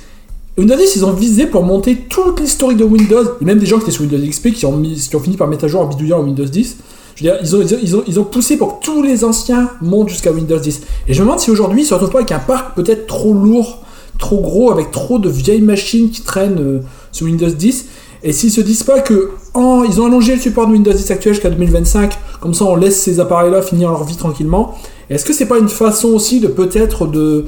[0.57, 3.77] Windows 10, ils ont visé pour monter toute l'historique de Windows, et même des gens
[3.77, 5.81] qui étaient sur Windows XP qui ont, mis, qui ont fini par mettre à jour
[5.81, 6.77] en bidouillant en Windows 10.
[7.15, 9.69] Je veux dire, ils ont, ils, ont, ils ont poussé pour que tous les anciens
[9.81, 10.81] montent jusqu'à Windows 10.
[11.07, 13.33] Et je me demande si aujourd'hui, ils se retrouvent pas avec un parc peut-être trop
[13.33, 13.79] lourd,
[14.19, 16.79] trop gros, avec trop de vieilles machines qui traînent euh,
[17.11, 17.85] sur Windows 10.
[18.23, 21.33] Et s'ils se disent pas que ils ont allongé le support de Windows 10 actuel
[21.33, 24.75] jusqu'à 2025, comme ça on laisse ces appareils-là finir leur vie tranquillement.
[25.09, 27.45] Est-ce que c'est pas une façon aussi de peut-être de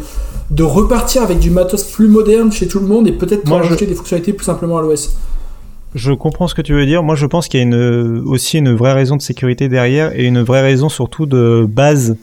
[0.50, 3.86] de repartir avec du matos plus moderne chez tout le monde et peut-être pour ajouter
[3.86, 5.16] des fonctionnalités plus simplement à l'OS.
[5.96, 7.04] Je comprends ce que tu veux dire.
[7.04, 10.26] Moi, je pense qu'il y a une, aussi une vraie raison de sécurité derrière et
[10.26, 12.18] une vraie raison surtout de base,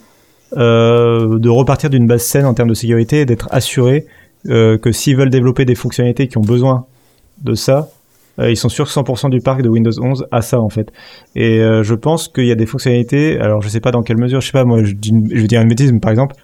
[0.56, 4.06] euh, de repartir d'une base saine en termes de sécurité et d'être assuré
[4.48, 6.86] euh, que s'ils veulent développer des fonctionnalités qui ont besoin
[7.42, 7.88] de ça,
[8.38, 10.90] euh, ils sont sûrs que 100% du parc de Windows 11 a ça en fait.
[11.36, 14.18] Et euh, je pense qu'il y a des fonctionnalités, alors je sais pas dans quelle
[14.18, 16.36] mesure, je sais pas, moi je, dis, je veux dire une bêtise, mais par exemple,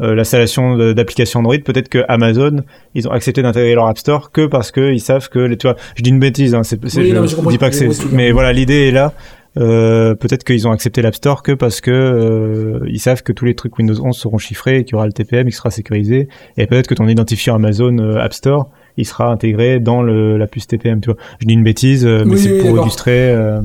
[0.00, 2.62] euh, l'installation d'applications Android, peut-être que Amazon,
[2.94, 5.66] ils ont accepté d'intégrer leur App Store que parce que ils savent que les, tu
[5.66, 8.52] vois, je dis une bêtise, hein, Oui, je, non, dis pas que c'est, mais voilà,
[8.52, 9.12] l'idée est là.
[9.58, 13.46] Euh, peut-être qu'ils ont accepté l'App Store que parce que euh, ils savent que tous
[13.46, 16.28] les trucs Windows 11 seront chiffrés et qu'il y aura le TPM, il sera sécurisé.
[16.58, 20.46] Et peut-être que ton identifiant Amazon euh, App Store, il sera intégré dans le, la
[20.46, 21.00] puce TPM.
[21.00, 23.60] Tu vois, je dis une bêtise, euh, mais Oui, c'est pour illustrer euh,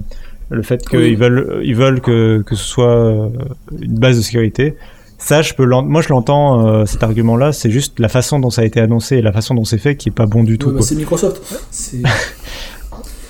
[0.49, 1.15] le fait qu'ils Oui.
[1.15, 3.29] veulent, ils veulent que que ce soit euh,
[3.81, 4.75] une base de sécurité.
[5.17, 7.51] Ça, je peux moi je l'entends euh, cet argument-là.
[7.53, 9.95] C'est juste la façon dont ça a été annoncé et la façon dont c'est fait
[9.95, 10.69] qui est pas bon du tout.
[10.69, 11.41] Ouais, bah, c'est Microsoft.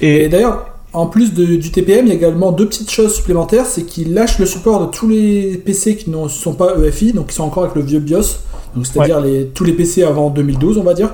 [0.02, 3.14] Et Et d'ailleurs, en plus de- du TPM, il y a également deux petites choses
[3.16, 3.66] supplémentaires.
[3.66, 7.28] C'est qu'ils lâchent le support de tous les PC qui ne sont pas EFI, donc
[7.28, 8.38] qui sont encore avec le vieux BIOS,
[8.76, 11.14] donc c'est-à-dire les, tous les PC avant 2012, on va dire.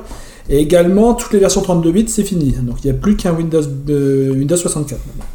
[0.49, 2.53] Et également, toutes les versions 32 bits, c'est fini.
[2.61, 4.99] Donc il n'y a plus qu'un Windows, euh, Windows 64.
[5.05, 5.25] maintenant.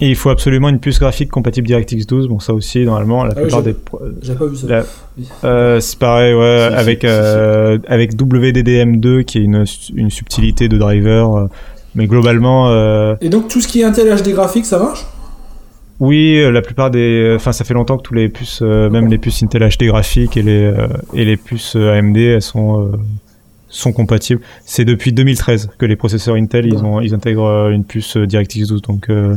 [0.00, 2.26] Et il faut absolument une puce graphique compatible DirectX 12.
[2.28, 3.76] Bon, ça aussi, normalement, la Ah plupart des.
[4.22, 4.66] J'ai pas vu ça.
[4.66, 4.84] La-
[5.16, 5.24] Oui.
[5.44, 9.64] Euh, c'est pareil, ouais, Si, avec si, euh, avec WDDM2 qui est une,
[9.94, 11.46] une subtilité de driver, euh,
[11.94, 12.68] mais globalement,
[13.20, 15.04] Et donc tout ce qui est Intel HD graphique, ça marche?
[16.00, 19.40] Oui, la plupart des, enfin, ça fait longtemps que tous les puces, même les puces
[19.44, 20.72] Intel HD graphiques et les
[21.14, 22.90] et les puces AMD, elles sont
[23.72, 24.40] sont compatibles.
[24.64, 28.26] C'est depuis 2013 que les processeurs Intel ils ont ils intègrent euh, une puce euh,
[28.26, 29.36] DirectX 12, donc euh,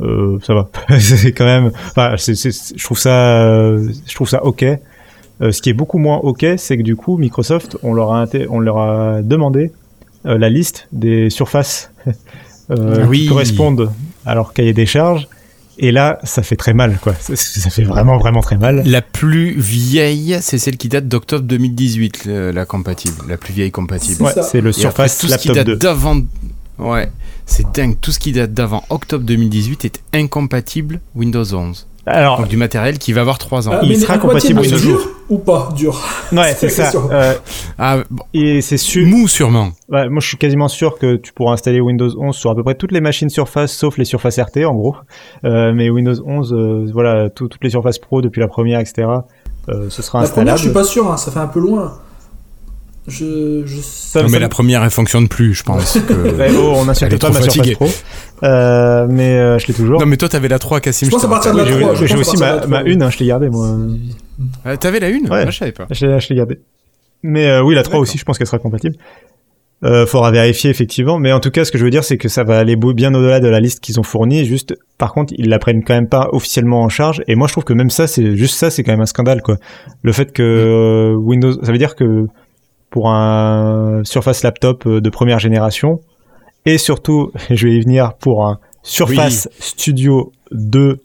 [0.00, 0.68] euh, ça va.
[0.98, 4.64] c'est quand même, enfin, c'est, c'est- je trouve ça, je trouve ça ok.
[5.40, 8.26] Euh, ce qui est beaucoup moins ok, c'est que du coup Microsoft, on leur a
[8.48, 9.72] on leur a demandé
[10.24, 11.92] la liste des surfaces
[13.08, 13.20] oui.
[13.22, 13.90] qui correspondent
[14.26, 15.26] à leur cahier des charges.
[15.80, 17.14] Et là, ça fait très mal, quoi.
[17.20, 18.82] Ça, ça fait vraiment, vraiment très mal.
[18.84, 23.70] La plus vieille, c'est celle qui date d'octobre 2018, le- la compatible, la plus vieille
[23.70, 24.16] compatible.
[24.16, 25.76] C'est Ouais, c'est le Et après, Surface tout ce qui Laptop date 2.
[25.76, 26.20] d'avant.
[26.78, 27.10] Ouais,
[27.44, 27.96] c'est dingue.
[28.00, 31.87] Tout ce qui date d'avant octobre 2018 est incompatible Windows 11.
[32.08, 33.72] Alors, Donc du matériel qui va avoir 3 ans.
[33.74, 36.00] Ah, il mais sera incompatible, compatible mais Windows dur ou pas dur?
[36.32, 36.90] Ouais, c'est ça.
[37.10, 37.34] Euh,
[37.78, 39.06] Ah, bon, et c'est sûr.
[39.06, 39.70] mou sûrement.
[39.88, 42.62] Ouais, moi, je suis quasiment sûr que tu pourras installer Windows 11 sur à peu
[42.62, 44.96] près toutes les machines Surface, sauf les Surface RT, en gros.
[45.44, 49.06] Euh, mais Windows 11, euh, voilà, tout- toutes les Surface Pro depuis la première, etc.
[49.68, 50.58] euh, ce sera La première, installable.
[50.58, 51.92] je suis pas sûr, hein, ça fait un peu loin.
[53.08, 53.76] Je, je...
[53.80, 55.98] Ça- Non, ça- mais la première, elle fonctionne plus, je pense.
[56.08, 57.72] que- Ouais, oh, on n'insulte pas trop ma Surface.
[57.74, 57.88] Pro.
[58.44, 59.98] Euh, mais euh, je l'ai toujours.
[60.00, 61.06] Non, mais toi, t'avais la 3, Cassim.
[61.06, 62.82] Je pense à partir de la Oui, j'ai 3, je j'ai aussi ma, ma 3,
[62.84, 63.76] une, hein, je l'ai gardée, moi.
[64.64, 65.42] Ah, T'avais la une Ouais.
[65.42, 65.86] Moi, je savais pas.
[65.90, 66.60] Je l'ai gardée.
[67.22, 68.02] Mais euh, oui, la 3 D'accord.
[68.02, 68.94] aussi, je pense qu'elle sera compatible.
[69.84, 72.28] Euh, faudra vérifier effectivement, mais en tout cas, ce que je veux dire, c'est que
[72.28, 74.44] ça va aller bien au-delà de la liste qu'ils ont fournie.
[74.44, 77.22] Juste, par contre, ils la prennent quand même pas officiellement en charge.
[77.28, 79.40] Et moi, je trouve que même ça, c'est juste ça, c'est quand même un scandale,
[79.40, 79.56] quoi.
[80.02, 82.26] Le fait que euh, Windows, ça veut dire que
[82.98, 86.00] pour un Surface laptop euh, de première génération,
[86.66, 90.98] et surtout, je vais y venir pour un Surface Studio 2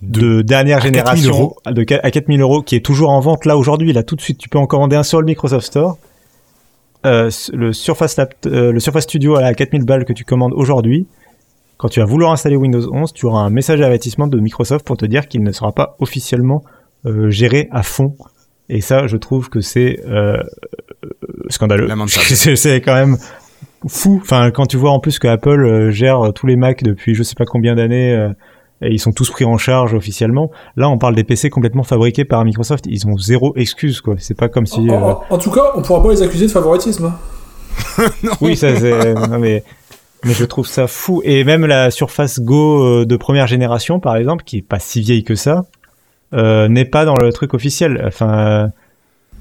[0.00, 1.56] de dernière À 4000 génération euros.
[1.66, 3.92] de, à 4000 euros qui est toujours en vente là aujourd'hui.
[3.92, 5.98] Là tout de suite tu peux en commander un sur le Microsoft Store.
[7.04, 11.06] Euh, le Surface Lapt- euh, le Surface Studio à 4000 balles que tu commandes aujourd'hui.
[11.76, 14.96] Quand tu vas vouloir installer Windows 11 tu auras un message d'avertissement de Microsoft pour
[14.96, 16.62] te dire qu'il ne sera pas officiellement
[17.04, 18.14] euh, géré à fond
[18.68, 20.36] et ça je trouve que c'est euh,
[21.04, 21.08] euh,
[21.48, 23.16] scandaleux c'est c'est quand même
[23.88, 27.14] fou enfin quand tu vois en plus que Apple euh, gère tous les Mac depuis
[27.14, 28.28] je sais pas combien d'années euh,
[28.82, 30.50] et ils sont tous pris en charge officiellement.
[30.76, 32.84] Là, on parle des PC complètement fabriqués par Microsoft.
[32.86, 34.16] Ils ont zéro excuse, quoi.
[34.18, 34.90] C'est pas comme si.
[34.90, 37.06] En, euh, tout cas, on pourra pas les accuser de favoritisme.
[37.06, 38.04] hein.
[38.40, 39.14] Oui, ça, c'est.
[39.38, 39.62] mais.
[40.24, 41.22] Mais je trouve ça fou.
[41.24, 45.22] Et même la Surface Go de première génération, par exemple, qui est pas si vieille
[45.22, 45.64] que ça,
[46.68, 48.02] n'est pas dans le truc officiel.
[48.06, 48.70] Enfin,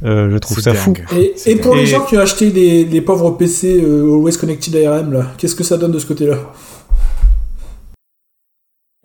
[0.05, 0.93] euh, je trouve C'est ça fou.
[0.93, 1.05] dingue.
[1.17, 1.81] Et, C'est et pour dingue.
[1.81, 5.55] les gens qui ont acheté les, les pauvres PC euh, Always Connected ARM, là, qu'est-ce
[5.55, 6.37] que ça donne de ce côté-là?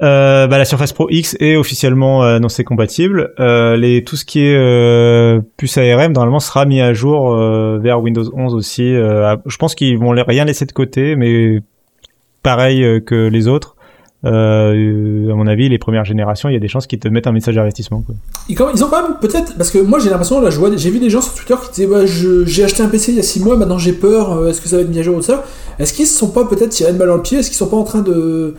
[0.01, 3.32] Euh, bah, la Surface Pro X est officiellement euh, annoncée compatible.
[3.40, 7.78] Euh, les, tout ce qui est euh, puce ARM, normalement, sera mis à jour euh,
[7.82, 8.94] vers Windows 11 aussi.
[8.94, 11.59] Euh, je pense qu'ils vont rien laisser de côté, mais
[12.44, 13.74] pareil euh, que les autres.
[14.24, 17.28] Euh, à mon avis, les premières générations, il y a des chances qu'ils te mettent
[17.28, 18.03] un message d'avertissement.
[18.03, 18.15] quoi.
[18.49, 20.99] ils, ont quand même peut-être parce que moi j'ai l'impression là je vois j'ai vu
[20.99, 23.40] des gens sur Twitter qui disaient bah, j'ai acheté un PC il y a 6
[23.40, 25.45] mois maintenant j'ai peur euh, est-ce que ça va être mis à jour ou ça?
[25.78, 27.39] Est-ce qu'ils se sont pas peut-être tiré une balle dans le pied?
[27.39, 28.57] Est-ce qu'ils sont pas en train de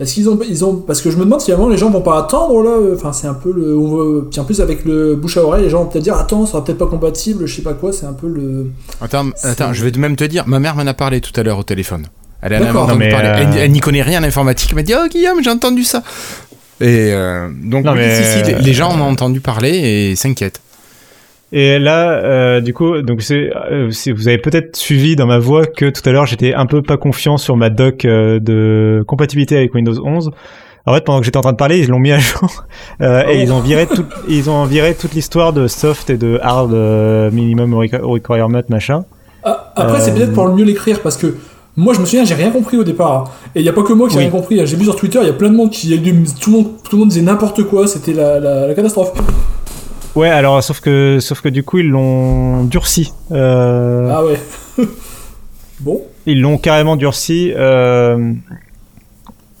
[0.00, 2.02] est-ce qu'ils ont ils ont parce que je me demande si vraiment les gens vont
[2.02, 5.36] pas attendre là euh, enfin c'est un peu le puis en plus avec le bouche
[5.36, 7.62] à oreille les gens vont peut-être dire attends ça sera peut-être pas compatible je sais
[7.62, 8.66] pas quoi c'est un peu le
[9.00, 11.58] Attends, attends, je vais même te dire, ma mère m'en a parlé tout à l'heure
[11.58, 12.06] au téléphone.
[12.52, 14.68] Elle euh, Elle, elle n'y connaît rien en informatique.
[14.70, 16.02] Elle m'a dit Oh, Guillaume, j'ai entendu ça.
[16.80, 19.70] Et euh, donc, Non, oui, mais- si, si, les, les gens en ont entendu parler
[20.10, 20.60] et s'inquiètent.
[21.52, 25.38] Et là, euh, du coup, donc c'est, euh, c'est- vous avez peut-être suivi dans ma
[25.38, 29.04] voix que tout à l'heure j'étais un peu pas confiant sur ma doc euh, de
[29.06, 30.32] compatibilité avec Windows 11.
[30.88, 32.64] En fait, pendant que j'étais en train de parler, ils l'ont mis à jour
[33.00, 33.42] euh, et Oh.
[33.42, 37.30] ils ont viré tout, ils ont viré toute l'histoire de soft et de hard euh,
[37.30, 39.04] minimum requ- requirement machin.
[39.44, 41.36] Ah, après, c'est Euh, peut-être pour le mieux l'écrire parce que
[41.76, 43.12] moi, je me souviens, j'ai rien compris au départ.
[43.12, 43.24] hein.
[43.54, 44.22] Et il y a pas que moi qui ai Oui.
[44.24, 44.66] rien compris.
[44.66, 45.88] J'ai vu sur Twitter, il y a plein de monde qui.
[46.40, 47.86] Tout le monde, tout le monde disait n'importe quoi.
[47.86, 49.12] C'était la, la, la catastrophe.
[50.14, 53.12] Ouais, alors sauf que sauf que du coup ils l'ont durci.
[53.32, 54.38] Euh, Ah ouais.
[55.80, 56.00] bon.
[56.24, 58.32] Ils l'ont carrément durci, euh,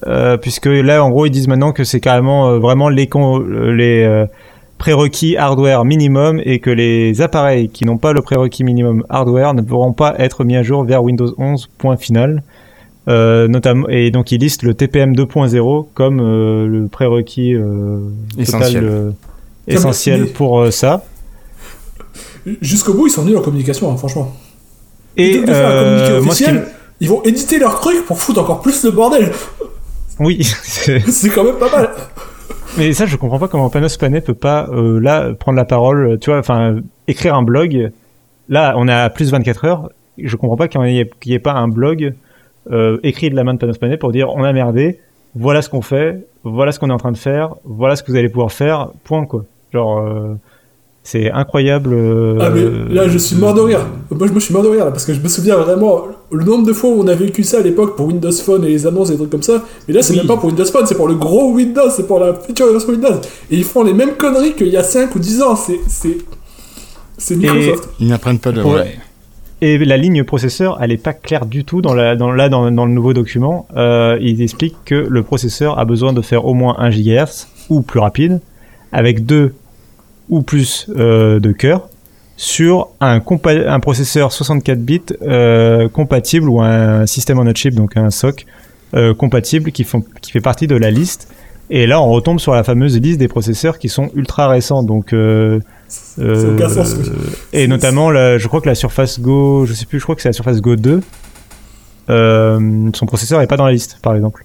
[0.06, 4.24] euh, puisque là, en gros, ils disent maintenant que c'est carrément vraiment les, con- les
[4.78, 9.62] prérequis hardware minimum et que les appareils qui n'ont pas le prérequis minimum hardware ne
[9.62, 11.68] pourront pas être mis à jour vers Windows 11.
[11.78, 12.42] Point final.
[13.08, 18.00] Euh, notamment et donc ils listent le TPM 2.0 comme euh, le prérequis euh,
[18.36, 18.72] Essentiel.
[18.72, 19.10] total, euh,
[19.68, 21.04] essentiel mais- pour euh, ça.
[22.60, 24.32] Jusqu'au bout, ils sont nuls en communication, hein, franchement.
[25.16, 25.82] Et de faire un
[26.18, 26.62] communiqué moi,
[27.00, 29.30] ils vont éditer leur truc pour foutre encore plus le bordel.
[30.20, 31.90] oui, c'est- C'est quand même pas mal.
[32.78, 36.18] Mais ça, je comprends pas comment Panos Panay peut pas euh, là prendre la parole,
[36.20, 36.76] tu vois, enfin
[37.08, 37.90] écrire un blog.
[38.50, 39.90] Là, on est à plus 24 heures.
[40.18, 42.14] Je comprends pas qu'il n'y ait, ait pas un blog
[42.70, 45.00] euh, écrit de la main de Panos Panay pour dire on a merdé,
[45.34, 48.10] voilà ce qu'on fait, voilà ce qu'on est en train de faire, voilà ce que
[48.12, 49.44] vous allez pouvoir faire, point quoi.
[49.72, 50.34] Genre, euh,
[51.08, 51.90] c'est incroyable.
[51.92, 53.86] euh, Ah mais là je suis mort de rire.
[54.10, 56.02] Moi je me suis mort de rire là parce que je me souviens vraiment
[56.32, 58.68] le nombre de fois où on a vécu ça à l'époque pour Windows Phone et
[58.68, 59.62] les annonces et des trucs comme ça.
[59.86, 60.18] Mais là c'est Oui.
[60.18, 62.90] même pas pour Windows Phone, c'est pour le gros Windows, c'est pour la future version
[62.90, 63.20] Windows.
[63.50, 65.54] Et ils font les mêmes conneries qu'il y a 5 ou 10 ans.
[65.56, 66.18] C'est c'est
[67.18, 67.88] c'est Microsoft.
[68.00, 68.62] Ils n'apprennent pas de.
[68.62, 68.74] Ouais.
[68.74, 68.98] ouais.
[69.62, 72.70] Et la ligne processeur, elle est pas claire du tout dans la, dans, là dans,
[72.70, 73.66] dans le nouveau document.
[73.74, 77.80] Euh, il explique que le processeur a besoin de faire au moins 1 GHz ou
[77.80, 78.40] plus rapide,
[78.92, 79.54] avec deux
[80.28, 81.88] ou plus euh, de cœurs
[82.36, 87.74] sur un, compa- un processeur 64 bits euh, compatible ou un système on a chip,
[87.74, 88.44] donc un SOC
[88.94, 91.28] euh, compatible qui, font, qui fait partie de la liste.
[91.70, 94.82] Et là, on retombe sur la fameuse liste des processeurs qui sont ultra récents.
[94.84, 95.58] Donc, euh,
[95.88, 97.10] Ça aucun sens, oui.
[97.52, 100.22] et notamment, la- je crois que la Surface Go, je sais plus, je crois que
[100.22, 101.00] c'est la Surface Go 2.
[102.10, 104.44] euh, son processeur est pas dans la liste, par exemple.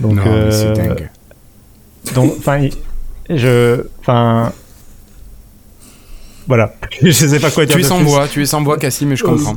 [0.00, 1.10] Donc, non, mais c'est dingue.
[2.14, 2.68] donc, enfin,
[3.30, 4.52] je, enfin,
[6.46, 6.74] voilà.
[7.02, 7.74] je sais pas quoi dire.
[7.76, 8.06] Tu es sans plus.
[8.06, 9.56] voix, tu es sans voix, Cassim, mais je comprends.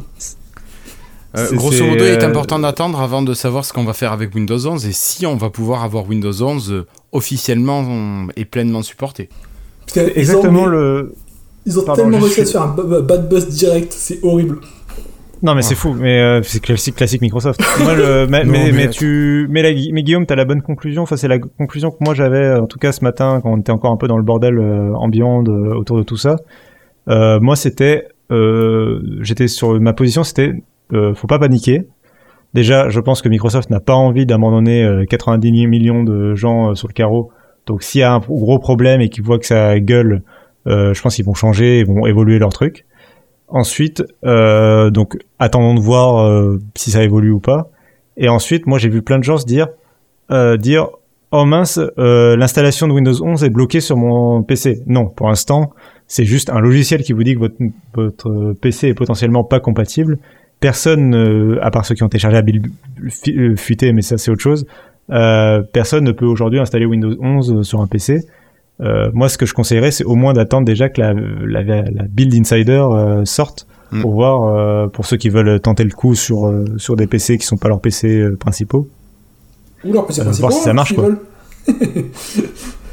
[1.38, 3.94] Euh, C'est- grosso modo, il est euh, important d'attendre avant de savoir ce qu'on va
[3.94, 8.28] faire avec Windows 11 et si on va pouvoir avoir Windows 11 euh, officiellement euh,
[8.36, 9.30] et pleinement supporté.
[9.86, 11.14] Putain, ils ont- Exactement le.
[11.68, 14.58] Ils ont Pardon, tellement réussi à suis- se faire un bad buzz direct, c'est horrible.
[15.44, 17.62] Non mais c'est fou, mais euh, c'est classique, classique Microsoft.
[17.84, 18.92] Moi, le, mais, Non, mais, mais mais attends.
[18.94, 21.04] tu, mais, la, mais Guillaume, t'as la bonne conclusion.
[21.04, 23.72] Enfin, c'est la conclusion que moi j'avais, en tout cas ce matin, quand on était
[23.72, 26.36] encore un peu dans le bordel euh, ambiant de- autour de tout ça.
[27.08, 30.54] Euh, moi, c'était, euh, j'étais sur ma position, c'était,
[30.94, 31.88] euh, faut pas paniquer.
[32.54, 36.88] Déjà, je pense que Microsoft n'a pas envie d'abandonner euh, 90 millions de gens sur
[36.88, 37.32] le carreau.
[37.66, 40.24] Donc, s'il y a un gros problème et qu'ils voient que ça gueule,
[40.66, 42.86] je pense qu'ils vont changer, ils vont évoluer leur truc.
[43.48, 47.70] Ensuite, donc attendons de voir si ça évolue ou pas.
[48.18, 49.68] Et ensuite, moi j'ai vu plein de gens se dire,
[50.60, 50.90] dire,
[51.32, 54.82] oh mince, euh, l'installation de Windows 11 est bloquée sur mon PC.
[54.88, 55.72] Non, pour l'instant,
[56.08, 57.56] c'est juste un logiciel qui vous dit que votre,
[57.94, 60.18] votre PC est potentiellement pas compatible.
[60.60, 62.68] Personne, euh, à part ceux qui ont téléchargé la build
[63.30, 64.66] euh, fuitée, mais ça c'est autre chose,
[65.12, 68.26] euh, personne ne peut aujourd'hui installer Windows 11 sur un PC.
[68.82, 72.04] Euh, moi, ce que je conseillerais, c'est au moins d'attendre déjà que la, la, la
[72.10, 74.02] Build Insider euh, sorte Mm.
[74.02, 77.38] pour voir, euh, pour ceux qui veulent tenter le coup sur, euh, sur des PC
[77.38, 78.88] qui sont pas leurs PC principaux.
[79.86, 81.06] Ou leur PC Euh, principal, voir si ça marche, quoi.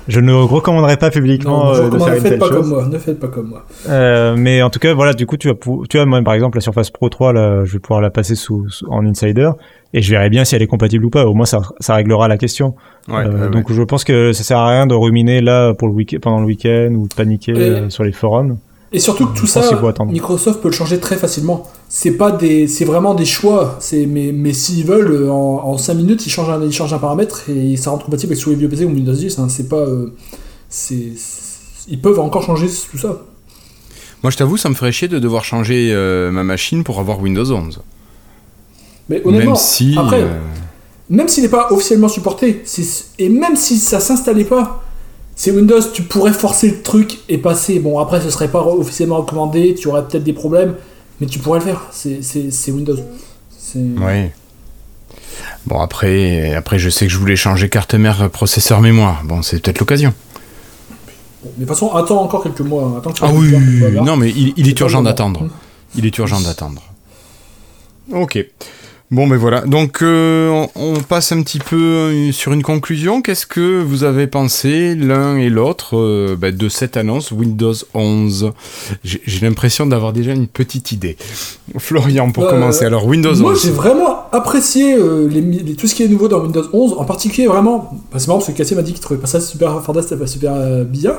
[0.08, 2.46] Je ne recommanderais pas publiquement Non, je euh, de faire ne une faites telle pas
[2.46, 2.56] chose.
[2.58, 3.66] comme moi, ne faites pas comme moi.
[3.88, 6.34] Euh, mais en tout cas, voilà, du coup, tu vas, pou- tu vois, moi, par
[6.34, 9.50] exemple, la Surface Pro 3, là, je vais pouvoir la passer sous, sous- en Insider
[9.94, 11.26] et je verrai bien si elle est compatible ou pas.
[11.26, 12.76] Au moins, ça, ça réglera la question.
[13.08, 13.50] Ouais, Euh, ouais, ouais.
[13.50, 16.38] donc, je pense que ça sert à rien de ruminer là pour le week pendant
[16.38, 18.58] le week-end ou de paniquer Et- euh, sur les forums.
[18.92, 19.62] Et surtout que tout ça.
[20.06, 21.66] Microsoft peut le changer très facilement.
[21.88, 23.76] C'est pas des, c'est vraiment des choix.
[23.80, 25.34] C'est mais mais s'ils veulent, en,
[25.64, 28.42] en 5 minutes, ils changent un, ils changent un paramètre et ça rend compatible avec
[28.42, 29.38] tous les vieux PC ou Windows 10.
[29.40, 29.48] hein.
[29.48, 30.14] C'est pas, euh,
[30.68, 33.22] c'est, c'est- ils peuvent encore changer tout ça.
[34.22, 37.20] Moi, je t'avoue, ça me ferait chier de devoir changer euh, ma machine pour avoir
[37.20, 37.80] Windows 11.
[39.08, 39.94] Mais honnêtement, Même si.
[39.98, 40.28] après, euh,
[41.10, 44.82] même s'il n'est pas officiellement supporté, c'est- et même si ça s'installait pas,
[45.38, 47.78] c'est Windows, tu pourrais forcer le truc et passer.
[47.78, 50.74] Bon, après, ce serait pas officiellement recommandé, tu aurais peut-être des problèmes,
[51.20, 51.82] mais tu pourrais le faire.
[51.92, 52.96] C'est, Windows.
[53.76, 54.32] Ouais.
[55.66, 59.22] Bon, après, après, je sais que je voulais changer carte mère, processeur, mémoire.
[59.24, 60.14] Bon, c'est peut-être l'occasion.
[61.44, 62.84] Mais de toute façon, attends encore quelques mois.
[62.84, 62.98] hein.
[62.98, 64.00] Attends que Ah oui, voilà.
[64.02, 65.10] non, mais il, il est urgent moment.
[65.10, 65.48] d'attendre.
[65.94, 66.82] Il est urgent d'attendre.
[68.12, 68.44] Ok.
[69.12, 69.60] Bon, ben voilà.
[69.60, 73.22] Donc, euh, on, passe un petit peu euh, sur une conclusion.
[73.22, 78.50] Qu'est-ce que vous avez pensé l'un et l'autre euh, ben, de cette annonce Windows 11
[79.04, 81.16] J'ai l'impression d'avoir déjà une petite idée.
[81.78, 82.84] Florian, pour Euh, commencer.
[82.84, 83.62] Alors, Windows Moi, 11.
[83.62, 84.96] j'ai vraiment apprécié
[85.30, 87.96] les, mi- les- tout ce qui est nouveau dans Windows 11, en particulier vraiment.
[88.16, 90.52] c'est marrant parce que Cassie m'a dit qu'il trouvait pas ça super fantastique, pas super
[90.84, 91.12] bien.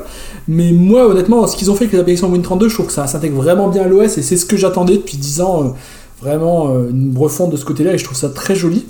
[0.46, 3.06] Mais moi, honnêtement, ce qu'ils ont fait avec les applications Win32, je trouve que ça
[3.06, 5.74] s'intègre vraiment bien à l'OS et c'est ce que j'attendais depuis 10 ans.
[6.22, 8.86] Vraiment euh, une refonte de ce côté-là et je trouve ça très joli.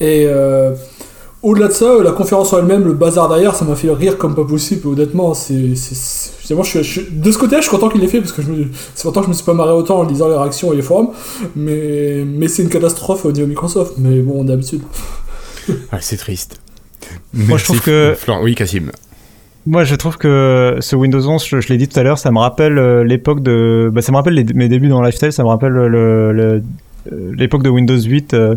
[0.00, 0.72] Et euh,
[1.42, 4.18] au-delà de ça, euh, la conférence en elle-même, le bazar derrière, ça m'a fait rire
[4.18, 4.88] comme pas possible.
[4.88, 5.74] Honnêtement, c'est.
[5.76, 8.08] c'est- c'est- Finalement, je suis, je suis- de ce côté-là, je suis content qu'il l'ait
[8.08, 8.66] fait parce que je me,
[8.96, 10.82] c'est longtemps que je me suis pas marré autant en lisant les réactions et les
[10.82, 11.10] forums.
[11.54, 13.94] Mais, mais c'est une catastrophe au niveau Microsoft.
[13.98, 14.82] Mais bon, d'habitude.
[15.68, 16.60] Ouais, c'est triste.
[17.32, 18.90] Moi, je trouve que- Oui, Cassim.
[19.66, 22.38] Moi, je trouve que ce Windows 11, je, l'ai dit tout à l'heure, ça me
[22.38, 25.72] rappelle euh, l'époque de, bah, ça me rappelle mes débuts dans Lifestyle, ça me rappelle
[25.72, 26.62] le- le- le-
[27.12, 28.56] euh, l'époque de Windows 8 euh,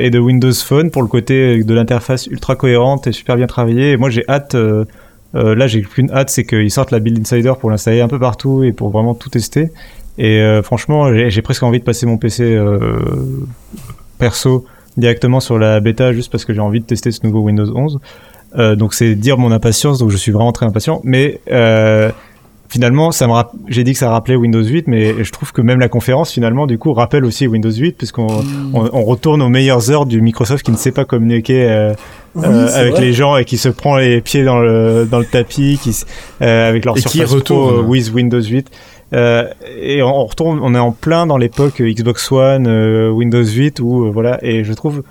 [0.00, 3.92] et de Windows Phone pour le côté de l'interface ultra cohérente et super bien travaillée.
[3.92, 4.56] Et moi, j'ai hâte.
[5.34, 8.62] là, j'ai qu'une hâte, c'est qu'ils sortent la Build Insider pour l'installer un peu partout
[8.64, 9.70] et pour vraiment tout tester.
[10.18, 12.56] Et franchement, j'ai presque envie de passer mon PC
[14.18, 14.64] perso
[14.96, 17.98] directement sur la bêta juste parce que j'ai envie de tester ce nouveau Windows 11.
[18.58, 21.00] Euh, donc c'est dire mon impatience, donc je suis vraiment très impatient.
[21.04, 22.10] Mais euh,
[22.68, 23.32] finalement, ça me
[23.68, 26.66] j'ai dit que ça rappelait Windows 8, mais je trouve que même la conférence finalement
[26.66, 28.26] du coup rappelle aussi Windows 8 puisqu'on
[28.74, 31.92] on, on retourne aux meilleures heures du Microsoft qui ne sait pas communiquer euh,
[32.34, 33.00] Oui, euh, avec vrai.
[33.02, 35.96] les gens et qui se prend les pieds dans le dans le tapis, qui
[36.42, 37.74] euh, avec leur Et qui retourne.
[37.78, 38.68] euh, with Windows 8.
[39.12, 39.44] Euh,
[39.82, 43.80] et on, on retourne, on est en plein dans l'époque Xbox One, euh, Windows 8
[43.80, 44.38] où euh, voilà.
[44.42, 45.02] Et je trouve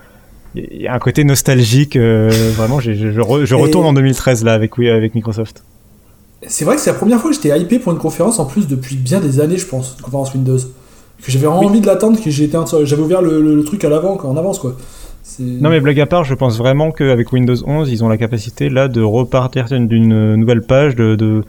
[0.56, 1.96] il y a un côté nostalgique.
[1.96, 5.64] euh, vraiment, je, je, re- je Et- retourne en 2013 là avec oui avec Microsoft.
[6.48, 8.68] C'est vrai que c'est la première fois que j'étais hypé pour une conférence en plus
[8.68, 10.58] depuis bien des années, je pense, une conférence Windows.
[10.58, 11.66] Que j'avais vraiment Oui.
[11.68, 14.58] envie de l'attendre, que j'étais j'avais ouvert le, le- le truc à l'avant, en avance
[14.60, 14.76] quoi.
[15.40, 18.70] Non mais blague à part, je pense vraiment qu'avec Windows 11, ils ont la capacité
[18.70, 21.44] là de repartir d'une- d'une nouvelle page, de, de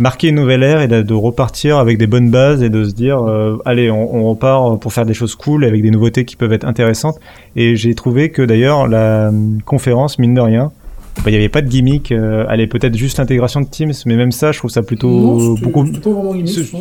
[0.00, 2.92] marquer une nouvelle ère et de, de repartir avec des bonnes bases et de se
[2.92, 6.34] dire euh, allez on, on repart pour faire des choses cool avec des nouveautés qui
[6.34, 7.20] peuvent être intéressantes.
[7.54, 10.72] Et j'ai trouvé que d'ailleurs la hum, conférence mine de rien,
[11.18, 12.10] bah, il n'y avait pas de gimmick.
[12.12, 15.54] Euh, allez peut-être juste l'intégration de Teams, mais même ça je trouve ça plutôt Non,
[15.62, 15.84] beaucoup.
[15.84, 16.74] pas vraiment gimmick.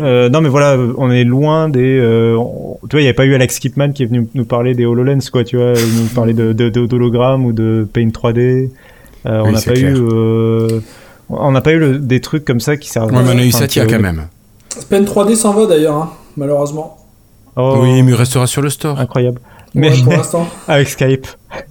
[0.00, 1.98] Euh, non mais voilà, on est loin des.
[1.98, 4.44] euh, on- tu vois, il n'y avait pas eu Alex Kipman qui est venu nous
[4.44, 8.08] parler des HoloLens, quoi, tu vois, nous parler de, de, de- d'hologrammes ou de Paint
[8.08, 8.70] 3D.
[9.26, 9.96] Euh, on n'a pas clair.
[9.96, 10.00] eu.
[11.38, 13.12] On n'a pas eu le- des trucs comme ça qui servent.
[13.12, 14.26] Ouais, mais on a eu Satya quand même.
[14.88, 16.98] Pen 3D s'en va d'ailleurs, hein, malheureusement.
[17.56, 18.98] Oh, Oui, mais il restera sur le store.
[18.98, 19.40] incroyable.
[19.76, 20.46] Ouais, Mais pour l'instant.
[20.68, 21.26] avec Skype.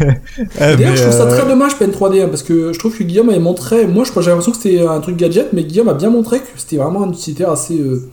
[0.00, 0.14] Euh,
[0.76, 2.96] D'ailleurs, mais, je trouve ça euh, très dommage Pen 3D hein, parce que je trouve
[2.96, 3.86] que Guillaume avait montré.
[3.86, 6.40] Moi, je crois- j'avais l'impression que c'était un truc gadget, mais Guillaume a bien montré
[6.40, 7.78] que c'était vraiment un utilitaire assez.
[7.78, 8.08] euh,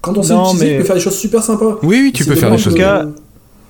[0.00, 1.78] Quand on sait Non, l'utiliser, mais- il peut faire des choses super sympas.
[1.82, 2.74] Oui, oui, tu peux faire des choses.
[2.74, 3.06] cas,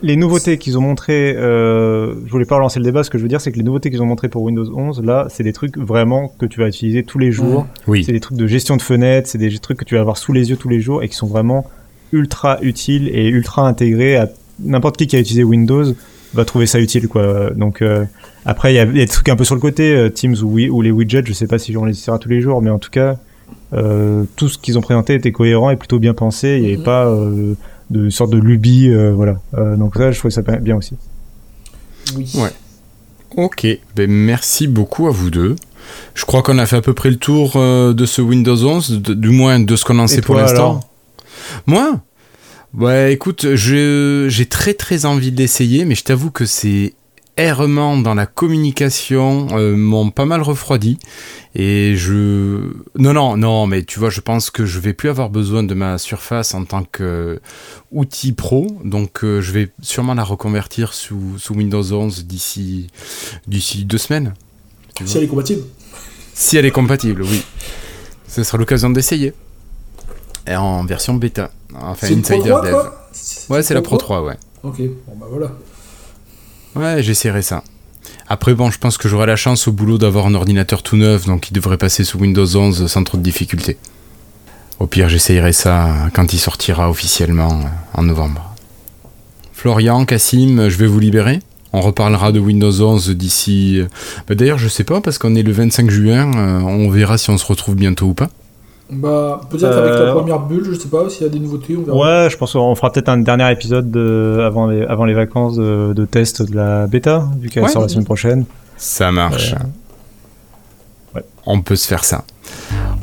[0.02, 3.22] les nouveautés qu'ils ont montrées, euh, je voulais pas relancer le débat, ce que je
[3.22, 5.52] veux dire, c'est que les nouveautés qu'ils ont montrées pour Windows 11, là, c'est des
[5.52, 7.66] trucs vraiment que tu vas utiliser tous les jours.
[7.86, 8.04] Oui.
[8.04, 10.32] C'est des trucs de gestion de fenêtres, c'est des trucs que tu vas avoir sous
[10.32, 11.66] les yeux tous les jours et qui sont vraiment
[12.12, 14.28] ultra utiles et ultra intégrés à
[14.60, 15.84] n'importe qui qui a utilisé Windows
[16.34, 17.50] va trouver ça utile quoi.
[17.50, 18.04] Donc euh,
[18.44, 20.10] après il y, a il y a des trucs un peu sur le côté euh,
[20.10, 22.70] Teams ou, les widgets, je sais pas si on les utilisera tous les jours, mais
[22.70, 23.16] en tout cas
[23.72, 26.58] euh, tout ce qu'ils ont présenté était cohérent et plutôt bien pensé.
[26.58, 27.54] Il n'y avait pas euh,
[27.93, 29.40] de sorte de lubie, euh, voilà.
[29.55, 30.94] Euh, donc ça je trouvais ça bien aussi.
[32.16, 32.31] Oui.
[32.35, 32.51] Ouais.
[33.36, 33.66] Ok,
[33.97, 35.56] ben merci beaucoup à vous deux.
[36.14, 39.01] Je crois qu'on a fait à peu près le tour euh, de ce Windows 11,
[39.02, 40.81] de- du moins de ce qu'on en sait pour l'instant.
[41.66, 42.01] Moi?
[42.74, 46.94] Ouais, écoute, je- j'ai très très envie de l'essayer, mais je t'avoue que ces
[47.36, 50.98] errements dans la communication euh, m'ont pas mal refroidi.
[51.54, 52.72] Et je...
[52.98, 55.74] Non, non, non, mais tu vois, je pense que je vais plus avoir besoin de
[55.74, 58.66] ma surface en tant qu'outil pro.
[58.84, 62.88] Donc euh, je vais sûrement la reconvertir sous, sous Windows 11 d'ici
[63.46, 64.34] d'ici deux semaines.
[65.04, 65.62] Si elle est compatible.
[66.34, 67.42] Si elle est compatible, oui.
[68.28, 69.34] Ce sera l'occasion d'essayer.
[70.46, 71.50] Et en version bêta.
[71.74, 72.76] Enfin, Insider 3, Dev.
[73.50, 74.36] Ouais, c'est la Pro 3, ouais.
[74.62, 75.52] Ok, bon bah voilà.
[76.74, 77.62] Ouais, j'essaierai ça.
[78.28, 81.27] Après, bon, je pense que j'aurai la chance au boulot d'avoir un ordinateur tout neuf,
[81.27, 83.77] donc il devrait passer sous Windows 11 sans trop de difficultés.
[84.78, 88.55] Au pire, j'essayerai ça quand il sortira officiellement euh, en novembre.
[89.53, 91.40] Florian, Cassim, je vais vous libérer.
[91.74, 93.78] On reparlera de Windows 11 d'ici.
[93.81, 93.86] euh,
[94.28, 97.31] bah, D'ailleurs, je sais pas, parce qu'on est le 25 juin, euh, on verra si
[97.31, 98.31] on se retrouve bientôt ou pas.
[98.90, 101.76] Bah, peut-être avec la Euh, première bulle, je sais pas s'il y a des nouveautés,
[101.78, 101.96] on verra.
[102.24, 105.56] Ouais, je pense qu'on fera peut-être un dernier épisode de- avant, les, avant les vacances
[105.56, 107.68] de, de test de la bêta, vu qu'elle Ouais.
[107.70, 108.44] sort la semaine prochaine.
[108.76, 109.54] Ça marche.
[111.14, 111.22] Ouais.
[111.46, 112.24] On peut se faire ça.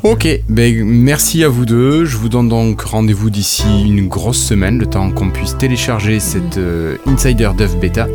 [0.02, 2.04] Ok, ben, merci à vous deux.
[2.04, 6.56] Je vous donne donc rendez-vous d'ici une grosse semaine, le temps qu'on puisse télécharger cette
[6.56, 8.06] euh, Insider Dev Beta.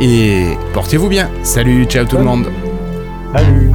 [0.00, 0.44] Et
[0.74, 1.28] portez-vous bien.
[1.42, 2.44] Salut, ciao tout le monde.
[3.34, 3.72] Salut